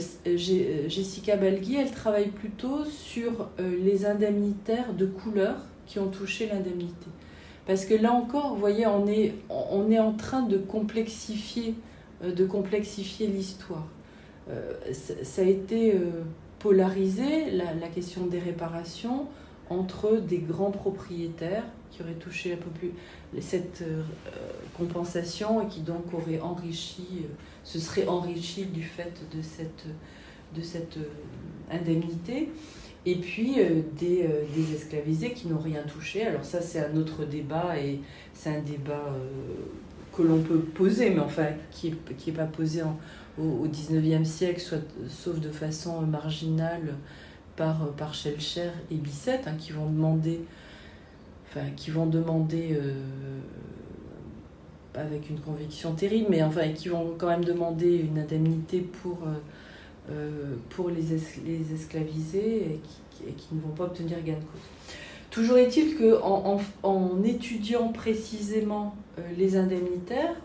Jessica 0.88 1.36
Balgui, 1.36 1.78
elle 1.78 1.92
travaille 1.92 2.30
plutôt 2.30 2.86
sur 2.86 3.50
les 3.60 4.06
indemnitaires 4.06 4.94
de 4.94 5.06
couleur 5.06 5.56
qui 5.88 6.00
ont 6.00 6.10
touché 6.10 6.48
l'indemnité. 6.48 7.08
Parce 7.66 7.86
que 7.86 7.94
là 7.94 8.14
encore, 8.14 8.54
vous 8.54 8.60
voyez, 8.60 8.88
on 8.88 9.08
est, 9.08 9.34
on 9.50 9.90
est 9.92 10.00
en 10.00 10.14
train 10.14 10.42
de 10.42 10.58
complexifier, 10.58 11.76
de 12.24 12.46
complexifier 12.46 13.28
l'histoire. 13.28 13.88
ça 14.92 15.42
a 15.42 15.46
été 15.46 15.94
polarisé 16.58 17.52
la, 17.52 17.74
la, 17.76 17.88
question 17.88 18.26
des 18.26 18.40
réparations 18.40 19.28
entre 19.70 20.18
des 20.18 20.40
grands 20.40 20.72
propriétaires 20.72 21.64
qui 21.92 22.02
auraient 22.02 22.14
touché 22.14 22.58
cette 23.40 23.82
euh, 23.82 24.02
compensation 24.78 25.62
et 25.62 25.68
qui 25.68 25.82
donc 25.82 26.14
auraient 26.14 26.40
enrichi, 26.40 27.08
euh, 27.22 27.28
se 27.64 27.80
seraient 27.80 28.08
enrichis 28.08 28.66
du 28.66 28.84
fait 28.84 29.14
de 29.34 29.42
cette, 29.42 30.98
euh, 30.98 31.04
indemnité, 31.72 32.50
et 33.06 33.16
puis 33.16 33.56
des, 33.98 34.28
des, 34.56 34.74
esclavisés 34.76 35.32
qui 35.32 35.48
n'ont 35.48 35.60
rien 35.60 35.84
touché. 35.84 36.24
Alors 36.26 36.44
ça 36.44 36.62
c'est 36.62 36.80
un 36.80 36.96
autre 36.98 37.24
débat 37.24 37.80
et 37.80 38.02
c'est 38.34 38.50
un 38.50 38.60
débat 38.60 39.16
que 40.16 40.22
l'on 40.22 40.42
peut 40.42 40.60
poser, 40.60 41.12
mais 41.12 41.22
enfin 41.22 41.48
qui 41.72 41.92
n'est 41.92 42.16
qui 42.18 42.32
est 42.32 42.34
pas 42.34 42.46
posé 42.46 42.82
en, 42.82 42.98
au, 43.42 43.68
XIXe 43.68 44.28
siècle, 44.28 44.60
soit, 44.60 44.82
sauf 45.08 45.40
de 45.40 45.50
façon 45.50 46.02
marginale 46.02 46.96
par, 47.60 47.92
par 47.98 48.14
Schellcher 48.14 48.72
et 48.90 48.96
Bisset, 48.96 49.42
hein, 49.46 49.52
qui 49.60 49.74
vont 49.74 49.86
demander, 49.86 50.40
enfin, 51.50 51.66
qui 51.76 51.92
vont 51.92 52.06
demander 52.06 52.70
euh, 52.72 52.94
avec 54.96 55.30
une 55.30 55.40
conviction 55.42 55.94
terrible, 55.94 56.28
mais 56.30 56.42
enfin, 56.42 56.70
qui 56.70 56.88
vont 56.88 57.16
quand 57.18 57.28
même 57.28 57.44
demander 57.44 57.98
une 57.98 58.18
indemnité 58.18 58.80
pour, 58.80 59.20
euh, 59.26 60.12
euh, 60.12 60.56
pour 60.70 60.90
les, 60.90 61.04
les 61.46 61.74
esclavisés 61.76 62.80
et 63.28 63.34
qui, 63.34 63.54
ne 63.54 63.60
vont 63.60 63.76
pas 63.76 63.84
obtenir 63.84 64.24
gain 64.24 64.36
de 64.36 64.38
cause. 64.38 64.96
Toujours 65.30 65.58
est-il 65.58 65.98
qu'en 65.98 66.62
en, 66.84 66.90
en, 66.90 67.24
étudiant 67.24 67.90
précisément 67.90 68.96
les 69.38 69.58
indemnitaires, 69.58 70.36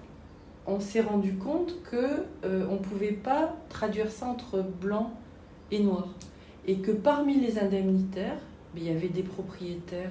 on 0.66 0.80
s'est 0.80 1.00
rendu 1.00 1.34
compte 1.34 1.76
que 1.84 2.24
euh, 2.44 2.66
on 2.68 2.78
pouvait 2.78 3.12
pas 3.12 3.54
traduire 3.68 4.10
ça 4.10 4.26
entre 4.26 4.62
blanc 4.62 5.12
et 5.70 5.78
noir 5.78 6.08
et 6.66 6.76
que 6.76 6.90
parmi 6.90 7.40
les 7.40 7.58
indemnitaires 7.58 8.38
il 8.76 8.84
y 8.84 8.90
avait 8.90 9.08
des 9.08 9.22
propriétaires 9.22 10.10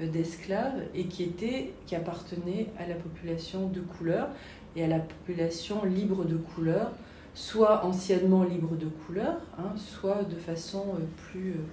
euh, 0.00 0.06
d'esclaves 0.06 0.82
et 0.94 1.06
qui 1.06 1.22
étaient 1.22 1.72
qui 1.86 1.96
appartenaient 1.96 2.68
à 2.78 2.86
la 2.86 2.94
population 2.94 3.68
de 3.68 3.80
couleur 3.80 4.28
et 4.76 4.84
à 4.84 4.88
la 4.88 4.98
population 4.98 5.84
libre 5.84 6.24
de 6.24 6.36
couleur 6.36 6.92
soit 7.34 7.84
anciennement 7.84 8.44
libre 8.44 8.76
de 8.76 8.86
couleur 8.86 9.36
hein, 9.58 9.72
soit 9.76 10.22
de 10.24 10.36
façon 10.36 10.84
euh, 10.94 11.04
plus 11.16 11.50
euh, 11.50 11.64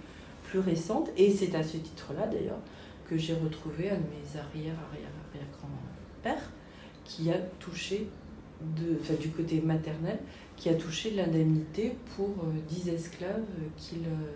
plus 0.44 0.60
récente. 0.60 1.10
Et 1.16 1.32
c'est 1.32 1.56
à 1.56 1.64
ce 1.64 1.78
titre 1.78 2.14
là 2.18 2.28
d'ailleurs 2.28 2.60
que 3.08 3.18
j'ai 3.18 3.34
retrouvé 3.34 3.90
un 3.90 3.96
de 3.96 4.00
mes 4.00 4.38
arrière 4.38 4.76
arrière 4.90 5.12
arrière 5.30 5.48
grand 5.54 5.70
pères 6.24 6.50
qui 7.04 7.32
a 7.32 7.38
touché, 7.60 8.08
du 9.20 9.30
côté 9.30 9.62
maternel, 9.62 10.20
qui 10.58 10.70
a 10.70 10.74
touché 10.74 11.12
l'indemnité 11.12 11.94
pour 12.16 12.30
euh, 12.30 12.52
10 12.70 12.90
esclaves 12.90 13.44
qu'il 13.78 14.00
euh, 14.00 14.28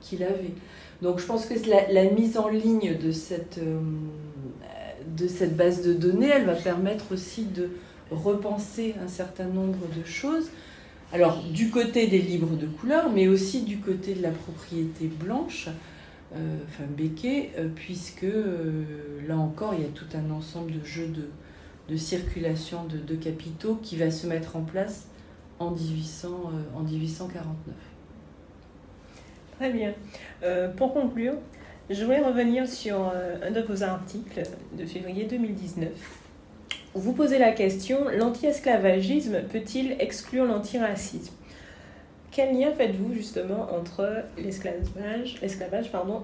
qu'il 0.00 0.22
avait. 0.24 0.54
Donc 1.00 1.20
je 1.20 1.26
pense 1.26 1.46
que 1.46 1.54
la, 1.68 1.90
la, 1.92 2.10
mise 2.10 2.36
en 2.36 2.48
ligne 2.48 2.98
de 2.98 3.12
cette, 3.12 3.58
euh, 3.58 3.80
de 5.16 5.28
cette 5.28 5.56
base 5.56 5.82
de 5.82 5.92
données, 5.92 6.28
elle 6.28 6.44
va 6.44 6.54
permettre 6.54 7.12
aussi 7.12 7.44
de 7.44 7.70
repenser 8.10 8.94
un 9.02 9.08
certain 9.08 9.46
nombre 9.46 9.78
de 9.96 10.04
choses. 10.04 10.50
Alors 11.12 11.42
du 11.42 11.70
côté 11.70 12.06
des 12.06 12.20
livres 12.20 12.56
de 12.56 12.66
couleur, 12.66 13.10
mais 13.10 13.28
aussi 13.28 13.62
du 13.62 13.78
côté 13.78 14.14
de 14.14 14.22
la 14.22 14.30
propriété 14.30 15.06
blanche, 15.06 15.68
euh, 16.34 16.56
enfin 16.66 16.84
béquet, 16.88 17.50
euh, 17.58 17.68
puisque 17.74 18.24
euh, 18.24 18.84
là 19.28 19.36
encore 19.36 19.74
il 19.74 19.82
y 19.82 19.84
a 19.84 19.90
tout 19.90 20.06
un 20.14 20.30
ensemble 20.30 20.72
de 20.72 20.84
jeux 20.84 21.08
de, 21.08 21.28
de 21.88 21.96
circulation 21.96 22.84
de, 22.84 23.14
capitaux 23.16 23.78
qui 23.82 23.96
va 23.96 24.10
se 24.10 24.26
mettre 24.26 24.56
en 24.56 24.62
place 24.62 25.06
en, 25.58 25.70
1800, 25.70 26.28
euh, 26.28 26.78
en 26.78 26.82
1849. 26.82 27.74
Très 29.58 29.70
bien. 29.70 29.94
Euh, 30.42 30.68
pour 30.68 30.92
conclure, 30.92 31.34
je 31.90 32.04
voulais 32.04 32.20
revenir 32.20 32.68
sur 32.68 33.10
euh, 33.14 33.36
un 33.42 33.50
de 33.50 33.60
vos 33.60 33.82
articles 33.82 34.42
de 34.78 34.86
février 34.86 35.24
2019. 35.24 35.90
Où 36.94 37.00
vous 37.00 37.12
posez 37.12 37.38
la 37.38 37.52
question 37.52 38.08
l'anti-esclavagisme 38.08 39.42
peut-il 39.50 39.96
exclure 39.98 40.44
l'antiracisme? 40.44 41.34
Quel 42.30 42.58
lien 42.58 42.72
faites-vous 42.72 43.12
justement 43.12 43.68
entre 43.74 44.24
l'esclavage, 44.38 45.36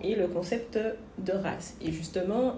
et 0.02 0.14
le 0.14 0.26
concept 0.26 0.78
de 1.18 1.32
race? 1.32 1.76
Et 1.82 1.92
justement, 1.92 2.54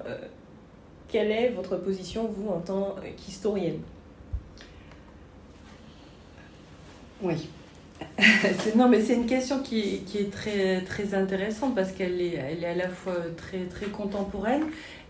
quelle 1.10 1.30
est 1.30 1.48
votre 1.50 1.76
position, 1.76 2.28
vous, 2.28 2.48
en 2.48 2.60
tant 2.60 2.96
qu'historienne 3.16 3.80
Oui. 7.22 7.48
non, 8.76 8.88
mais 8.88 9.00
c'est 9.02 9.14
une 9.14 9.26
question 9.26 9.60
qui, 9.62 10.02
est 10.14 10.32
très, 10.32 10.82
très 10.82 11.14
intéressante 11.14 11.74
parce 11.74 11.92
qu'elle 11.92 12.20
est, 12.20 12.34
elle 12.34 12.64
est 12.64 12.68
à 12.68 12.74
la 12.74 12.88
fois 12.88 13.14
très, 13.36 13.64
très 13.66 13.86
contemporaine 13.86 14.64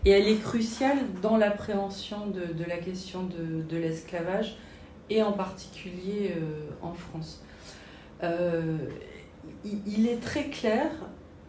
et 0.05 0.11
elle 0.11 0.27
est 0.27 0.41
cruciale 0.41 0.97
dans 1.21 1.37
l'appréhension 1.37 2.27
de, 2.27 2.53
de, 2.53 2.67
la 2.67 2.77
question 2.77 3.23
de, 3.23 3.61
de 3.63 3.77
l'esclavage 3.77 4.57
et 5.09 5.23
en 5.23 5.31
particulier 5.31 6.33
euh, 6.35 6.69
en 6.81 6.93
France. 6.93 7.43
Euh, 8.23 8.77
il, 9.63 9.79
il, 9.87 10.07
est 10.07 10.21
très 10.21 10.45
clair 10.45 10.89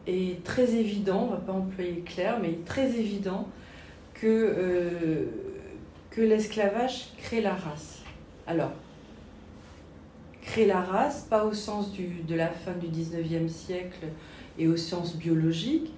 et 0.07 0.39
très 0.45 0.75
évident, 0.75 1.23
on 1.23 1.27
ne 1.27 1.31
va 1.33 1.37
pas 1.39 1.53
employer 1.53 2.01
clair, 2.01 2.39
mais 2.41 2.59
très 2.65 2.97
évident 2.97 3.49
que, 4.23 4.29
euh, 4.29 5.25
que 6.11 6.21
l'esclavage 6.21 7.09
crée 7.19 7.41
la 7.41 7.55
race. 7.55 8.03
Alors, 8.47 8.71
crée 10.43 10.65
la 10.65 10.81
race, 10.81 11.27
pas 11.29 11.45
au 11.45 11.53
sens 11.53 11.91
du, 11.91 12.07
de 12.29 12.37
la 12.37 12.49
fin 12.49 12.73
du 12.73 12.87
19e 12.87 13.49
siècle 13.49 14.07
et 14.61 14.69
au 14.69 14.77
sens 14.77 15.17
biologique, 15.17 15.93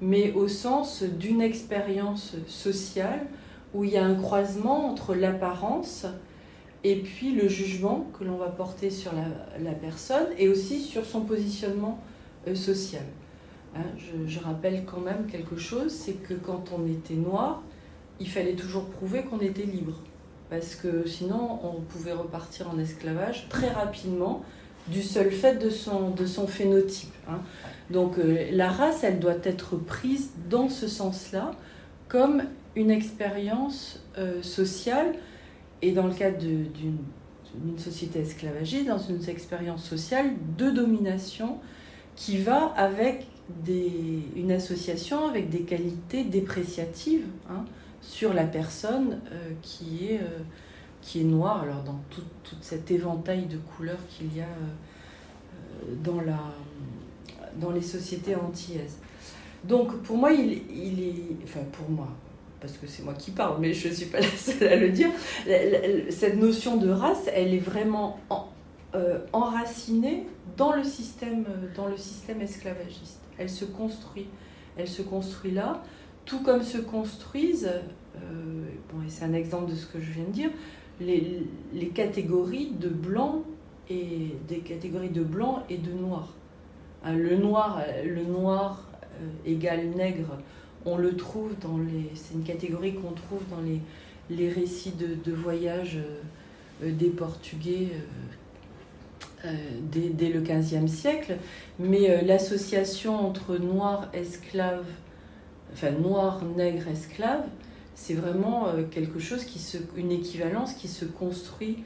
mais 0.00 0.32
au 0.32 0.48
sens 0.48 1.02
d'une 1.02 1.42
expérience 1.42 2.36
sociale 2.46 3.26
où 3.74 3.84
il 3.84 3.90
y 3.90 3.98
a 3.98 4.06
un 4.06 4.14
croisement 4.14 4.90
entre 4.90 5.14
l'apparence 5.14 6.06
et 6.82 6.96
puis 6.96 7.32
le 7.32 7.46
jugement 7.46 8.06
que 8.18 8.24
l'on 8.24 8.36
va 8.36 8.48
porter 8.48 8.88
sur 8.88 9.12
la, 9.12 9.24
la, 9.62 9.72
personne 9.72 10.28
et 10.38 10.48
aussi 10.48 10.80
sur 10.80 11.04
son 11.04 11.22
positionnement 11.22 12.00
euh, 12.48 12.54
social. 12.54 13.04
Hein, 13.74 13.84
je, 13.98 14.26
je, 14.26 14.38
rappelle 14.38 14.84
quand 14.86 15.00
même 15.00 15.26
quelque 15.26 15.56
chose, 15.56 15.92
c'est 15.92 16.22
que 16.22 16.32
quand 16.32 16.70
on 16.72 16.86
était 16.86 17.14
noir, 17.14 17.62
il 18.20 18.28
fallait 18.28 18.54
toujours 18.54 18.86
prouver 18.86 19.22
qu'on 19.22 19.40
était 19.40 19.64
libre. 19.64 19.94
Parce 20.48 20.76
que 20.76 21.06
sinon, 21.08 21.58
on 21.64 21.80
pouvait 21.80 22.12
repartir 22.12 22.70
en 22.70 22.78
esclavage 22.78 23.48
très 23.48 23.68
rapidement 23.68 24.44
du 24.88 25.02
seul 25.02 25.32
fait 25.32 25.56
de 25.56 25.70
son, 25.70 26.10
de 26.10 26.26
son 26.26 26.46
phénotype. 26.46 27.12
Hein. 27.28 27.40
Donc 27.90 28.18
euh, 28.18 28.48
la 28.52 28.70
race, 28.70 29.02
elle 29.02 29.18
doit 29.18 29.38
être 29.42 29.76
prise 29.76 30.30
dans 30.48 30.68
ce 30.68 30.86
sens-là, 30.86 31.50
comme 32.08 32.44
une 32.76 32.92
expérience 32.92 34.00
euh, 34.18 34.42
sociale, 34.42 35.14
et 35.82 35.92
dans 35.92 36.06
le 36.06 36.14
cadre 36.14 36.38
d'une 36.38 37.78
société 37.78 38.20
esclavagiste, 38.20 38.86
dans 38.86 38.98
une 38.98 39.28
expérience 39.28 39.84
sociale 39.84 40.30
de 40.56 40.70
domination 40.70 41.58
qui 42.14 42.38
va 42.38 42.72
avec 42.76 43.26
des, 43.64 44.22
une 44.34 44.52
association 44.52 45.28
avec 45.28 45.50
des 45.50 45.60
qualités 45.60 46.24
dépréciatives 46.24 47.26
hein, 47.50 47.64
sur 48.06 48.32
la 48.32 48.44
personne 48.44 49.20
euh, 49.32 49.50
qui, 49.62 50.06
est, 50.06 50.20
euh, 50.20 50.38
qui 51.02 51.20
est 51.20 51.24
noire, 51.24 51.62
alors 51.62 51.82
dans 51.82 52.00
tout, 52.08 52.22
tout 52.44 52.56
cet 52.60 52.90
éventail 52.90 53.46
de 53.46 53.58
couleurs 53.58 53.98
qu'il 54.08 54.34
y 54.34 54.40
a 54.40 54.44
euh, 54.44 55.94
dans, 56.02 56.20
la, 56.20 56.38
dans 57.60 57.72
les 57.72 57.82
sociétés 57.82 58.36
antillaises. 58.36 58.98
Donc 59.64 60.02
pour 60.02 60.16
moi, 60.16 60.32
il, 60.32 60.62
il 60.70 61.00
est... 61.00 61.44
Enfin 61.44 61.60
pour 61.72 61.90
moi, 61.90 62.08
parce 62.60 62.74
que 62.74 62.86
c'est 62.86 63.02
moi 63.02 63.14
qui 63.14 63.32
parle, 63.32 63.60
mais 63.60 63.74
je 63.74 63.88
ne 63.88 63.92
suis 63.92 64.06
pas 64.06 64.20
la 64.20 64.30
seule 64.30 64.72
à 64.72 64.76
le 64.76 64.90
dire, 64.90 65.10
cette 66.10 66.36
notion 66.36 66.76
de 66.76 66.88
race, 66.88 67.28
elle 67.34 67.52
est 67.52 67.58
vraiment 67.58 68.20
en, 68.30 68.48
enracinée 69.32 70.26
dans 70.56 70.72
le 70.72 70.84
système, 70.84 71.44
dans 71.74 71.88
le 71.88 71.96
système 71.96 72.40
esclavagiste. 72.40 73.20
Elle 73.36 73.50
se 73.50 73.66
construit, 73.66 74.28
elle 74.78 74.88
se 74.88 75.02
construit 75.02 75.50
là, 75.50 75.82
tout 76.26 76.40
comme 76.40 76.62
se 76.62 76.78
construisent, 76.78 77.72
bon, 78.14 79.02
et 79.06 79.08
c'est 79.08 79.24
un 79.24 79.32
exemple 79.32 79.70
de 79.70 79.76
ce 79.76 79.86
que 79.86 80.00
je 80.00 80.10
viens 80.10 80.24
de 80.24 80.32
dire, 80.32 80.50
les, 81.00 81.88
catégories 81.94 82.72
de 82.78 82.88
blanc 82.88 83.42
et 83.88 84.34
des 84.48 84.58
catégories 84.58 85.10
de 85.10 85.22
blanc 85.22 85.62
et 85.70 85.78
de 85.78 85.92
noir. 85.92 86.34
Hein, 87.04 87.14
le 87.14 87.36
noir, 87.36 87.80
le 88.04 88.24
noir 88.24 88.84
égale 89.44 89.86
nègre, 89.96 90.36
on 90.86 90.96
le 90.96 91.16
trouve 91.16 91.58
dans 91.60 91.78
les. 91.78 92.10
C'est 92.14 92.34
une 92.34 92.44
catégorie 92.44 92.94
qu'on 92.94 93.12
trouve 93.12 93.42
dans 93.50 93.62
les, 94.30 94.48
récits 94.48 94.92
de, 94.92 95.32
voyage 95.32 95.98
euh, 96.82 96.92
des 96.92 97.10
Portugais 97.10 97.90
euh, 97.92 99.46
euh, 99.46 99.54
dès, 99.82 100.10
dès, 100.10 100.28
le 100.30 100.40
XVe 100.40 100.86
siècle. 100.86 101.36
Mais 101.78 102.24
l'association 102.24 103.14
entre 103.14 103.58
noir, 103.58 104.08
esclave, 104.14 104.86
enfin 105.72 105.90
noir, 105.90 106.42
nègre, 106.56 106.88
esclave, 106.88 107.44
c'est 107.94 108.14
vraiment 108.14 108.68
quelque 108.90 109.18
chose 109.18 109.44
qui 109.44 109.58
se. 109.58 109.78
une 109.96 110.12
équivalence 110.12 110.74
qui 110.74 110.88
se 110.88 111.04
construit 111.04 111.84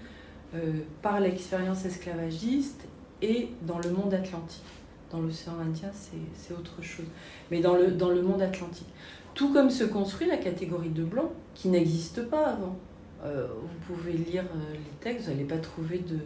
par 1.02 1.20
l'expérience 1.20 1.84
esclavagiste 1.84 2.84
et 3.22 3.48
dans 3.62 3.78
le 3.78 3.90
monde 3.90 4.12
atlantique. 4.12 4.64
Dans 5.12 5.20
l'océan 5.20 5.58
Indien, 5.60 5.90
c'est 5.92 6.54
autre 6.54 6.82
chose. 6.82 7.06
Mais 7.50 7.60
dans 7.60 7.74
le, 7.74 7.92
dans 7.92 8.10
le 8.10 8.22
monde 8.22 8.42
atlantique. 8.42 8.88
Tout 9.34 9.52
comme 9.52 9.70
se 9.70 9.84
construit 9.84 10.26
la 10.26 10.36
catégorie 10.36 10.90
de 10.90 11.04
blanc, 11.04 11.32
qui 11.54 11.68
n'existe 11.68 12.22
pas 12.28 12.46
avant. 12.46 12.76
Euh, 13.24 13.46
vous 13.48 13.94
pouvez 13.94 14.12
lire 14.12 14.44
euh, 14.44 14.72
les 14.72 14.96
textes, 15.00 15.26
vous 15.26 15.32
n'allez 15.32 15.44
pas 15.44 15.58
trouver 15.58 15.98
de, 15.98 16.18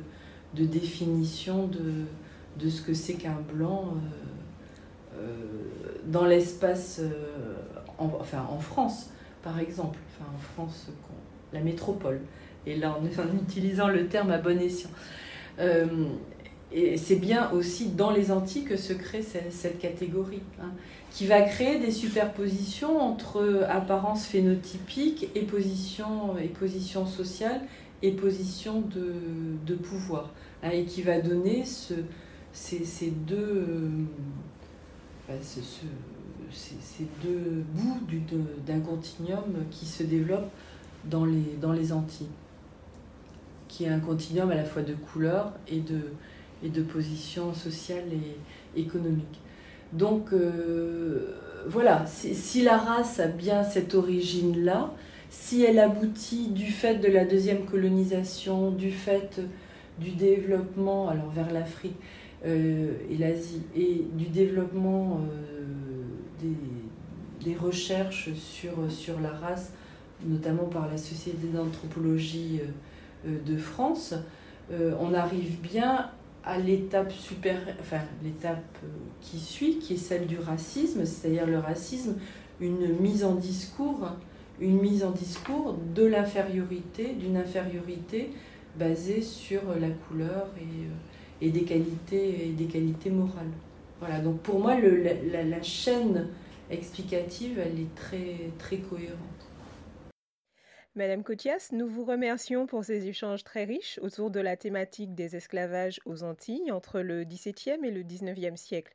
de 0.61 0.67
définition 0.67 1.67
de, 1.67 2.05
de, 2.59 2.69
ce 2.71 2.83
que 2.83 2.95
c'est 2.95 3.15
qu'un 3.15 3.39
blanc 3.53 3.95
euh, 3.97 3.99
dans 6.07 6.25
l'espace, 6.25 7.01
en, 7.99 8.11
enfin 8.21 8.47
en 8.51 8.59
France, 8.59 9.11
par 9.43 9.59
exemple, 9.59 9.99
enfin 10.11 10.31
en 10.35 10.39
France, 10.39 10.89
la 11.53 11.61
métropole. 11.61 12.21
Et 12.67 12.77
là, 12.77 12.99
en, 13.19 13.37
utilisant 13.37 13.89
le 13.89 14.07
terme 14.07 14.31
à 14.31 14.39
bon 14.39 14.61
escient. 14.61 14.91
Et 16.77 16.97
c'est 16.97 17.17
bien 17.17 17.53
aussi 17.53 17.91
dans 17.91 18.11
les 18.11 18.33
Antilles 18.33 18.65
que 18.65 18.77
se 18.77 18.93
crée 18.93 19.23
cette, 19.23 19.79
catégorie, 19.79 20.43
hein, 20.61 20.73
qui 21.13 21.25
va 21.25 21.41
créer 21.43 21.79
des 21.79 21.93
superpositions 21.93 23.01
entre 23.01 23.65
apparence 23.69 24.27
phénotypique 24.27 25.29
et 25.37 25.43
position, 25.43 26.37
et 26.37 26.49
position 26.49 27.07
sociale 27.07 27.61
et 28.03 28.11
position 28.11 28.83
de, 28.83 29.75
pouvoir, 29.77 30.33
hein, 30.65 30.71
et 30.71 30.85
qui 30.85 31.03
va 31.03 31.21
donner 31.21 31.65
ce, 31.65 31.95
ces, 32.53 33.11
deux, 33.11 33.89
euh, 35.31 35.39
ces, 36.51 37.07
deux 37.23 37.65
bouts 37.73 38.01
d'un 38.67 38.81
continuum 38.81 39.65
qui 39.71 39.87
se 39.87 40.03
développe 40.03 40.49
dans 41.05 41.25
les, 41.25 41.93
Antilles, 41.93 42.29
qui 43.69 43.85
est 43.85 43.89
un 43.89 44.01
continuum 44.01 44.51
à 44.51 44.55
la 44.55 44.65
fois 44.65 44.83
de 44.83 44.95
couleurs 44.95 45.53
et 45.69 45.81
de 45.81 46.01
et 46.63 46.71
de 46.71 46.83
position 46.83 47.53
sociale 47.53 48.05
et 48.13 48.81
économique. 48.81 49.41
Donc 49.93 50.33
euh, 50.33 51.37
voilà, 51.67 52.05
si, 52.07 52.63
la 52.63 52.79
race 52.79 53.21
a 53.21 53.27
bien 53.27 53.65
cette 53.65 53.95
origine-là, 53.95 54.93
si 55.31 55.63
elle 55.63 55.79
aboutit 55.79 56.49
du 56.49 56.67
fait 56.67 56.97
de 56.97 57.09
la 57.09 57.25
deuxième 57.25 57.65
colonisation, 57.65 58.71
du 58.71 58.91
fait 58.91 59.41
du 59.99 60.13
développement, 60.13 61.09
alors 61.09 61.31
vers 61.31 61.53
l'Afrique 61.53 61.97
et 62.45 63.17
l'Asie, 63.19 63.63
et 63.75 64.05
du 64.13 64.27
développement 64.27 65.21
euh, 65.21 65.63
des, 66.41 67.51
des, 67.51 67.57
recherches 67.57 68.33
sur, 68.35 68.91
sur 68.91 69.21
la 69.21 69.31
race, 69.31 69.73
notamment 70.25 70.65
par 70.65 70.89
la 70.89 70.97
Société 70.99 71.47
d'anthropologie 71.49 72.61
de 73.25 73.57
France, 73.57 74.15
on 74.71 75.15
arrive 75.15 75.61
bien 75.61 76.11
à 76.47 76.59
l'étape 76.59 77.13
super, 77.13 77.57
enfin 77.81 78.01
l'étape 78.23 78.79
euh, 78.83 78.89
qui 79.21 79.39
suit, 79.39 79.79
qui 79.79 79.95
est 79.95 79.99
celle 79.99 80.27
du 80.27 80.39
racisme, 80.39 81.05
c'est-à-dire 81.05 81.47
le 81.47 81.59
racisme, 81.59 82.17
une 82.61 82.99
mise 83.01 83.25
en 83.25 83.35
discours, 83.35 84.11
une 84.61 84.81
mise 84.81 85.05
en 85.05 85.11
discours 85.11 85.77
de 85.95 86.05
l'infériorité, 86.05 87.15
d'une 87.15 87.37
infériorité 87.37 88.31
basée 88.79 89.23
sur 89.23 89.63
la 89.81 89.89
couleur 89.89 90.49
et, 90.59 90.85
euh, 90.85 90.91
et, 91.41 91.51
des 91.51 91.63
qualités 91.63 92.55
des 92.57 92.67
qualités 92.67 93.11
morales. 93.11 93.53
Voilà, 94.01 94.21
donc 94.21 94.41
pour 94.41 94.61
moi 94.61 94.77
la, 94.79 95.63
chaîne 95.63 96.29
explicative, 96.71 97.59
elle 97.59 97.81
est 97.81 97.95
très 97.95 98.51
très 98.59 98.79
cohérente. 98.79 99.19
Madame 100.97 101.25
Cotias, 101.25 101.71
nous 101.73 101.89
vous 101.89 102.05
remercions 102.05 102.67
pour 102.67 102.85
ces 102.85 103.09
échanges 103.09 103.43
très 103.43 103.65
riches 103.65 103.99
autour 104.01 104.31
de 104.31 104.39
la 104.39 104.57
thématique 104.57 105.15
des 105.15 105.35
esclavages 105.35 106.01
aux 106.05 106.23
Antilles 106.23 106.71
entre 106.71 107.01
le 107.01 107.25
XVIIe 107.25 107.85
et 107.85 107.91
le 107.91 108.03
XIXe 108.03 108.61
siècle. 108.61 108.95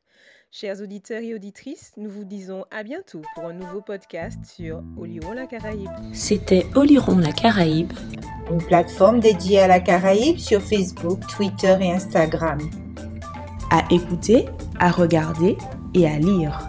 Chers 0.52 0.82
auditeurs 0.82 1.22
et 1.22 1.36
auditrices, 1.36 1.92
nous 1.96 2.10
vous 2.10 2.24
disons 2.24 2.66
à 2.72 2.82
bientôt 2.82 3.22
pour 3.36 3.46
un 3.46 3.54
nouveau 3.54 3.82
podcast 3.82 4.40
sur 4.44 4.82
Oliron 4.98 5.34
la 5.34 5.46
Caraïbe. 5.46 5.92
C'était 6.12 6.66
Oliron 6.74 7.20
la 7.20 7.32
Caraïbe, 7.32 7.94
une 8.50 8.58
plateforme 8.58 9.20
dédiée 9.20 9.60
à 9.60 9.68
la 9.68 9.80
Caraïbe 9.80 10.40
sur 10.40 10.60
Facebook, 10.60 11.20
Twitter 11.28 11.78
et 11.82 11.92
Instagram. 11.92 12.60
À 13.70 13.84
écouter, 13.94 14.46
à 14.80 14.90
regarder 14.90 15.56
et 15.94 16.08
à 16.08 16.18
lire. 16.18 16.60